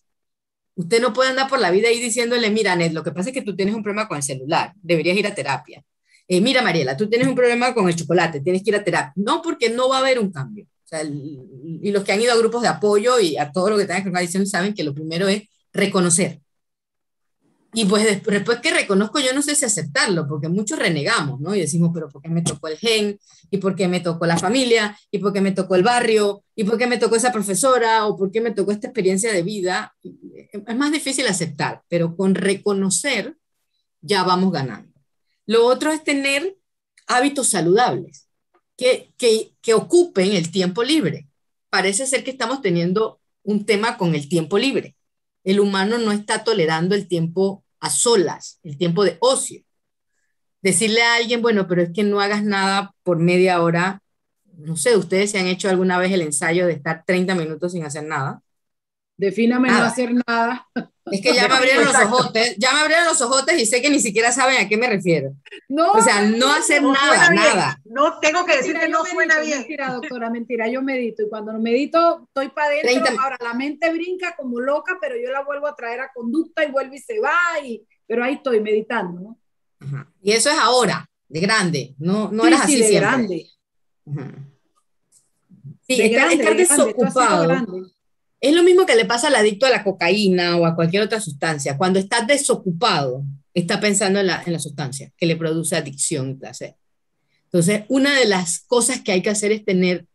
Usted 0.77 1.01
no 1.01 1.13
puede 1.13 1.31
andar 1.31 1.49
por 1.49 1.61
la 1.61 1.71
vida 1.71 1.89
ahí 1.89 2.01
diciéndole, 2.01 2.51
mira, 2.51 2.75
Ned, 2.77 2.93
lo 2.93 3.03
que 3.05 3.13
pasa 3.13 3.31
es 3.31 3.35
que 3.35 3.43
tú 3.43 3.55
tienes 3.55 3.75
un 3.75 3.83
problema 3.83 4.09
con 4.09 4.17
el 4.17 4.23
celular, 4.23 4.73
deberías 4.83 5.17
ir 5.17 5.27
a 5.27 5.35
terapia. 5.35 5.85
Eh, 6.27 6.41
mira, 6.41 6.63
Mariela, 6.63 6.97
tú 6.97 7.09
tienes 7.09 7.29
un 7.29 7.35
problema 7.35 7.75
con 7.75 7.89
el 7.89 7.97
chocolate, 7.97 8.41
tienes 8.41 8.63
que 8.63 8.71
ir 8.71 8.77
a 8.77 8.85
terapia. 8.85 9.13
No, 9.17 9.43
porque 9.43 9.71
no 9.71 9.89
va 9.89 9.99
a 9.99 10.01
haber 10.01 10.19
un 10.19 10.33
cambio. 10.33 10.67
Sea, 10.95 11.05
y 11.05 11.91
los 11.91 12.05
que 12.05 12.13
han 12.13 12.21
ido 12.21 12.33
a 12.33 12.37
grupos 12.37 12.63
de 12.63 12.69
apoyo 12.69 13.19
y 13.19 13.37
a 13.37 13.51
todo 13.51 13.71
lo 13.71 13.77
que 13.77 13.85
tenga 13.85 13.99
que 13.99 14.05
ver 14.05 14.13
con 14.13 14.19
adicción 14.19 14.47
saben 14.47 14.75
que 14.75 14.85
lo 14.85 14.95
primero 14.95 15.29
es 15.29 15.43
reconocer. 15.73 16.41
Y 17.77 17.87
pues 17.87 18.05
después 18.05 18.61
que 18.61 18.71
reconozco, 18.73 19.19
yo 19.19 19.35
no 19.35 19.43
sé 19.43 19.57
si 19.57 19.65
aceptarlo, 19.65 20.29
porque 20.29 20.49
muchos 20.49 20.79
renegamos, 20.79 21.41
¿no? 21.41 21.57
Y 21.57 21.61
decimos, 21.61 21.91
pero 21.93 22.09
¿por 22.09 22.23
qué 22.23 22.29
me 22.29 22.43
tocó 22.43 22.69
el 22.69 22.79
gen? 22.79 23.19
¿Y 23.51 23.59
por 23.59 23.75
qué 23.75 23.89
me 23.89 23.99
tocó 23.99 24.27
la 24.27 24.39
familia? 24.39 24.97
¿Y 25.11 25.19
por 25.19 25.33
qué 25.33 25.41
me 25.41 25.51
tocó 25.51 25.75
el 25.75 25.83
barrio? 25.83 26.45
¿Y 26.55 26.63
por 26.63 26.79
qué 26.79 26.87
me 26.87 26.99
tocó 26.99 27.17
esa 27.17 27.33
profesora? 27.33 28.07
¿O 28.07 28.17
por 28.17 28.31
qué 28.31 28.41
me 28.41 28.53
tocó 28.53 28.71
esta 28.71 28.87
experiencia 28.87 29.33
de 29.33 29.43
vida? 29.43 29.93
Es 30.01 30.77
más 30.77 30.93
difícil 30.93 31.27
aceptar, 31.27 31.83
pero 31.89 32.17
con 32.17 32.37
reconocer 32.37 33.37
ya 34.01 34.23
vamos 34.23 34.53
ganando. 34.53 34.93
Lo 35.47 35.67
otro 35.67 35.91
es 35.91 36.05
tener 36.05 36.57
hábitos 37.09 37.49
saludables 37.49 38.24
que, 38.77 39.13
que, 39.63 39.75
ocupen 39.75 40.33
el 40.33 40.51
tiempo 40.51 40.83
libre. 40.83 41.29
Parece 41.71 42.07
ser 42.07 42.25
que 42.25 42.31
estamos 42.31 42.63
teniendo 42.63 43.21
un 43.43 43.67
tema 43.67 43.97
con 43.97 44.15
el 44.15 44.29
tiempo 44.29 44.59
libre. 44.59 44.97
El 45.45 45.61
humano 45.61 45.99
no 45.99 46.13
está 46.13 46.45
tolerando 46.45 46.95
el 46.95 47.09
tiempo 47.09 47.65
a 47.81 47.91
solas, 47.91 48.61
el 48.63 48.79
tiempo 48.79 49.05
de 49.05 49.17
ocio. 49.21 49.63
Decirle 50.63 51.03
a 51.03 51.17
alguien, 51.17 51.43
bueno, 51.43 51.69
pero 51.69 51.83
es 51.83 51.91
que 51.93 52.05
no 52.05 52.21
hagas 52.21 52.43
nada 52.43 52.95
por 53.03 53.19
media 53.19 53.63
hora. 53.63 54.01
No 54.57 54.77
sé, 54.77 54.97
ustedes 54.97 55.31
se 55.31 55.39
han 55.39 55.47
hecho 55.47 55.69
alguna 55.69 55.99
vez 55.99 56.13
el 56.13 56.23
ensayo 56.23 56.67
de 56.67 56.73
estar 56.73 57.05
30 57.07 57.35
minutos 57.35 57.73
sin 57.73 57.85
hacer 57.85 58.05
nada. 58.05 58.43
Defíname 59.17 59.69
no 59.69 59.77
hacer 59.77 60.13
nada. 60.27 60.69
Es 61.11 61.21
que 61.21 61.35
ya 61.35 61.47
me 61.49 61.55
abrieron 61.55 61.85
los 61.85 61.95
ojotes, 61.95 62.57
ya 62.57 62.73
me 62.73 62.81
abrieron 62.81 63.05
los 63.05 63.21
ojotes 63.21 63.61
y 63.61 63.67
sé 63.67 63.83
que 63.83 63.91
ni 63.91 64.01
siquiera 64.01 64.33
saben 64.33 64.57
a 64.57 64.69
qué 64.69 64.77
me 64.77 64.89
refiero. 64.89 65.35
No, 65.69 65.93
o 65.93 66.01
sea, 66.01 66.23
no 66.23 66.51
hacer 66.53 66.83
nada, 66.83 67.31
nada. 67.31 67.81
No 67.85 68.19
tengo 68.21 68.47
que 68.47 68.57
decir 68.57 68.79
que 68.79 68.89
no 68.89 69.05
suena 69.05 69.39
bien. 69.41 69.59
Mentira, 69.59 69.93
doctora, 69.93 70.31
mentira, 70.31 70.67
yo 70.69 70.83
medito 70.83 71.23
y 71.23 71.29
cuando 71.29 71.53
medito 71.61 72.25
estoy 72.27 72.49
para 72.49 72.69
adentro. 72.69 73.21
Ahora 73.21 73.37
la 73.41 73.55
mente 73.55 73.93
brinca 73.93 74.35
como 74.35 74.61
loca, 74.61 74.97
pero 75.01 75.15
yo 75.17 75.31
la 75.31 75.45
vuelvo 75.45 75.67
a 75.67 75.77
traer 75.77 76.01
a 76.01 76.11
conducta 76.13 76.65
y 76.65 76.71
vuelve 76.73 76.97
y 76.97 77.01
se 77.01 77.21
va, 77.21 77.61
y, 77.63 77.87
pero 78.07 78.25
ahí 78.25 78.35
estoy 78.35 78.61
meditando, 78.61 79.21
¿no? 79.21 79.39
Y 80.23 80.33
eso 80.33 80.51
es 80.51 80.57
ahora, 80.59 81.07
de 81.29 81.41
grande, 81.41 81.95
no, 81.99 82.31
no 82.33 82.47
eras 82.47 82.63
así 82.63 82.81
de 82.81 82.89
siempre. 82.89 83.01
grande. 83.01 83.51
Sí, 85.87 85.99
de 85.99 86.07
estar, 86.07 86.37
grande, 86.39 86.55
desocupado. 86.55 87.94
Es 88.45 88.55
lo 88.55 88.63
mismo 88.63 88.85
que 88.85 88.95
le 88.95 89.07
pasa 89.07 89.29
al 89.29 89.37
adicto 89.37 89.65
a 89.65 89.71
la 89.71 89.83
cocaína 89.83 90.59
o 90.59 90.67
a 90.67 90.75
cualquier 90.75 91.03
otra 91.03 91.19
sustancia. 91.19 91.79
Cuando 91.79 91.99
está 91.99 92.27
desocupado, 92.27 93.25
está 93.55 93.81
pensando 93.81 94.21
en 94.21 94.27
la, 94.27 94.43
en 94.45 94.53
la 94.53 94.59
sustancia 94.59 95.11
que 95.17 95.25
le 95.25 95.37
produce 95.37 95.77
adicción 95.77 96.29
y 96.29 96.35
placer. 96.35 96.77
Entonces, 97.45 97.85
una 97.89 98.15
de 98.15 98.27
las 98.27 98.61
cosas 98.67 99.01
que 99.01 99.13
hay 99.13 99.23
que 99.23 99.31
hacer 99.31 99.51
es 99.51 99.65
tener, 99.65 100.07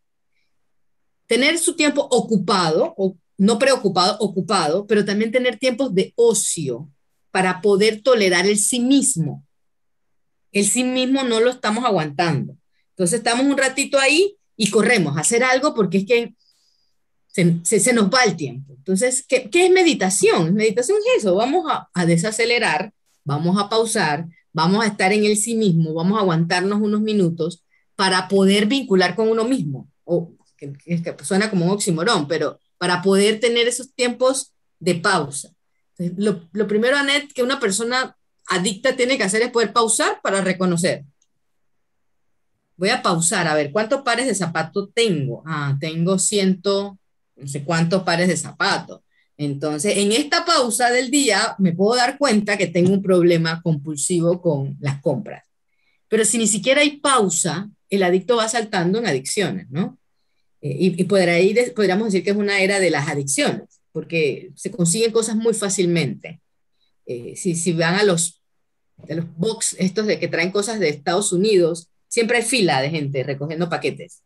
tener 1.25 1.57
su 1.57 1.75
tiempo 1.75 2.07
ocupado, 2.11 2.93
o 2.97 3.17
no 3.39 3.57
preocupado, 3.57 4.15
ocupado, 4.19 4.86
pero 4.86 5.03
también 5.03 5.32
tener 5.32 5.57
tiempos 5.57 5.95
de 5.95 6.13
ocio 6.15 6.88
para 7.32 7.61
poder 7.61 8.03
tolerar 8.03 8.45
el 8.45 8.59
sí 8.59 8.80
mismo. 8.80 9.43
El 10.51 10.67
sí 10.67 10.84
mismo 10.84 11.23
no 11.23 11.39
lo 11.39 11.49
estamos 11.49 11.84
aguantando. 11.84 12.55
Entonces 12.91 13.21
estamos 13.21 13.47
un 13.47 13.57
ratito 13.57 13.97
ahí 13.97 14.38
y 14.55 14.69
corremos 14.69 15.17
a 15.17 15.21
hacer 15.21 15.43
algo 15.43 15.73
porque 15.73 15.97
es 15.97 16.05
que 16.05 16.36
se, 17.32 17.93
nos 17.93 18.09
va 18.09 18.23
el 18.23 18.36
tiempo. 18.36 18.73
Entonces, 18.75 19.25
¿qué, 19.27 19.49
¿qué, 19.49 19.65
es 19.65 19.71
meditación? 19.71 20.53
Meditación 20.53 20.97
es 20.99 21.23
eso, 21.23 21.36
vamos 21.36 21.65
a, 21.93 22.05
desacelerar, 22.05 22.91
vamos 23.23 23.57
a 23.59 23.69
pausar, 23.69 24.25
vamos 24.51 24.84
a 24.84 24.88
estar 24.88 25.13
en 25.13 25.25
el 25.25 25.38
sí 25.38 25.55
mismo, 25.55 25.93
vamos 25.93 26.17
a 26.17 26.21
aguantarnos 26.21 26.82
unos 26.82 27.01
minutos 27.01 27.63
para 27.95 28.27
poder 28.27 28.65
vincular 28.65 29.15
con 29.15 29.30
uno 29.30 29.45
mismo. 29.45 29.89
O, 30.03 30.34
suena 31.23 31.49
como 31.49 31.71
un 31.71 32.27
pero 32.27 32.59
para 32.77 33.01
poder 33.01 33.39
tener 33.39 33.67
esos 33.67 33.93
tiempos 33.93 34.53
de 34.80 34.95
pausa. 34.95 35.49
lo, 35.97 36.47
lo 36.51 36.67
primero, 36.67 36.97
Anet, 36.97 37.32
que 37.34 37.43
una 37.43 37.59
persona 37.59 38.17
adicta 38.47 38.95
tiene 38.95 39.17
que 39.17 39.23
hacer 39.23 39.41
es 39.41 39.51
poder 39.51 39.71
pausar 39.71 40.19
para 40.21 40.41
reconocer. 40.41 41.05
Voy 42.75 42.89
a 42.89 43.01
pausar, 43.01 43.47
a 43.47 43.53
ver, 43.53 43.71
¿cuántos 43.71 44.01
pares 44.01 44.25
de 44.25 44.36
zapatos 44.36 44.89
tengo? 44.93 45.43
Ah, 45.45 45.77
tengo 45.80 46.17
ciento, 46.17 46.97
no 47.39 47.47
sé 47.47 47.63
cuántos 47.63 48.03
pares 48.03 48.27
de 48.27 48.37
zapatos. 48.37 49.01
Entonces, 49.37 49.97
en 49.97 50.11
esta 50.11 50.43
pausa 50.43 50.91
del 50.91 51.09
día 51.09 51.55
me 51.59 51.71
puedo 51.71 51.95
dar 51.95 52.17
cuenta 52.17 52.57
que 52.57 52.67
tengo 52.67 52.91
un 52.91 53.01
problema 53.01 53.61
compulsivo 53.61 54.41
con 54.41 54.75
las 54.81 55.01
compras. 55.01 55.45
Pero 56.09 56.25
si 56.25 56.37
ni 56.37 56.47
siquiera 56.47 56.81
hay 56.81 56.97
pausa, 56.97 57.69
el 57.89 58.03
adicto 58.03 58.35
va 58.35 58.49
saltando 58.49 58.99
en 58.99 59.07
adicciones, 59.07 59.69
¿no? 59.69 59.97
Eh, 60.61 60.75
y, 60.77 61.03
podríamos 61.05 62.07
decir 62.07 62.23
que 62.23 62.31
es 62.31 62.35
una 62.35 62.59
era 62.59 62.79
de 62.79 62.89
las 62.89 63.07
adicciones, 63.07 63.81
porque 63.93 64.51
se 64.55 64.71
consiguen 64.71 65.11
cosas 65.11 65.35
muy 65.37 65.53
fácilmente. 65.53 66.41
Eh, 67.05 67.33
si, 67.35 67.71
van 67.73 67.95
a 67.95 68.03
los, 68.03 68.41
de 68.97 69.15
los 69.15 69.25
box, 69.37 69.75
estos 69.79 70.05
de 70.05 70.19
que 70.19 70.27
traen 70.27 70.51
cosas 70.51 70.79
de 70.79 70.89
Estados 70.89 71.31
Unidos, 71.31 71.89
siempre 72.07 72.37
hay 72.37 72.43
fila 72.43 72.81
de 72.81 72.89
gente 72.89 73.23
recogiendo 73.23 73.69
paquetes. 73.69 74.21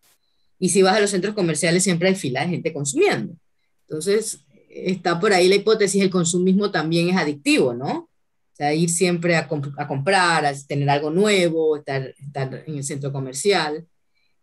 Y 0.63 0.69
si 0.69 0.81
vas 0.81 0.95
a 0.95 1.01
los 1.01 1.09
centros 1.09 1.35
comerciales, 1.35 1.83
siempre 1.83 2.07
hay 2.07 2.15
fila 2.15 2.39
de 2.39 2.51
gente 2.51 2.71
consumiendo. 2.71 3.35
Entonces, 3.81 4.45
está 4.69 5.19
por 5.19 5.33
ahí 5.33 5.49
la 5.49 5.55
hipótesis, 5.55 6.01
el 6.01 6.09
consumismo 6.09 6.71
también 6.71 7.09
es 7.09 7.17
adictivo, 7.17 7.73
¿no? 7.73 7.91
O 7.93 8.55
sea, 8.55 8.73
ir 8.73 8.89
siempre 8.89 9.35
a, 9.35 9.45
comprar, 9.49 10.45
a 10.45 10.53
tener 10.65 10.89
algo 10.89 11.09
nuevo, 11.09 11.75
estar, 11.75 12.15
estar 12.17 12.63
en 12.65 12.77
el 12.77 12.83
centro 12.85 13.11
comercial. 13.11 13.85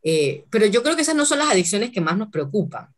Eh, 0.03 0.45
pero 0.51 0.67
yo 0.67 0.83
creo 0.83 0.95
que 0.95 1.01
esas 1.01 1.15
no 1.15 1.25
son 1.25 1.39
las 1.39 1.49
adicciones 1.49 1.91
que 1.91 2.03
más 2.03 2.19
nos 2.19 2.29
preocupan 2.29 2.89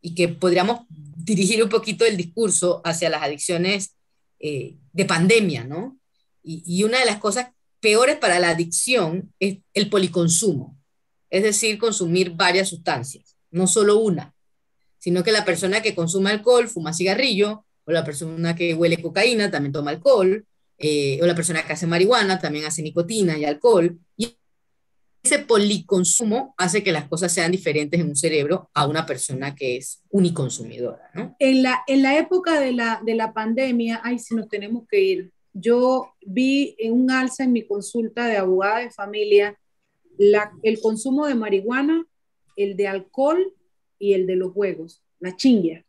y 0.00 0.14
que 0.14 0.28
podríamos 0.28 0.82
dirigir 0.88 1.60
un 1.60 1.68
poquito 1.68 2.04
el 2.04 2.16
discurso 2.16 2.80
hacia 2.84 3.10
las 3.10 3.22
adicciones 3.22 3.96
eh, 4.38 4.76
de 4.92 5.04
pandemia, 5.04 5.64
¿no? 5.64 5.98
Y, 6.44 6.62
y, 6.64 6.84
una 6.84 7.00
de 7.00 7.06
las 7.06 7.18
cosas 7.18 7.48
peores 7.80 8.18
para 8.18 8.38
la 8.38 8.50
adicción 8.50 9.34
es 9.40 9.58
el 9.74 9.90
policonsumo 9.90 10.77
es 11.30 11.42
decir, 11.42 11.78
consumir 11.78 12.30
varias 12.30 12.68
sustancias, 12.68 13.36
no 13.50 13.66
solo 13.66 13.98
una, 13.98 14.34
sino 14.98 15.22
que 15.22 15.32
la 15.32 15.44
persona 15.44 15.82
que 15.82 15.94
consume 15.94 16.30
alcohol 16.30 16.68
fuma 16.68 16.92
cigarrillo, 16.92 17.64
o 17.84 17.92
la 17.92 18.04
persona 18.04 18.54
que 18.54 18.74
huele 18.74 19.00
cocaína 19.00 19.50
también 19.50 19.72
toma 19.72 19.90
alcohol, 19.90 20.44
eh, 20.76 21.18
o 21.22 21.26
la 21.26 21.34
persona 21.34 21.64
que 21.66 21.72
hace 21.72 21.86
marihuana 21.86 22.38
también 22.38 22.66
hace 22.66 22.82
nicotina 22.82 23.38
y 23.38 23.44
alcohol. 23.44 23.98
Y 24.16 24.36
ese 25.22 25.40
policonsumo 25.40 26.54
hace 26.56 26.82
que 26.82 26.92
las 26.92 27.08
cosas 27.08 27.32
sean 27.32 27.50
diferentes 27.50 27.98
en 27.98 28.08
un 28.08 28.16
cerebro 28.16 28.70
a 28.74 28.86
una 28.86 29.06
persona 29.06 29.54
que 29.54 29.76
es 29.76 30.02
uniconsumidora. 30.10 31.10
En, 31.38 31.62
la, 31.62 31.82
en 31.86 32.02
la 32.02 32.18
época 32.18 32.60
de 32.60 32.72
la, 32.72 33.00
de 33.04 33.14
la 33.14 33.32
pandemia, 33.32 34.00
ay, 34.04 34.18
si 34.18 34.34
nos 34.34 34.48
tenemos 34.48 34.84
que 34.88 35.00
ir, 35.00 35.32
yo 35.52 36.14
vi 36.20 36.76
un 36.90 37.10
alza 37.10 37.44
en 37.44 37.52
mi 37.52 37.66
consulta 37.66 38.26
de 38.26 38.36
abogada 38.36 38.80
de 38.80 38.90
familia 38.90 39.58
el 40.18 40.80
consumo 40.80 41.26
de 41.26 41.34
marihuana, 41.34 42.06
el 42.56 42.76
de 42.76 42.88
alcohol 42.88 43.54
y 43.98 44.14
el 44.14 44.26
de 44.26 44.36
los 44.36 44.52
juegos, 44.52 45.02
la 45.20 45.36
chingia. 45.36 45.84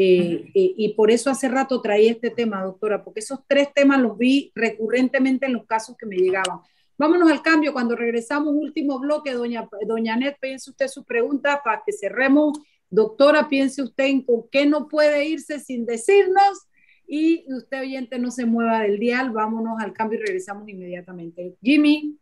Eh, 0.00 0.50
eh, 0.54 0.74
y 0.76 0.94
por 0.94 1.10
eso 1.10 1.28
hace 1.28 1.48
rato 1.48 1.80
traí 1.80 2.06
este 2.06 2.30
tema, 2.30 2.62
doctora, 2.62 3.02
porque 3.02 3.20
esos 3.20 3.40
tres 3.46 3.68
temas 3.74 4.00
los 4.00 4.16
vi 4.16 4.52
recurrentemente 4.54 5.46
en 5.46 5.54
los 5.54 5.66
casos 5.66 5.96
que 5.96 6.06
me 6.06 6.16
llegaban. 6.16 6.60
Vámonos 6.96 7.30
al 7.30 7.42
cambio. 7.42 7.72
Cuando 7.72 7.96
regresamos, 7.96 8.54
último 8.54 8.98
bloque, 8.98 9.32
doña, 9.32 9.68
doña 9.86 10.16
Net, 10.16 10.36
piense 10.40 10.70
usted 10.70 10.88
sus 10.88 11.04
preguntas 11.04 11.58
para 11.64 11.82
que 11.84 11.92
cerremos. 11.92 12.58
Doctora, 12.90 13.48
piense 13.48 13.82
usted 13.82 14.04
en 14.04 14.22
con 14.22 14.44
qué 14.50 14.66
no 14.66 14.88
puede 14.88 15.26
irse 15.26 15.60
sin 15.60 15.84
decirnos. 15.84 16.66
Y 17.06 17.44
usted 17.52 17.80
oyente 17.80 18.18
no 18.18 18.30
se 18.30 18.46
mueva 18.46 18.82
del 18.82 18.98
dial, 18.98 19.30
vámonos 19.30 19.80
al 19.80 19.94
cambio 19.94 20.18
y 20.18 20.22
regresamos 20.22 20.68
inmediatamente. 20.68 21.56
Jimmy. 21.62 22.18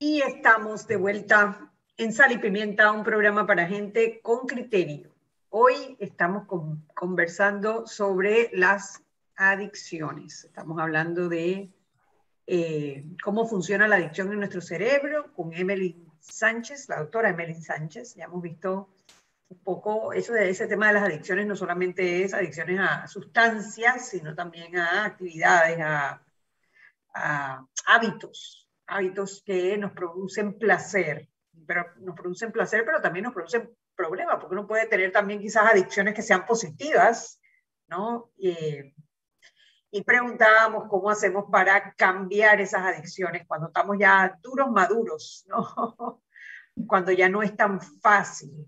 Y 0.00 0.22
estamos 0.22 0.86
de 0.86 0.94
vuelta 0.94 1.72
en 1.96 2.12
Sal 2.12 2.30
y 2.30 2.38
Pimienta, 2.38 2.92
un 2.92 3.02
programa 3.02 3.48
para 3.48 3.66
gente 3.66 4.20
con 4.22 4.46
criterio. 4.46 5.10
Hoy 5.48 5.96
estamos 5.98 6.46
conversando 6.94 7.84
sobre 7.84 8.48
las 8.52 9.02
adicciones. 9.34 10.44
Estamos 10.44 10.78
hablando 10.78 11.28
de 11.28 11.72
eh, 12.46 13.06
cómo 13.24 13.48
funciona 13.48 13.88
la 13.88 13.96
adicción 13.96 14.32
en 14.32 14.38
nuestro 14.38 14.60
cerebro 14.60 15.32
con 15.34 15.52
Emily 15.52 16.06
Sánchez, 16.20 16.88
la 16.88 17.00
doctora 17.00 17.30
Emily 17.30 17.60
Sánchez. 17.60 18.14
Ya 18.14 18.26
hemos 18.26 18.40
visto 18.40 18.90
un 19.48 19.58
poco 19.64 20.12
eso 20.12 20.32
de 20.32 20.48
ese 20.48 20.68
tema 20.68 20.86
de 20.86 20.92
las 20.92 21.08
adicciones, 21.08 21.44
no 21.44 21.56
solamente 21.56 22.22
es 22.22 22.34
adicciones 22.34 22.78
a 22.78 23.08
sustancias, 23.08 24.10
sino 24.10 24.32
también 24.36 24.78
a 24.78 25.06
actividades, 25.06 25.80
a 25.80 27.66
hábitos 27.84 28.67
hábitos 28.88 29.42
que 29.44 29.76
nos 29.78 29.92
producen 29.92 30.58
placer, 30.58 31.28
pero 31.66 31.86
nos 31.98 32.16
producen 32.16 32.50
placer, 32.50 32.84
pero 32.84 33.00
también 33.00 33.24
nos 33.24 33.34
producen 33.34 33.70
problemas, 33.94 34.36
porque 34.40 34.54
uno 34.54 34.66
puede 34.66 34.86
tener 34.86 35.12
también 35.12 35.40
quizás 35.40 35.70
adicciones 35.70 36.14
que 36.14 36.22
sean 36.22 36.46
positivas, 36.46 37.40
¿no? 37.88 38.30
Y, 38.36 38.94
preguntábamos 40.06 40.84
cómo 40.88 41.10
hacemos 41.10 41.46
para 41.50 41.92
cambiar 41.94 42.60
esas 42.60 42.82
adicciones 42.82 43.46
cuando 43.46 43.66
estamos 43.66 43.96
ya 43.98 44.38
duros, 44.40 44.70
maduros, 44.70 45.44
¿no? 45.48 46.22
Cuando 46.86 47.10
ya 47.10 47.28
no 47.28 47.42
es 47.42 47.56
tan 47.56 47.80
fácil. 47.80 48.64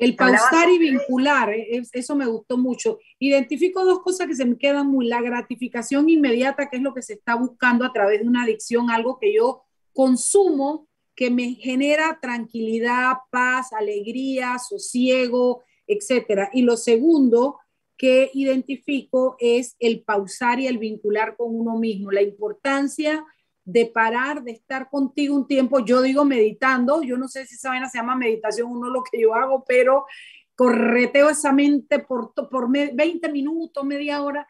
El 0.00 0.16
pausar 0.16 0.70
y 0.70 0.78
vincular, 0.78 1.50
eh, 1.50 1.82
eso 1.92 2.16
me 2.16 2.26
gustó 2.26 2.56
mucho. 2.56 2.98
Identifico 3.18 3.84
dos 3.84 4.00
cosas 4.00 4.26
que 4.26 4.34
se 4.34 4.44
me 4.44 4.56
quedan 4.56 4.86
muy, 4.86 5.06
la 5.06 5.20
gratificación 5.20 6.08
inmediata, 6.08 6.68
que 6.68 6.78
es 6.78 6.82
lo 6.82 6.94
que 6.94 7.02
se 7.02 7.14
está 7.14 7.34
buscando 7.34 7.84
a 7.84 7.92
través 7.92 8.20
de 8.20 8.26
una 8.26 8.44
adicción, 8.44 8.90
algo 8.90 9.18
que 9.18 9.34
yo 9.34 9.62
consumo, 9.92 10.88
que 11.14 11.30
me 11.30 11.54
genera 11.54 12.18
tranquilidad, 12.20 13.18
paz, 13.30 13.72
alegría, 13.72 14.58
sosiego, 14.58 15.62
etcétera. 15.86 16.50
Y 16.52 16.62
lo 16.62 16.76
segundo 16.76 17.58
que 17.98 18.30
identifico 18.32 19.36
es 19.38 19.76
el 19.78 20.02
pausar 20.02 20.58
y 20.60 20.66
el 20.66 20.78
vincular 20.78 21.36
con 21.36 21.54
uno 21.54 21.78
mismo, 21.78 22.10
la 22.10 22.22
importancia 22.22 23.24
de 23.72 23.86
parar, 23.86 24.42
de 24.42 24.52
estar 24.52 24.88
contigo 24.90 25.36
un 25.36 25.46
tiempo. 25.46 25.80
Yo 25.80 26.02
digo 26.02 26.24
meditando, 26.24 27.02
yo 27.02 27.16
no 27.16 27.28
sé 27.28 27.46
si 27.46 27.54
esa 27.54 27.70
vaina 27.70 27.88
se 27.88 27.98
llama 27.98 28.16
meditación 28.16 28.72
o 28.72 28.78
no 28.78 28.90
lo 28.90 29.02
que 29.02 29.20
yo 29.20 29.34
hago, 29.34 29.64
pero 29.66 30.06
correteo 30.54 31.30
esa 31.30 31.52
mente 31.52 32.00
por, 32.00 32.32
por 32.34 32.70
20 32.70 33.30
minutos, 33.30 33.84
media 33.84 34.22
hora, 34.22 34.46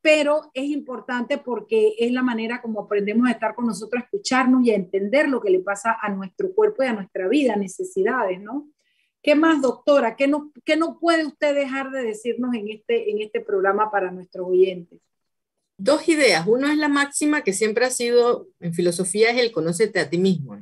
pero 0.00 0.50
es 0.54 0.64
importante 0.64 1.38
porque 1.38 1.94
es 1.98 2.12
la 2.12 2.22
manera 2.22 2.62
como 2.62 2.80
aprendemos 2.80 3.28
a 3.28 3.32
estar 3.32 3.54
con 3.54 3.66
nosotros, 3.66 4.02
a 4.02 4.04
escucharnos 4.04 4.64
y 4.64 4.70
a 4.70 4.76
entender 4.76 5.28
lo 5.28 5.40
que 5.40 5.50
le 5.50 5.60
pasa 5.60 5.96
a 6.00 6.08
nuestro 6.08 6.52
cuerpo 6.54 6.82
y 6.82 6.86
a 6.86 6.92
nuestra 6.92 7.28
vida, 7.28 7.56
necesidades, 7.56 8.40
¿no? 8.40 8.68
¿Qué 9.22 9.36
más, 9.36 9.62
doctora? 9.62 10.16
¿Qué 10.16 10.26
no, 10.26 10.50
qué 10.64 10.76
no 10.76 10.98
puede 10.98 11.24
usted 11.24 11.54
dejar 11.54 11.90
de 11.90 12.02
decirnos 12.02 12.54
en 12.54 12.68
este, 12.70 13.10
en 13.10 13.20
este 13.22 13.40
programa 13.40 13.90
para 13.90 14.10
nuestros 14.10 14.48
oyentes? 14.48 15.00
Dos 15.82 16.08
ideas. 16.08 16.46
Uno 16.46 16.68
es 16.70 16.78
la 16.78 16.88
máxima 16.88 17.42
que 17.42 17.52
siempre 17.52 17.84
ha 17.84 17.90
sido 17.90 18.48
en 18.60 18.74
filosofía, 18.74 19.30
es 19.30 19.38
el 19.38 19.52
conócete 19.52 20.00
a 20.00 20.08
ti 20.08 20.18
mismo, 20.18 20.56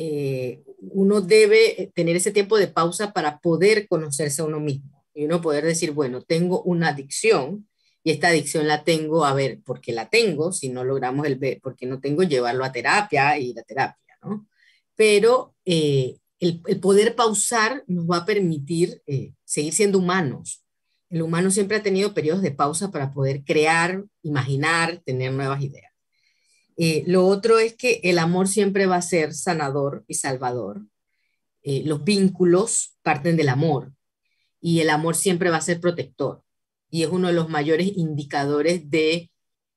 eh, 0.00 0.62
uno 0.78 1.20
debe 1.20 1.90
tener 1.92 2.14
ese 2.14 2.30
tiempo 2.30 2.56
de 2.56 2.68
pausa 2.68 3.12
para 3.12 3.40
poder 3.40 3.88
conocerse 3.88 4.42
a 4.42 4.44
uno 4.44 4.60
mismo 4.60 5.04
y 5.12 5.24
uno 5.24 5.40
poder 5.40 5.64
decir, 5.64 5.90
bueno, 5.90 6.22
tengo 6.22 6.62
una 6.62 6.90
adicción 6.90 7.68
y 8.04 8.12
esta 8.12 8.28
adicción 8.28 8.68
la 8.68 8.84
tengo, 8.84 9.24
a 9.24 9.34
ver, 9.34 9.60
¿por 9.62 9.80
qué 9.80 9.92
la 9.92 10.08
tengo? 10.08 10.52
Si 10.52 10.68
no 10.68 10.84
logramos 10.84 11.26
el 11.26 11.36
ver, 11.36 11.58
porque 11.60 11.84
no 11.84 12.00
tengo 12.00 12.22
llevarlo 12.22 12.64
a 12.64 12.70
terapia 12.70 13.36
y 13.38 13.52
la 13.52 13.62
terapia. 13.64 14.18
Pero 14.94 15.56
eh, 15.64 16.16
el, 16.38 16.60
poder 16.80 17.16
pausar 17.16 17.82
nos 17.88 18.06
va 18.06 18.18
a 18.18 18.24
permitir 18.24 19.02
eh, 19.06 19.32
seguir 19.44 19.72
siendo 19.72 19.98
humanos. 19.98 20.64
El 21.10 21.22
humano 21.22 21.50
siempre 21.50 21.78
ha 21.78 21.82
tenido 21.82 22.14
periodos 22.14 22.42
de 22.42 22.50
pausa 22.50 22.90
para 22.90 23.12
poder 23.12 23.44
crear, 23.44 24.04
imaginar, 24.22 25.00
tener 25.04 25.32
nuevas 25.32 25.62
ideas. 25.62 25.92
Eh, 26.76 27.02
lo 27.06 27.26
otro 27.26 27.58
es 27.58 27.74
que 27.74 28.00
el 28.04 28.18
amor 28.18 28.46
siempre 28.46 28.86
va 28.86 28.96
a 28.96 29.02
ser 29.02 29.34
sanador 29.34 30.04
y 30.06 30.14
salvador. 30.14 30.82
Eh, 31.62 31.82
los 31.84 32.04
vínculos 32.04 32.96
parten 33.02 33.36
del 33.36 33.48
amor 33.48 33.92
y 34.60 34.80
el 34.80 34.90
amor 34.90 35.16
siempre 35.16 35.50
va 35.50 35.56
a 35.56 35.62
ser 35.62 35.80
protector 35.80 36.42
y 36.90 37.02
es 37.02 37.08
uno 37.08 37.28
de 37.28 37.34
los 37.34 37.48
mayores 37.48 37.90
indicadores 37.96 38.90
de 38.90 39.30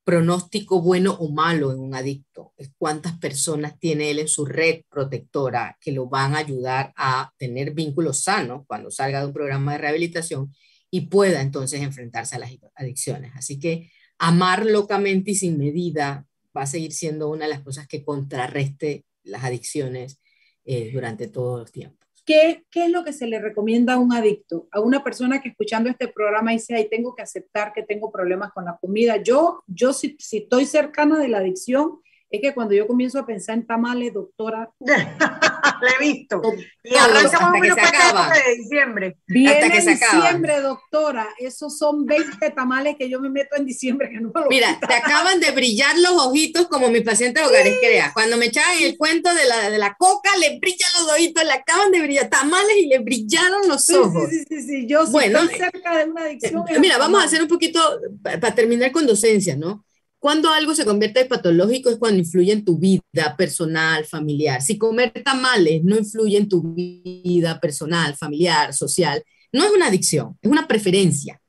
pronóstico 0.03 0.81
bueno 0.81 1.13
o 1.19 1.29
malo 1.29 1.71
en 1.71 1.79
un 1.79 1.95
adicto. 1.95 2.53
Es 2.57 2.71
cuántas 2.77 3.17
personas 3.17 3.79
tiene 3.79 4.11
él 4.11 4.19
en 4.19 4.27
su 4.27 4.45
red 4.45 4.81
protectora 4.89 5.77
que 5.79 5.91
lo 5.91 6.07
van 6.07 6.35
a 6.35 6.39
ayudar 6.39 6.93
a 6.95 7.31
tener 7.37 7.71
vínculos 7.71 8.23
sanos 8.23 8.63
cuando 8.67 8.91
salga 8.91 9.21
de 9.21 9.27
un 9.27 9.33
programa 9.33 9.73
de 9.73 9.77
rehabilitación 9.79 10.53
y 10.91 11.01
pueda 11.07 11.41
entonces 11.41 11.81
enfrentarse 11.81 12.35
a 12.35 12.39
las 12.39 12.51
adicciones. 12.75 13.31
Así 13.35 13.59
que 13.59 13.89
amar 14.19 14.65
locamente 14.65 15.31
y 15.31 15.35
sin 15.35 15.57
medida 15.57 16.27
va 16.55 16.63
a 16.63 16.67
seguir 16.67 16.91
siendo 16.91 17.29
una 17.29 17.45
de 17.45 17.51
las 17.51 17.61
cosas 17.61 17.87
que 17.87 18.03
contrarreste 18.03 19.05
las 19.23 19.43
adicciones 19.43 20.21
eh, 20.65 20.91
durante 20.93 21.27
todos 21.27 21.59
los 21.59 21.71
tiempos. 21.71 21.99
¿Qué, 22.25 22.65
¿Qué, 22.69 22.85
es 22.85 22.91
lo 22.91 23.03
que 23.03 23.13
se 23.13 23.25
le 23.25 23.39
recomienda 23.39 23.93
a 23.93 23.99
un 23.99 24.13
adicto? 24.13 24.67
A 24.71 24.79
una 24.79 25.03
persona 25.03 25.41
que 25.41 25.49
escuchando 25.49 25.89
este 25.89 26.07
programa 26.07 26.51
dice, 26.51 26.75
ay, 26.75 26.87
tengo 26.89 27.15
que 27.15 27.23
aceptar 27.23 27.73
que 27.73 27.81
tengo 27.81 28.11
problemas 28.11 28.51
con 28.51 28.65
la 28.65 28.77
comida. 28.79 29.17
Yo, 29.17 29.63
yo 29.65 29.93
si, 29.93 30.17
si 30.19 30.37
estoy 30.39 30.65
cercana 30.65 31.17
de 31.17 31.29
la 31.29 31.39
adicción, 31.39 31.99
es 32.31 32.39
que 32.39 32.53
cuando 32.53 32.73
yo 32.73 32.87
comienzo 32.87 33.19
a 33.19 33.25
pensar 33.25 33.57
en 33.57 33.67
tamales, 33.67 34.13
doctora. 34.13 34.71
La 34.79 35.89
he 35.99 35.99
visto. 35.99 36.41
Y 36.83 36.95
arrancamos 36.95 37.59
acaba. 37.71 38.31
de 38.33 38.55
diciembre. 38.55 39.17
Viene 39.27 39.51
hasta 39.51 39.69
que 39.71 39.81
se 39.81 39.91
diciembre, 39.91 40.61
doctora. 40.61 41.27
Esos 41.39 41.77
son 41.77 42.05
20 42.05 42.51
tamales 42.51 42.95
que 42.97 43.09
yo 43.09 43.19
me 43.19 43.29
meto 43.29 43.55
en 43.57 43.65
diciembre 43.65 44.09
que 44.09 44.21
no 44.21 44.31
Mira, 44.47 44.79
te 44.79 44.93
acaban 44.93 45.39
de 45.39 45.51
brillar 45.51 45.97
los 45.97 46.11
ojitos 46.11 46.67
como 46.67 46.89
mi 46.89 47.01
paciente 47.01 47.43
hogares 47.43 47.77
crea. 47.81 48.11
Cuando 48.13 48.37
me 48.37 48.45
echaban 48.45 48.75
el 48.81 48.95
cuento 48.95 49.33
de 49.33 49.45
la, 49.45 49.69
de 49.71 49.77
la 49.79 49.95
coca, 49.95 50.29
le 50.39 50.59
brillan 50.59 50.89
los 50.99 51.13
ojitos, 51.13 51.43
le 51.43 51.53
acaban 51.53 51.91
de 51.91 52.01
brillar 52.01 52.29
tamales 52.29 52.77
y 52.77 52.85
le 52.85 52.99
brillaron 52.99 53.67
los 53.67 53.89
ojos. 53.89 54.29
Sí, 54.29 54.45
sí, 54.47 54.61
sí, 54.61 54.61
sí. 54.61 54.87
Yo 54.87 55.05
bueno, 55.07 55.39
estoy 55.39 55.57
cerca 55.57 55.97
de 55.97 56.11
una 56.11 56.21
adicción. 56.21 56.63
Mira, 56.79 56.97
vamos 56.99 57.21
a 57.21 57.25
hacer 57.25 57.41
un 57.41 57.47
poquito, 57.47 57.81
para 58.21 58.53
terminar 58.53 58.91
con 58.91 59.07
docencia, 59.07 59.55
¿no? 59.55 59.83
Cuando 60.21 60.53
algo 60.53 60.75
se 60.75 60.85
convierte 60.85 61.21
en 61.21 61.27
patológico 61.27 61.89
es 61.89 61.97
cuando 61.97 62.19
influye 62.19 62.53
en 62.53 62.63
tu 62.63 62.77
vida 62.77 63.35
personal, 63.35 64.05
familiar. 64.05 64.61
Si 64.61 64.77
comer 64.77 65.11
tamales 65.25 65.83
no 65.83 65.97
influye 65.97 66.37
en 66.37 66.47
tu 66.47 66.61
vida 66.75 67.59
personal, 67.59 68.15
familiar, 68.15 68.71
social, 68.71 69.23
no 69.51 69.65
es 69.65 69.71
una 69.71 69.87
adicción, 69.87 70.37
es 70.39 70.51
una 70.51 70.67
preferencia. 70.67 71.41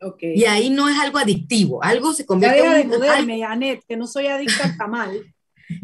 Okay. 0.00 0.38
Y 0.38 0.44
ahí 0.44 0.70
no 0.70 0.88
es 0.88 0.96
algo 1.00 1.18
adictivo, 1.18 1.82
algo 1.82 2.12
se 2.12 2.24
convierte 2.24 2.82
en... 2.82 2.90
de 2.90 3.44
Anet, 3.44 3.82
que 3.88 3.96
no 3.96 4.06
soy 4.06 4.28
adicta 4.28 4.66
al 4.66 4.76
tamal. 4.76 5.10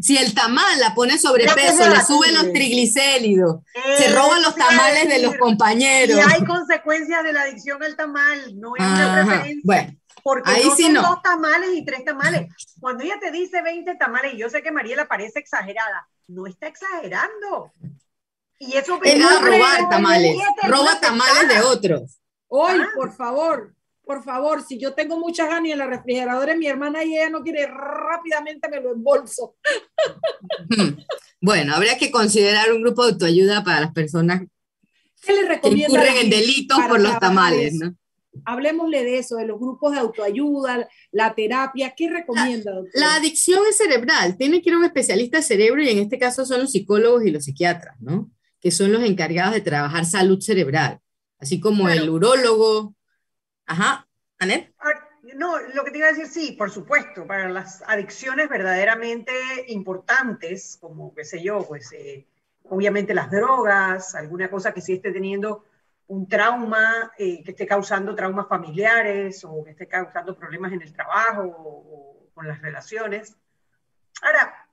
Si 0.01 0.15
el 0.17 0.35
tamal 0.35 0.79
la 0.79 0.93
pone 0.93 1.17
sobrepeso, 1.17 1.89
le 1.89 2.01
sube 2.05 2.31
los 2.31 2.53
triglicéridos, 2.53 3.63
se 3.97 4.13
roban 4.13 4.43
los 4.43 4.55
tamales 4.55 5.09
de 5.09 5.19
los 5.23 5.35
compañeros. 5.35 6.15
Y 6.15 6.19
hay 6.19 6.45
consecuencias 6.45 7.23
de 7.23 7.33
la 7.33 7.41
adicción 7.41 7.81
al 7.81 7.95
tamal, 7.95 8.59
no 8.59 8.75
es 8.77 8.85
una 8.85 9.25
preferencia. 9.25 9.61
Bueno, 9.63 9.99
porque 10.23 10.51
Ahí 10.51 10.65
no 10.65 10.75
son 10.75 10.93
dos 10.93 11.21
tamales 11.21 11.69
y 11.73 11.85
tres 11.85 12.03
tamales. 12.05 12.47
Cuando 12.79 13.03
ella 13.03 13.19
te 13.19 13.31
dice 13.31 13.61
20 13.61 13.95
tamales, 13.95 14.33
y 14.33 14.37
yo 14.37 14.49
sé 14.49 14.61
que 14.61 14.71
Mariela 14.71 15.07
parece 15.07 15.39
exagerada, 15.39 16.07
no 16.27 16.47
está 16.47 16.67
exagerando. 16.67 17.71
Y 18.59 18.75
eso 18.75 18.99
es 19.01 19.41
robar 19.41 19.89
tamales, 19.89 20.37
roba 20.67 20.99
tamales 20.99 21.47
de 21.47 21.61
otros. 21.61 22.19
Hoy, 22.47 22.81
ah. 22.81 22.89
por 22.95 23.15
favor, 23.15 23.73
por 24.03 24.23
favor, 24.23 24.63
si 24.63 24.79
yo 24.79 24.93
tengo 24.93 25.19
muchas 25.19 25.47
ganas 25.47 25.71
en 25.71 25.77
la 25.77 25.87
refrigeradora, 25.87 26.55
mi 26.55 26.67
hermana 26.67 27.03
y 27.03 27.15
ella 27.15 27.29
no 27.29 27.41
quiere, 27.41 27.67
rápidamente 27.67 28.67
me 28.67 28.81
lo 28.81 28.91
embolso. 28.91 29.55
Bueno, 31.41 31.73
habría 31.73 31.97
que 31.97 32.11
considerar 32.11 32.73
un 32.73 32.81
grupo 32.81 33.05
de 33.05 33.13
autoayuda 33.13 33.63
para 33.63 33.79
las 33.79 33.93
personas 33.93 34.41
¿Qué 35.21 35.33
le 35.33 35.61
que 35.61 35.69
incurren 35.69 36.17
en 36.17 36.29
delitos 36.29 36.77
por 36.87 36.99
los 36.99 37.17
tamales, 37.19 37.75
¿no? 37.75 37.95
Hablemosle 38.45 39.03
de 39.03 39.17
eso, 39.17 39.37
de 39.37 39.45
los 39.45 39.59
grupos 39.59 39.93
de 39.93 39.99
autoayuda, 39.99 40.87
la 41.11 41.33
terapia. 41.33 41.93
¿Qué 41.95 42.09
recomienda, 42.09 42.71
doctor? 42.71 42.91
La 42.93 43.15
adicción 43.15 43.61
es 43.69 43.77
cerebral. 43.77 44.37
Tiene 44.37 44.61
que 44.61 44.69
ir 44.69 44.75
a 44.75 44.79
un 44.79 44.85
especialista 44.85 45.37
de 45.37 45.43
cerebro 45.43 45.81
y 45.81 45.89
en 45.89 45.99
este 45.99 46.19
caso 46.19 46.45
son 46.45 46.61
los 46.61 46.71
psicólogos 46.71 47.25
y 47.25 47.31
los 47.31 47.43
psiquiatras, 47.43 47.99
¿no? 47.99 48.31
Que 48.59 48.71
son 48.71 48.91
los 48.91 49.03
encargados 49.03 49.53
de 49.53 49.61
trabajar 49.61 50.05
salud 50.05 50.39
cerebral, 50.41 50.99
así 51.39 51.59
como 51.59 51.89
el 51.89 52.09
urólogo. 52.09 52.95
Ajá, 53.65 54.07
Anet. 54.37 54.73
Ah, 54.79 54.93
no, 55.35 55.59
lo 55.59 55.83
que 55.83 55.91
te 55.91 55.97
iba 55.97 56.07
a 56.07 56.11
decir, 56.11 56.27
sí, 56.27 56.51
por 56.53 56.71
supuesto, 56.71 57.27
para 57.27 57.49
las 57.49 57.83
adicciones 57.87 58.49
verdaderamente 58.49 59.31
importantes, 59.67 60.77
como, 60.79 61.13
qué 61.13 61.23
sé 61.23 61.41
yo, 61.41 61.65
pues 61.67 61.91
eh, 61.93 62.25
obviamente 62.63 63.13
las 63.13 63.29
drogas, 63.31 64.15
alguna 64.15 64.49
cosa 64.49 64.73
que 64.73 64.81
sí 64.81 64.93
esté 64.93 65.11
teniendo 65.11 65.65
un 66.09 66.27
trauma 66.27 67.11
eh, 67.17 67.43
que 67.43 67.51
esté 67.51 67.67
causando 67.67 68.15
traumas 68.15 68.47
familiares 68.47 69.43
o 69.43 69.63
que 69.63 69.71
esté 69.71 69.87
causando 69.87 70.35
problemas 70.35 70.73
en 70.73 70.81
el 70.81 70.91
trabajo 70.91 71.43
o, 71.43 72.31
con 72.33 72.47
las 72.47 72.59
relaciones. 72.61 73.35
Ahora, 74.23 74.67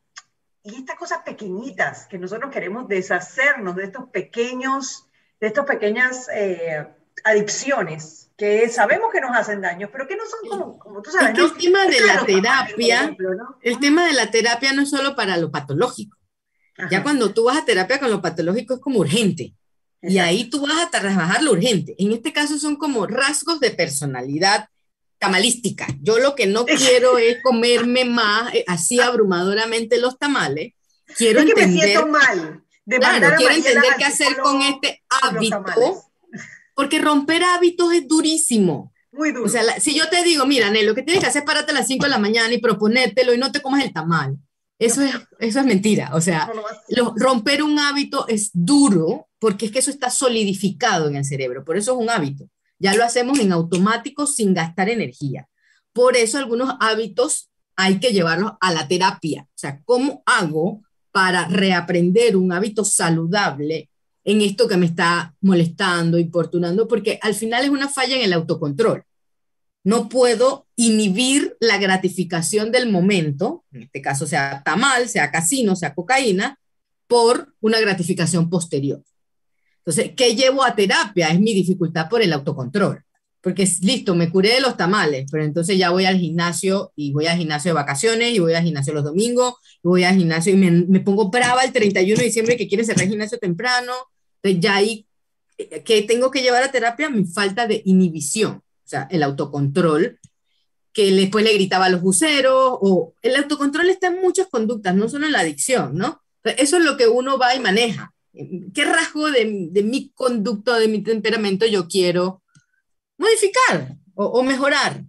y 0.63 0.77
estas 0.77 0.97
cosas 0.97 1.19
pequeñitas 1.25 2.07
que 2.07 2.19
nosotros 2.19 2.51
queremos 2.51 2.89
deshacernos 2.89 3.77
de 3.77 3.85
estos 3.85 4.09
pequeños, 4.09 5.09
de 5.39 5.49
estas 5.49 5.67
pequeñas 5.67 6.29
eh, 6.33 6.87
adicciones 7.23 8.33
que 8.37 8.69
sabemos 8.71 9.13
que 9.13 9.21
nos 9.21 9.37
hacen 9.37 9.61
daño, 9.61 9.91
pero 9.93 10.07
que 10.07 10.17
no 10.17 10.25
son 10.25 10.49
como, 10.49 10.79
como 10.79 11.03
tú 11.03 11.11
sabes. 11.11 11.39
el 11.39 11.53
tema 11.59 11.87
de 11.87 12.01
la 12.01 12.25
terapia, 12.25 13.17
el 13.61 13.79
tema 13.79 14.07
de 14.07 14.15
la 14.15 14.31
terapia 14.31 14.73
no 14.73 14.83
es 14.83 14.91
solo 14.91 15.15
para 15.15 15.37
lo 15.37 15.51
patológico. 15.51 16.17
Ya 16.91 17.03
cuando 17.03 17.33
tú 17.35 17.45
vas 17.45 17.59
a 17.59 17.65
terapia 17.65 18.01
con 18.01 18.11
lo 18.11 18.23
patológico 18.23 18.75
es 18.75 18.81
como 18.81 19.01
urgente. 19.01 19.55
Y 20.09 20.19
ahí 20.19 20.45
tú 20.45 20.61
vas 20.61 20.87
a 20.87 20.91
trabajar 20.91 21.43
lo 21.43 21.53
urgente. 21.53 21.95
En 21.99 22.13
este 22.13 22.33
caso 22.33 22.59
son 22.59 22.77
como 22.77 23.07
rasgos 23.07 23.61
de 23.61 23.71
personalidad 23.71 24.69
tamalística. 25.19 25.87
Yo 26.01 26.19
lo 26.19 26.35
que 26.35 26.47
no 26.47 26.65
quiero 26.67 27.19
es 27.19 27.43
comerme 27.43 28.05
más 28.05 28.55
eh, 28.55 28.65
así 28.67 29.01
abrumadoramente 29.01 29.99
los 29.99 30.19
tamales. 30.19 30.75
Quiero 31.17 31.41
es 31.41 31.47
que 31.47 31.51
entender, 31.53 31.79
me 31.79 31.85
siento 31.85 32.07
mal. 32.09 32.65
claro, 32.87 33.37
quiero 33.37 33.55
entender 33.55 33.93
qué 33.99 34.05
hacer 34.05 34.37
con 34.39 34.63
este 34.63 35.03
hábito. 35.09 35.65
Porque 36.75 36.99
romper 36.99 37.43
hábitos 37.43 37.93
es 37.95 38.07
durísimo. 38.07 38.93
Muy 39.13 39.33
duro. 39.33 39.47
O 39.47 39.49
sea, 39.49 39.63
si 39.81 39.95
yo 39.95 40.09
te 40.11 40.23
digo, 40.23 40.45
mira, 40.45 40.69
Nel, 40.69 40.85
lo 40.85 40.95
que 40.95 41.03
tienes 41.03 41.23
que 41.23 41.29
hacer 41.29 41.43
es 41.43 41.47
pararte 41.47 41.71
a 41.73 41.75
las 41.75 41.87
5 41.87 42.05
de 42.05 42.11
la 42.11 42.19
mañana 42.19 42.53
y 42.53 42.59
proponértelo 42.59 43.33
y 43.33 43.39
no 43.39 43.51
te 43.51 43.63
comas 43.63 43.83
el 43.83 43.93
tamal. 43.93 44.37
Eso 44.79 45.03
es, 45.03 45.15
eso 45.39 45.61
es 45.61 45.67
mentira. 45.67 46.11
O 46.15 46.21
sea, 46.21 46.51
romper 47.17 47.63
un 47.63 47.79
hábito 47.79 48.27
es 48.29 48.51
duro 48.53 49.29
porque 49.39 49.67
es 49.67 49.73
que 49.73 49.79
eso 49.79 49.91
está 49.91 50.11
solidificado 50.11 51.09
en 51.09 51.17
el 51.17 51.25
cerebro. 51.25 51.65
Por 51.65 51.77
eso 51.77 51.93
es 51.93 51.99
un 51.99 52.11
hábito. 52.11 52.49
Ya 52.79 52.95
lo 52.95 53.05
hacemos 53.05 53.39
en 53.39 53.53
automático 53.53 54.27
sin 54.27 54.53
gastar 54.53 54.89
energía. 54.89 55.49
Por 55.93 56.17
eso 56.17 56.37
algunos 56.39 56.75
hábitos 56.81 57.51
hay 57.75 58.01
que 58.01 58.13
llevarlos 58.13 58.53
a 58.61 58.73
la 58.73 58.87
terapia. 58.87 59.43
O 59.49 59.59
sea, 59.59 59.81
¿cómo 59.85 60.23
hago 60.27 60.83
para 61.11 61.49
reaprender 61.49 62.37
un 62.37 62.53
hábito 62.53 62.85
saludable 62.85 63.89
en 64.25 64.43
esto 64.43 64.69
que 64.69 64.77
me 64.77 64.87
está 64.87 65.35
molestando, 65.41 66.19
importunando? 66.19 66.87
Porque 66.87 67.19
al 67.23 67.35
final 67.35 67.65
es 67.65 67.71
una 67.71 67.89
falla 67.89 68.17
en 68.17 68.23
el 68.23 68.33
autocontrol 68.35 69.05
no 69.87 70.09
puedo 70.09 70.66
inhibir 70.77 71.57
la 71.59 71.79
gratificación 71.79 72.71
del 72.71 72.91
momento, 72.91 73.65
en 73.73 73.85
este 73.85 74.03
caso 74.03 74.27
sea 74.27 74.63
tamal, 74.65 75.09
sea 75.09 75.31
casino, 75.31 75.75
sea 75.75 75.95
cocaína, 75.95 76.59
por 77.07 77.55
una 77.61 77.81
gratificación 77.81 78.51
posterior. 78.51 79.03
Entonces, 79.79 80.13
¿qué 80.17 80.35
llevo 80.35 80.65
a 80.65 80.75
terapia? 80.75 81.29
Es 81.29 81.41
mi 81.41 81.55
dificultad 81.55 82.09
por 82.09 82.21
el 82.21 82.33
autocontrol. 82.33 83.03
Porque 83.41 83.69
listo, 83.81 84.17
me 84.17 84.29
curé 84.29 84.55
de 84.55 84.61
los 84.61 84.77
tamales, 84.77 85.27
pero 85.31 85.45
entonces 85.45 85.79
ya 85.79 85.91
voy 85.91 86.05
al 86.05 86.19
gimnasio 86.19 86.93
y 86.97 87.13
voy 87.13 87.27
al 87.27 87.39
gimnasio 87.39 87.71
de 87.71 87.75
vacaciones 87.75 88.35
y 88.35 88.41
voy 88.41 88.55
al 88.55 88.65
gimnasio 88.65 88.93
los 88.93 89.05
domingos, 89.05 89.55
y 89.85 89.89
voy 89.89 90.03
al 90.03 90.17
gimnasio 90.17 90.53
y 90.53 90.57
me, 90.57 91.01
pongo 91.01 91.31
brava 91.31 91.63
el 91.63 91.73
31 91.73 92.19
de 92.19 92.25
diciembre 92.25 92.57
que 92.57 92.67
quiere 92.67 92.85
cerrar 92.85 93.05
el 93.05 93.11
gimnasio 93.11 93.39
temprano. 93.39 93.93
Entonces 94.43 94.61
ya 94.61 94.75
ahí, 94.75 95.07
eh, 95.59 95.83
¿qué 95.85 96.03
tengo 96.03 96.33
que 96.33 96.43
llevar 96.43 96.65
a 96.65 96.73
terapia? 96.73 97.09
Mi 97.09 97.25
falta 97.25 97.69
de 97.69 97.83
inhibición 97.85 98.63
o 98.87 98.89
sea, 98.89 99.09
el 99.11 99.25
autocontrol, 99.25 100.21
que 100.97 101.13
después 101.13 101.45
le 101.45 101.53
gritaba 101.53 101.85
a 101.85 101.89
los 101.91 102.01
buceros, 102.01 102.79
o 102.81 103.13
el 103.21 103.37
autocontrol 103.37 103.91
está 103.91 104.07
en 104.07 104.23
muchas 104.23 104.47
conductas, 104.47 104.95
no 104.95 105.11
solo 105.11 105.27
en 105.27 105.33
la 105.33 105.41
adicción, 105.41 105.95
¿no? 105.95 106.23
Eso 106.43 106.79
es 106.79 106.85
lo 106.85 106.97
que 106.97 107.07
uno 107.07 107.37
va 107.37 107.55
y 107.55 107.61
maneja. 107.61 108.15
¿Qué 108.33 108.85
rasgo 108.87 109.31
de, 109.31 109.69
de 109.73 109.83
mi 109.83 110.09
conducto, 110.15 110.73
de 110.73 110.89
mi 110.89 111.03
temperamento 111.03 111.67
yo 111.67 111.87
quiero 111.87 112.43
modificar 113.19 113.99
o, 114.15 114.43
mejorar? 114.43 115.05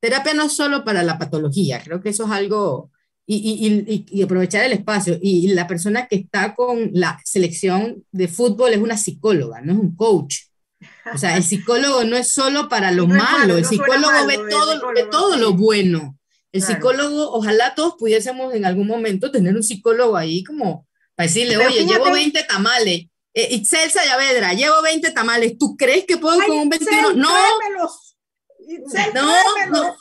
Terapia 0.00 0.32
no 0.32 0.48
solo 0.48 0.82
para 0.82 1.02
la 1.02 1.18
patología, 1.18 1.82
creo 1.84 2.00
que 2.00 2.08
eso 2.08 2.24
es 2.24 2.30
algo, 2.30 2.90
y, 3.26 4.06
y, 4.10 4.22
aprovechar 4.22 4.64
el 4.64 4.72
espacio. 4.72 5.18
Y 5.20 5.48
la 5.48 5.66
persona 5.66 6.06
que 6.06 6.16
está 6.16 6.54
con 6.54 6.90
la 6.94 7.20
selección 7.22 8.02
de 8.12 8.28
fútbol 8.28 8.72
es 8.72 8.78
una 8.78 8.96
psicóloga, 8.96 9.60
no 9.60 9.72
es 9.72 9.78
un 9.78 9.94
coach. 9.94 10.36
O 11.12 11.18
sea, 11.18 11.36
el 11.36 11.42
psicólogo 11.42 12.04
no 12.04 12.16
es 12.16 12.32
solo 12.32 12.68
para 12.68 12.90
lo 12.90 13.06
malo, 13.06 13.56
el 13.56 13.64
psicólogo 13.64 14.26
ve 14.26 14.38
todo, 14.50 14.92
ve 14.94 15.06
todo 15.10 15.36
lo 15.36 15.54
bueno. 15.54 16.16
El 16.52 16.62
psicólogo, 16.62 17.32
ojalá 17.32 17.74
todos 17.74 17.94
pudiésemos 17.98 18.54
en 18.54 18.64
algún 18.64 18.86
momento 18.86 19.30
tener 19.30 19.54
un 19.54 19.62
psicólogo 19.62 20.16
ahí 20.16 20.42
como 20.44 20.86
para 21.14 21.26
decirle, 21.26 21.56
oye, 21.56 21.84
llevo 21.84 22.10
20 22.10 22.42
tamales. 22.44 23.06
Eh, 23.34 23.54
Itzel 23.54 23.90
Sayavedra, 23.90 24.54
llevo 24.54 24.80
20 24.82 25.10
tamales. 25.10 25.58
¿Tú 25.58 25.76
crees 25.76 26.04
que 26.06 26.16
puedo 26.16 26.38
con 26.46 26.58
un 26.58 26.68
21? 26.68 27.12
No. 27.14 27.28
no, 29.14 29.66
no. 29.70 29.96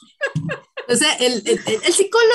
O 0.88 0.95
sea, 0.95 1.13
el, 1.15 1.43
el, 1.45 1.59
el 1.67 1.93
psicólogo, 1.93 2.32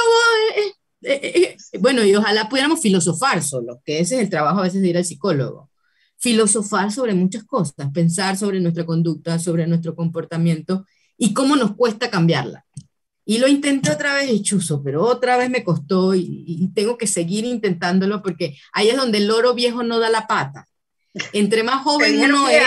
eh, 1.02 1.20
eh, 1.22 1.56
bueno, 1.80 2.04
y 2.04 2.14
ojalá 2.14 2.48
pudiéramos 2.48 2.80
filosofar 2.80 3.42
solo, 3.42 3.80
que 3.84 4.00
ese 4.00 4.16
es 4.16 4.20
el 4.20 4.30
trabajo 4.30 4.60
a 4.60 4.64
veces 4.64 4.82
de 4.82 4.88
ir 4.88 4.96
al 4.96 5.04
psicólogo. 5.04 5.70
Filosofar 6.22 6.92
sobre 6.92 7.14
muchas 7.14 7.42
cosas, 7.42 7.90
pensar 7.92 8.36
sobre 8.36 8.60
nuestra 8.60 8.86
conducta, 8.86 9.40
sobre 9.40 9.66
nuestro 9.66 9.96
comportamiento 9.96 10.86
y 11.18 11.34
cómo 11.34 11.56
nos 11.56 11.74
cuesta 11.74 12.10
cambiarla. 12.10 12.64
Y 13.24 13.38
lo 13.38 13.48
intenté 13.48 13.90
otra 13.90 14.14
vez 14.14 14.30
y 14.30 14.42
chuzo, 14.42 14.82
pero 14.84 15.02
otra 15.02 15.36
vez 15.36 15.50
me 15.50 15.64
costó 15.64 16.14
y, 16.14 16.70
tengo 16.74 16.96
que 16.96 17.08
seguir 17.08 17.44
intentándolo 17.44 18.22
porque 18.22 18.56
ahí 18.72 18.88
es 18.88 18.96
donde 18.96 19.18
el 19.18 19.26
loro 19.26 19.52
viejo 19.52 19.82
no 19.82 19.98
da 19.98 20.10
la 20.10 20.28
pata. 20.28 20.68
Entre 21.32 21.64
más 21.64 21.82
joven 21.82 22.20
uno 22.20 22.48
es... 22.48 22.64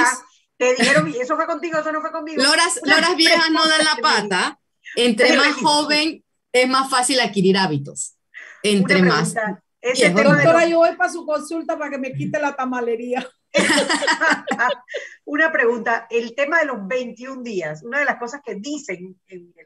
Te 0.57 0.75
dijeron, 0.75 1.13
eso 1.19 1.35
fue 1.37 1.45
contigo, 1.45 1.79
eso 1.79 1.91
no 1.91 2.01
fue 2.01 2.11
conmigo. 2.11 2.43
Loras, 2.43 2.79
loras 2.83 3.15
viejas 3.15 3.51
no 3.51 3.65
dan 3.67 3.83
la 3.83 3.95
pata. 4.01 4.59
Entre 4.95 5.35
más 5.37 5.53
joven 5.55 6.23
es 6.51 6.69
más 6.69 6.89
fácil 6.89 7.19
adquirir 7.19 7.57
hábitos. 7.57 8.15
Entre 8.63 9.01
más. 9.01 9.33
doctora, 9.33 10.65
yo 10.67 10.77
voy 10.77 10.95
para 10.95 11.11
su 11.11 11.25
consulta 11.25 11.77
para 11.77 11.91
que 11.91 11.97
me 11.97 12.13
quite 12.13 12.39
la 12.39 12.55
tamalería. 12.55 13.27
una 15.25 15.51
pregunta, 15.51 16.07
el 16.09 16.35
tema 16.35 16.59
de 16.59 16.65
los 16.65 16.87
21 16.87 17.43
días, 17.43 17.83
una 17.83 17.99
de 17.99 18.05
las 18.05 18.17
cosas 18.17 18.41
que 18.45 18.55
dicen 18.55 19.17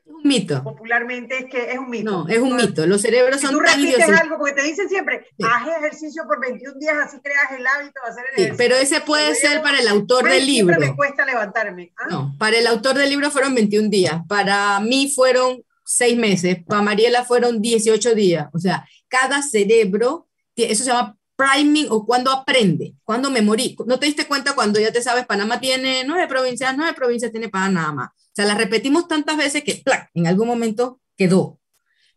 un 0.05 0.21
mito. 0.23 0.63
popularmente 0.63 1.37
es 1.37 1.45
que 1.45 1.71
es 1.71 1.77
un 1.77 1.89
mito. 1.89 2.09
No, 2.09 2.27
es 2.27 2.39
un 2.39 2.55
mito. 2.55 2.85
Los 2.85 3.01
cerebros 3.01 3.41
son 3.41 3.51
tú 3.51 3.59
repites 3.59 4.09
algo 4.09 4.37
porque 4.37 4.53
te 4.53 4.63
dicen 4.63 4.89
siempre, 4.89 5.25
haz 5.43 5.67
ejercicio 5.77 6.23
por 6.27 6.39
21 6.41 6.79
días, 6.79 6.95
así 7.05 7.19
creas 7.21 7.51
el 7.57 7.65
hábito 7.65 7.99
de 8.03 8.09
hacer 8.09 8.23
el 8.25 8.43
ejercicio. 8.43 8.57
pero 8.57 8.75
ese 8.75 9.01
puede 9.01 9.35
ser 9.35 9.61
para 9.61 9.79
el 9.79 9.87
autor 9.87 10.29
del 10.29 10.45
libro. 10.45 10.75
Siempre 10.75 10.91
me 10.91 10.95
cuesta 10.95 11.25
levantarme. 11.25 11.93
¿ah? 11.97 12.07
No, 12.09 12.35
para 12.37 12.57
el 12.57 12.67
autor 12.67 12.97
del 12.97 13.09
libro 13.09 13.31
fueron 13.31 13.55
21 13.55 13.89
días, 13.89 14.21
para 14.27 14.79
mí 14.79 15.11
fueron 15.13 15.63
6 15.83 16.17
meses, 16.17 16.57
para 16.65 16.81
Mariela 16.81 17.25
fueron 17.25 17.61
18 17.61 18.15
días. 18.15 18.47
O 18.53 18.59
sea, 18.59 18.87
cada 19.07 19.41
cerebro, 19.41 20.27
eso 20.55 20.83
se 20.83 20.91
llama 20.91 21.18
priming 21.39 21.87
o 21.89 22.05
cuando 22.05 22.31
aprende, 22.31 22.95
cuando 23.05 23.31
memorí. 23.31 23.77
¿No 23.85 23.97
te 23.97 24.07
diste 24.07 24.27
cuenta 24.27 24.55
cuando 24.55 24.77
ya 24.77 24.91
te 24.91 25.01
sabes, 25.01 25.25
Panamá 25.25 25.61
tiene 25.61 26.03
nueve 26.03 26.27
provincias, 26.27 26.75
nueve 26.75 26.93
provincias 26.93 27.31
tiene 27.31 27.47
Panamá? 27.47 28.13
O 28.13 28.31
sea, 28.33 28.43
las 28.43 28.57
repetimos 28.57 29.07
tantas 29.07 29.37
veces 29.37 29.63
que 29.63 29.75
¡plac! 29.75 30.09
en 30.13 30.27
algún 30.27 30.49
momento 30.49 30.99
quedó. 31.15 31.57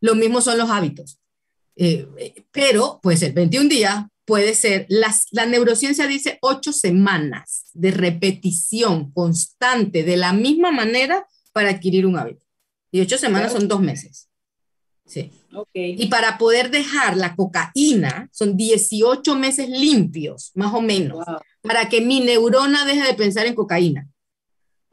Lo 0.00 0.16
mismo 0.16 0.40
son 0.40 0.58
los 0.58 0.70
hábitos. 0.70 1.20
Eh, 1.76 2.08
pero 2.50 2.98
puede 3.00 3.16
ser 3.16 3.32
21 3.32 3.68
días, 3.68 4.06
puede 4.24 4.54
ser, 4.56 4.86
las, 4.88 5.28
la 5.30 5.46
neurociencia 5.46 6.08
dice 6.08 6.38
ocho 6.42 6.72
semanas 6.72 7.66
de 7.74 7.92
repetición 7.92 9.12
constante 9.12 10.02
de 10.02 10.16
la 10.16 10.32
misma 10.32 10.72
manera 10.72 11.28
para 11.52 11.70
adquirir 11.70 12.06
un 12.06 12.18
hábito. 12.18 12.44
Y 12.90 13.00
ocho 13.00 13.16
semanas 13.18 13.52
son 13.52 13.68
dos 13.68 13.80
meses. 13.80 14.31
Sí. 15.12 15.30
Y 15.74 16.06
para 16.06 16.38
poder 16.38 16.70
dejar 16.70 17.18
la 17.18 17.36
cocaína, 17.36 18.30
son 18.32 18.56
18 18.56 19.34
meses 19.34 19.68
limpios, 19.68 20.52
más 20.54 20.72
o 20.72 20.80
menos, 20.80 21.22
para 21.60 21.90
que 21.90 22.00
mi 22.00 22.20
neurona 22.20 22.86
deje 22.86 23.06
de 23.06 23.12
pensar 23.12 23.44
en 23.44 23.54
cocaína. 23.54 24.08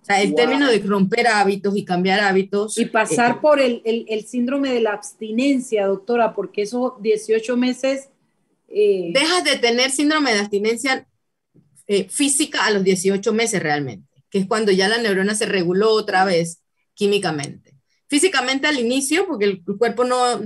O 0.02 0.06
sea, 0.06 0.22
el 0.22 0.36
término 0.36 0.70
de 0.70 0.80
romper 0.80 1.28
hábitos 1.28 1.78
y 1.78 1.86
cambiar 1.86 2.20
hábitos. 2.20 2.78
Y 2.78 2.86
pasar 2.86 3.32
eh, 3.32 3.38
por 3.42 3.62
el, 3.62 3.82
el, 3.86 4.06
el, 4.10 4.26
síndrome 4.26 4.74
de 4.74 4.82
la 4.82 4.92
abstinencia, 4.92 5.88
doctora, 5.88 6.36
porque 6.36 6.64
esos 6.64 7.02
18 7.02 7.56
meses... 7.56 8.10
Eh, 8.68 9.12
Dejas 9.14 9.46
de 9.46 9.58
tener 9.58 9.90
síndrome 9.90 10.34
de 10.34 10.40
abstinencia 10.40 11.08
eh, 11.88 12.10
física 12.10 12.66
a 12.66 12.72
los 12.72 12.84
18 12.84 13.32
meses 13.32 13.64
realmente, 13.64 14.22
que 14.30 14.40
es 14.40 14.48
cuando 14.48 14.74
ya 14.74 14.90
la 14.90 14.98
neurona 14.98 15.34
se 15.34 15.46
reguló 15.46 15.92
otra 15.92 16.26
vez 16.26 16.62
químicamente 16.94 17.69
físicamente 18.10 18.68
al 18.68 18.80
inicio, 18.80 19.26
porque 19.28 19.46
el, 19.46 19.64
cuerpo 19.64 20.04
no, 20.04 20.42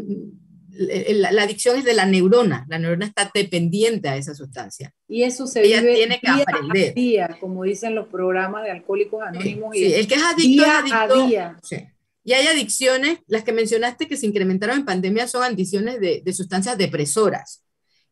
la, 0.69 1.43
adicción 1.43 1.77
es 1.77 1.85
de 1.85 1.93
la 1.93 2.05
neurona, 2.05 2.65
la 2.67 2.77
neurona 2.77 3.05
está 3.05 3.31
dependiente 3.33 4.09
a 4.09 4.17
esa 4.17 4.35
sustancia. 4.35 4.93
Y 5.07 5.23
eso 5.23 5.47
se 5.47 5.63
Ella 5.63 5.81
vive 5.81 5.95
tiene 5.95 6.19
que 6.19 6.31
día 6.31 6.43
aprender. 6.47 6.89
A 6.89 6.93
día, 6.93 7.37
como 7.39 7.63
dicen 7.63 7.95
los 7.95 8.07
programas 8.07 8.63
de 8.63 8.71
alcohólicos 8.71 9.21
anónimos. 9.21 9.75
Sí, 9.75 9.93
el 9.93 10.07
que 10.07 10.15
es 10.15 10.23
adicto 10.23 10.63
día 10.63 10.71
es 10.71 10.79
adicto. 10.79 11.23
A 11.23 11.27
día. 11.27 11.59
Sí. 11.63 11.77
Y 12.25 12.33
hay 12.33 12.47
adicciones, 12.47 13.19
las 13.27 13.43
que 13.43 13.51
mencionaste 13.51 14.07
que 14.07 14.17
se 14.17 14.25
incrementaron 14.25 14.77
en 14.77 14.85
pandemia 14.85 15.27
son 15.27 15.43
adicciones 15.43 15.99
de, 15.99 16.21
de 16.23 16.33
sustancias 16.33 16.77
depresoras. 16.77 17.63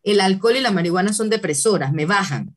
El 0.04 0.20
alcohol 0.20 0.58
y 0.58 0.62
la 0.62 0.72
marihuana 0.72 1.14
son 1.14 1.30
depresoras, 1.30 1.94
me 1.94 2.06
bajan. 2.06 2.56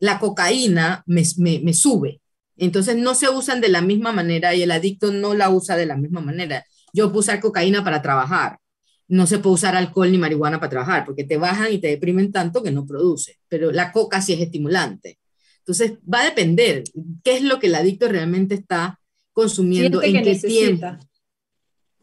La 0.00 0.18
cocaína 0.18 1.02
me, 1.06 1.22
me, 1.38 1.60
me 1.60 1.72
sube. 1.72 2.20
Entonces 2.56 2.96
no 2.96 3.14
se 3.14 3.28
usan 3.28 3.60
de 3.60 3.68
la 3.68 3.80
misma 3.80 4.12
manera 4.12 4.54
y 4.54 4.62
el 4.62 4.70
adicto 4.70 5.12
no 5.12 5.34
la 5.34 5.50
usa 5.50 5.76
de 5.76 5.86
la 5.86 5.96
misma 5.96 6.20
manera. 6.20 6.64
Yo 6.92 7.08
puedo 7.08 7.20
usar 7.20 7.40
cocaína 7.40 7.82
para 7.82 8.02
trabajar, 8.02 8.58
no 9.08 9.26
se 9.26 9.38
puede 9.38 9.54
usar 9.54 9.76
alcohol 9.76 10.10
ni 10.10 10.18
marihuana 10.18 10.60
para 10.60 10.70
trabajar 10.70 11.04
porque 11.04 11.24
te 11.24 11.36
bajan 11.36 11.72
y 11.72 11.78
te 11.78 11.88
deprimen 11.88 12.32
tanto 12.32 12.62
que 12.62 12.70
no 12.70 12.86
produce, 12.86 13.38
pero 13.48 13.70
la 13.70 13.92
coca 13.92 14.22
sí 14.22 14.32
es 14.32 14.40
estimulante. 14.40 15.18
Entonces 15.58 15.94
va 16.12 16.20
a 16.20 16.24
depender 16.24 16.84
qué 17.22 17.36
es 17.36 17.42
lo 17.42 17.58
que 17.58 17.68
el 17.68 17.74
adicto 17.74 18.08
realmente 18.08 18.54
está 18.54 19.00
consumiendo, 19.32 20.02
en 20.02 20.22
qué 20.22 20.36
tiempo. 20.36 20.86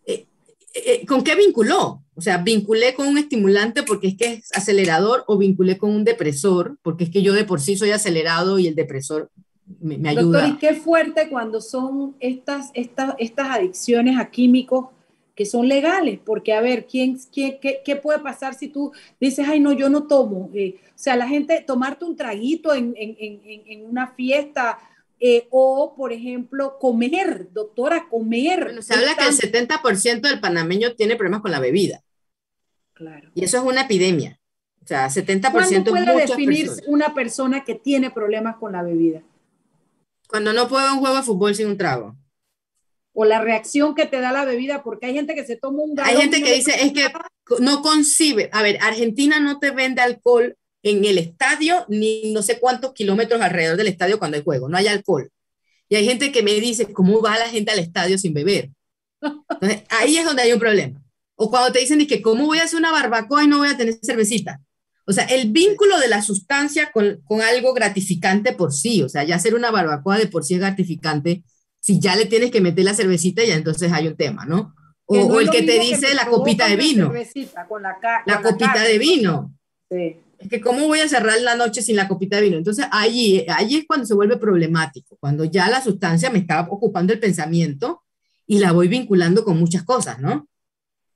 Eh, 0.06 0.26
eh, 0.74 1.06
¿Con 1.06 1.24
qué 1.24 1.36
vinculó? 1.36 2.04
O 2.16 2.22
sea, 2.22 2.40
vinculé 2.40 2.94
con 2.94 3.08
un 3.08 3.18
estimulante 3.18 3.84
porque 3.84 4.10
es 4.10 4.18
que 4.18 4.34
es 4.34 4.52
acelerador 4.54 5.24
o 5.28 5.38
vinculé 5.38 5.78
con 5.78 5.92
un 5.92 6.04
depresor 6.04 6.78
porque 6.82 7.06
es 7.06 7.10
que 7.10 7.22
yo 7.22 7.34
de 7.34 7.46
por 7.46 7.62
sí 7.62 7.78
soy 7.78 7.92
acelerado 7.92 8.60
y 8.60 8.68
el 8.68 8.76
depresor 8.76 9.32
me, 9.80 10.10
ayuda. 10.10 10.42
Doctor, 10.42 10.50
y 10.50 10.58
qué 10.58 10.74
fuerte 10.74 11.30
cuando 11.30 11.62
son 11.62 12.16
estas, 12.20 12.72
estas, 12.74 13.16
estas 13.20 13.50
adicciones 13.50 14.20
a 14.20 14.30
químicos 14.30 14.88
que 15.36 15.46
son 15.46 15.68
legales, 15.68 16.20
porque 16.24 16.54
a 16.54 16.62
ver, 16.62 16.86
¿quién, 16.86 17.18
qué, 17.32 17.60
qué, 17.84 17.96
puede 17.96 18.20
pasar 18.20 18.54
si 18.54 18.68
tú 18.68 18.92
dices, 19.20 19.48
ay, 19.48 19.60
no, 19.60 19.72
yo 19.72 19.90
no 19.90 20.04
tomo? 20.04 20.50
Eh, 20.54 20.76
o 20.88 20.98
sea, 20.98 21.16
la 21.16 21.28
gente, 21.28 21.64
tomarte 21.66 22.06
un 22.06 22.16
traguito 22.16 22.74
en, 22.74 22.94
en, 22.98 23.16
en, 23.18 23.64
en 23.66 23.86
una 23.86 24.08
fiesta 24.08 24.78
eh, 25.24 25.48
o, 25.52 25.94
por 25.96 26.12
ejemplo, 26.12 26.80
comer, 26.80 27.48
doctora, 27.54 28.08
comer. 28.10 28.64
Bueno, 28.66 28.82
se 28.82 28.96
habla 28.96 29.16
que 29.16 29.28
el 29.28 29.38
70% 29.38 30.22
del 30.22 30.40
panameño 30.40 30.96
tiene 30.96 31.16
problemas 31.16 31.42
con 31.42 31.52
la 31.52 31.60
bebida. 31.60 32.04
Claro. 32.94 33.30
Y 33.36 33.44
eso 33.44 33.58
es 33.58 33.64
una 33.64 33.82
epidemia. 33.82 34.40
O 34.84 34.88
sea, 34.88 35.08
70% 35.08 35.52
¿Cuándo 35.52 35.92
puede 35.92 36.26
definir 36.26 36.72
una 36.88 37.14
persona 37.14 37.64
que 37.64 37.76
tiene 37.76 38.10
problemas 38.10 38.56
con 38.56 38.72
la 38.72 38.82
bebida? 38.82 39.22
Cuando 40.32 40.54
no 40.54 40.70
puedo 40.70 40.94
un 40.94 41.00
juego 41.00 41.18
de 41.18 41.24
fútbol 41.24 41.54
sin 41.54 41.68
un 41.68 41.78
trago. 41.78 42.16
O 43.12 43.26
la 43.26 43.42
reacción 43.42 43.94
que 43.94 44.06
te 44.06 44.22
da 44.22 44.32
la 44.32 44.46
bebida, 44.46 44.82
porque 44.82 45.08
hay 45.08 45.14
gente 45.14 45.36
que 45.36 45.46
se 45.46 45.58
toma 45.58 45.84
un 45.84 46.00
Hay 46.00 46.16
gente 46.16 46.42
que 46.42 46.54
dice, 46.54 46.72
es 46.82 46.94
que 46.94 47.12
no 47.60 47.82
concibe. 47.82 48.50
A 48.54 48.64
ver, 48.64 48.78
Argentina 48.82 49.42
no 49.42 49.60
te 49.60 49.72
vende 49.72 50.02
alcohol 50.02 50.56
en 50.84 51.04
el 51.04 51.18
estadio 51.18 51.86
ni 51.90 52.32
no 52.32 52.42
sé 52.42 52.62
cuántos 52.62 52.94
kilómetros 52.94 53.42
alrededor 53.42 53.76
del 53.76 53.88
estadio 53.88 54.20
cuando 54.20 54.38
hay 54.38 54.44
juego, 54.44 54.70
no 54.70 54.78
hay 54.78 54.88
alcohol. 54.88 55.30
Y 55.90 55.98
hay 55.98 56.06
gente 56.06 56.32
que 56.32 56.44
me 56.44 56.54
dice, 56.54 56.94
¿cómo 56.94 57.22
va 57.22 57.38
la 57.38 57.50
gente 57.50 57.72
al 57.72 57.80
estadio 57.80 58.18
sin 58.18 58.34
beber? 58.34 58.70
Entonces, 59.22 59.84
ahí 59.90 60.16
es 60.16 60.24
donde 60.24 60.44
hay 60.44 60.54
un 60.54 60.60
problema. 60.60 61.04
O 61.36 61.50
cuando 61.50 61.74
te 61.74 61.80
dicen, 61.80 62.08
que 62.08 62.22
¿cómo 62.22 62.46
voy 62.46 62.60
a 62.60 62.64
hacer 62.64 62.80
una 62.80 62.94
barbacoa 62.94 63.44
y 63.44 63.48
no 63.48 63.58
voy 63.58 63.68
a 63.68 63.76
tener 63.76 63.96
cervecita? 64.02 64.62
O 65.06 65.14
sea, 65.14 65.26
el 65.26 65.52
vínculo 65.52 66.00
de 66.00 66.08
la 66.08 66.22
sustancia 66.22 66.92
con, 66.92 67.22
con, 67.24 67.42
algo 67.42 67.74
gratificante 67.74 68.54
por 68.54 68.72
sí, 68.72 69.02
o 69.02 69.10
sea, 69.10 69.24
ya 69.24 69.36
hacer 69.36 69.56
una 69.56 69.72
barbacoa 69.72 70.18
de 70.18 70.28
por 70.28 70.44
sí 70.44 70.54
es 70.54 70.60
gratificante, 70.60 71.44
si 71.80 72.00
ya 72.00 72.16
le 72.16 72.26
tienes 72.26 72.52
que 72.52 72.62
meter 72.62 72.86
la 72.86 72.94
cervecita, 72.94 73.44
ya 73.44 73.56
entonces 73.56 73.92
hay 73.92 74.08
un 74.08 74.16
tema, 74.16 74.46
¿no? 74.46 74.76
O, 75.06 75.40
el 75.42 75.50
que 75.50 75.64
te 75.64 75.80
dice 75.80 76.14
la 76.14 76.28
copita 76.28 76.68
de 76.68 76.78
vino. 76.78 77.12
La, 78.26 78.42
copita 78.42 78.84
de 78.84 78.98
vino. 78.98 79.54
Sí. 79.90 80.16
Es 80.38 80.48
que 80.50 80.62
cómo 80.62 80.88
voy 80.88 81.02
a 81.02 81.10
cerrar 81.10 81.40
la 81.42 81.56
noche 81.56 81.82
sin 81.82 81.98
la 81.98 82.08
copita 82.08 82.38
de 82.38 82.44
vino. 82.44 82.58
Entonces 82.58 82.86
allí, 82.92 83.46
allí 83.50 83.78
es 83.78 83.86
cuando 83.86 84.06
se 84.06 84.14
vuelve 84.14 84.38
problemático, 84.38 85.18
cuando 85.20 85.44
ya 85.44 85.70
la 85.70 85.82
sustancia 85.82 86.30
me 86.30 86.40
está 86.40 86.62
ocupando 86.62 87.12
el 87.12 87.20
pensamiento 87.20 88.04
y 88.48 88.60
la 88.60 88.72
voy 88.72 88.88
vinculando 88.88 89.44
con 89.44 89.58
muchas 89.58 89.84
cosas, 89.84 90.20
¿no? 90.20 90.48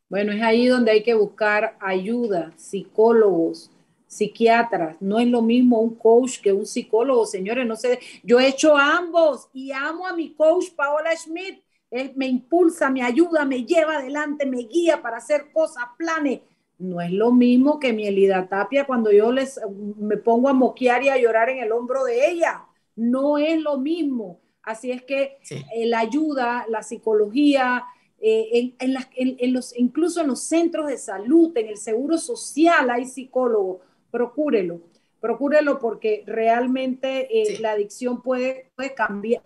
Bueno, 0.09 0.31
es 0.31 0.41
ahí 0.43 0.67
donde 0.67 0.91
hay 0.91 1.01
que 1.01 1.15
buscar 1.15 1.77
ayuda, 1.79 2.53
psicólogos, 2.57 3.71
psiquiatras. 4.15 4.97
No 5.01 5.19
es 5.19 5.27
lo 5.27 5.41
mismo 5.41 5.79
un 5.79 5.95
coach 5.95 6.39
que 6.39 6.53
un 6.53 6.65
psicólogo, 6.65 7.25
señores. 7.25 7.65
No 7.65 7.75
sé, 7.75 7.99
yo 8.23 8.39
he 8.39 8.47
hecho 8.47 8.75
ambos 8.75 9.49
y 9.53 9.71
amo 9.71 10.07
a 10.07 10.15
mi 10.15 10.33
coach 10.33 10.71
Paola 10.75 11.15
Schmidt. 11.15 11.63
Él 11.91 12.13
me 12.15 12.27
impulsa, 12.27 12.89
me 12.89 13.03
ayuda, 13.03 13.45
me 13.45 13.63
lleva 13.63 13.97
adelante, 13.97 14.45
me 14.45 14.63
guía 14.63 15.01
para 15.01 15.17
hacer 15.17 15.51
cosas, 15.53 15.83
planes. 15.97 16.41
No 16.77 16.99
es 16.99 17.11
lo 17.11 17.31
mismo 17.31 17.79
que 17.79 17.93
mi 17.93 18.05
Elida 18.05 18.47
Tapia 18.47 18.85
cuando 18.85 19.11
yo 19.11 19.31
les 19.31 19.59
me 19.97 20.17
pongo 20.17 20.49
a 20.49 20.53
moquear 20.53 21.03
y 21.03 21.09
a 21.09 21.17
llorar 21.17 21.49
en 21.49 21.59
el 21.59 21.71
hombro 21.71 22.03
de 22.03 22.29
ella. 22.29 22.65
No 22.95 23.37
es 23.37 23.61
lo 23.61 23.77
mismo. 23.77 24.39
Así 24.63 24.91
es 24.91 25.03
que 25.03 25.37
eh, 25.49 25.85
la 25.85 25.99
ayuda, 25.99 26.65
la 26.67 26.81
psicología, 26.81 27.85
eh, 28.19 28.73
en, 28.79 29.53
los, 29.53 29.77
incluso 29.77 30.21
en 30.21 30.27
los 30.27 30.39
centros 30.39 30.87
de 30.87 30.97
salud, 30.97 31.55
en 31.55 31.67
el 31.67 31.77
seguro 31.77 32.17
social 32.17 32.89
hay 32.89 33.05
psicólogos, 33.05 33.81
procúrelo, 34.15 34.79
procúrelo 35.19 35.77
porque 35.79 36.23
realmente 36.25 37.27
eh, 37.29 37.59
la 37.59 37.71
adicción 37.71 38.21
puede, 38.21 38.67
puede 38.77 38.93
cambiar, 38.93 39.41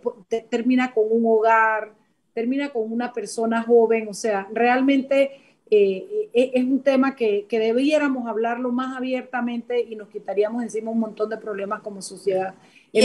termina 0.48 0.94
con 0.94 1.06
un 1.10 1.24
hogar, 1.26 1.92
termina 2.32 2.68
con 2.68 2.92
una 2.92 3.12
persona 3.12 3.64
joven, 3.64 4.06
o 4.06 4.14
sea, 4.14 4.46
realmente 4.52 5.32
es 5.72 6.64
un 6.64 6.82
tema 6.82 7.14
que, 7.14 7.46
que, 7.48 7.60
debiéramos 7.60 8.26
hablarlo 8.26 8.72
más 8.72 8.96
abiertamente 8.96 9.80
y 9.80 9.94
nos 9.94 10.08
quitaríamos 10.08 10.64
encima 10.64 10.90
un 10.90 10.98
montón 10.98 11.30
de 11.30 11.36
problemas 11.36 11.80
como 11.82 12.02
sociedad. 12.02 12.54
Y, 12.92 13.00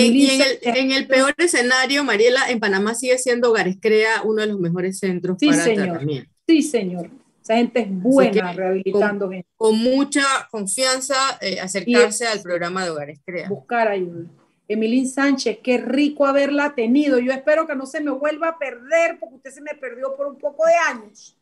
en, 0.64 0.92
el, 0.92 1.08
peor 1.08 1.34
escenario, 1.38 2.04
Mariela, 2.04 2.50
en 2.50 2.60
Panamá 2.60 2.96
sigue 2.96 3.18
siendo 3.18 3.52
Hogares 3.52 3.78
Crea 3.80 4.24
uno 4.24 4.42
de 4.42 4.48
los 4.48 4.60
mejores 4.60 4.98
centros 5.00 5.38
sí, 5.40 5.48
para 5.48 5.64
señor. 5.64 6.02
Sí, 6.48 6.62
señor. 6.64 7.10
Esa 7.46 7.58
gente 7.58 7.82
es 7.82 7.88
buena 7.92 8.54
rehabilitando 8.54 9.26
con, 9.28 9.36
gente. 9.36 9.50
Con 9.56 9.78
mucha 9.78 10.24
confianza 10.50 11.14
eh, 11.40 11.60
acercarse 11.60 12.26
al 12.26 12.42
programa 12.42 12.84
de 12.84 12.90
Hogares 12.90 13.20
Crea. 13.24 13.48
Buscar 13.48 13.88
ayuda. 13.88 14.26
Emilín 14.68 15.08
Sánchez, 15.08 15.60
qué 15.62 15.78
rico 15.78 16.26
haberla 16.26 16.74
tenido. 16.74 17.20
Yo 17.20 17.32
espero 17.32 17.68
que 17.68 17.76
no 17.76 17.86
se 17.86 18.02
me 18.02 18.10
vuelva 18.10 18.48
a 18.48 18.58
perder 18.58 19.20
porque 19.20 19.36
usted 19.36 19.52
se 19.52 19.62
me 19.62 19.76
perdió 19.76 20.16
por 20.16 20.26
un 20.26 20.40
poco 20.40 20.66
de 20.66 20.74
años 20.74 21.38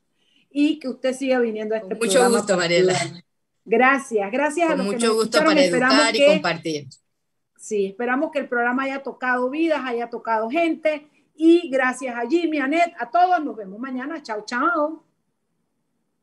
y 0.51 0.78
que 0.78 0.89
usted 0.89 1.16
siga 1.16 1.39
viniendo 1.39 1.74
a 1.74 1.78
este 1.78 1.97
con 1.97 2.06
Mucho 2.06 2.30
gusto, 2.30 2.58
Mariela. 2.58 2.99
Gracias, 3.64 4.30
gracias 4.30 4.72
a 4.72 4.76
los 4.76 4.86
mucho 4.86 4.97
que 4.97 5.08
nos 5.08 5.16
gusto 5.16 5.38
para 5.38 5.64
educar 5.64 6.14
y 6.14 6.26
compartir. 6.26 6.88
Sí, 7.58 7.86
esperamos 7.86 8.30
que 8.34 8.39
el 8.39 8.49
programa 8.49 8.84
haya 8.84 9.01
tocado 9.01 9.49
vidas, 9.49 9.80
haya 9.86 10.10
tocado 10.10 10.49
gente. 10.49 11.08
Y 11.34 11.70
gracias 11.70 12.14
a 12.14 12.28
Jimmy, 12.28 12.60
a 12.60 12.68
Net, 12.68 12.91
a 12.99 13.10
todos. 13.10 13.41
Nos 13.41 13.56
vemos 13.56 13.80
mañana. 13.80 14.22
Chao, 14.22 14.43
chao. 14.45 15.12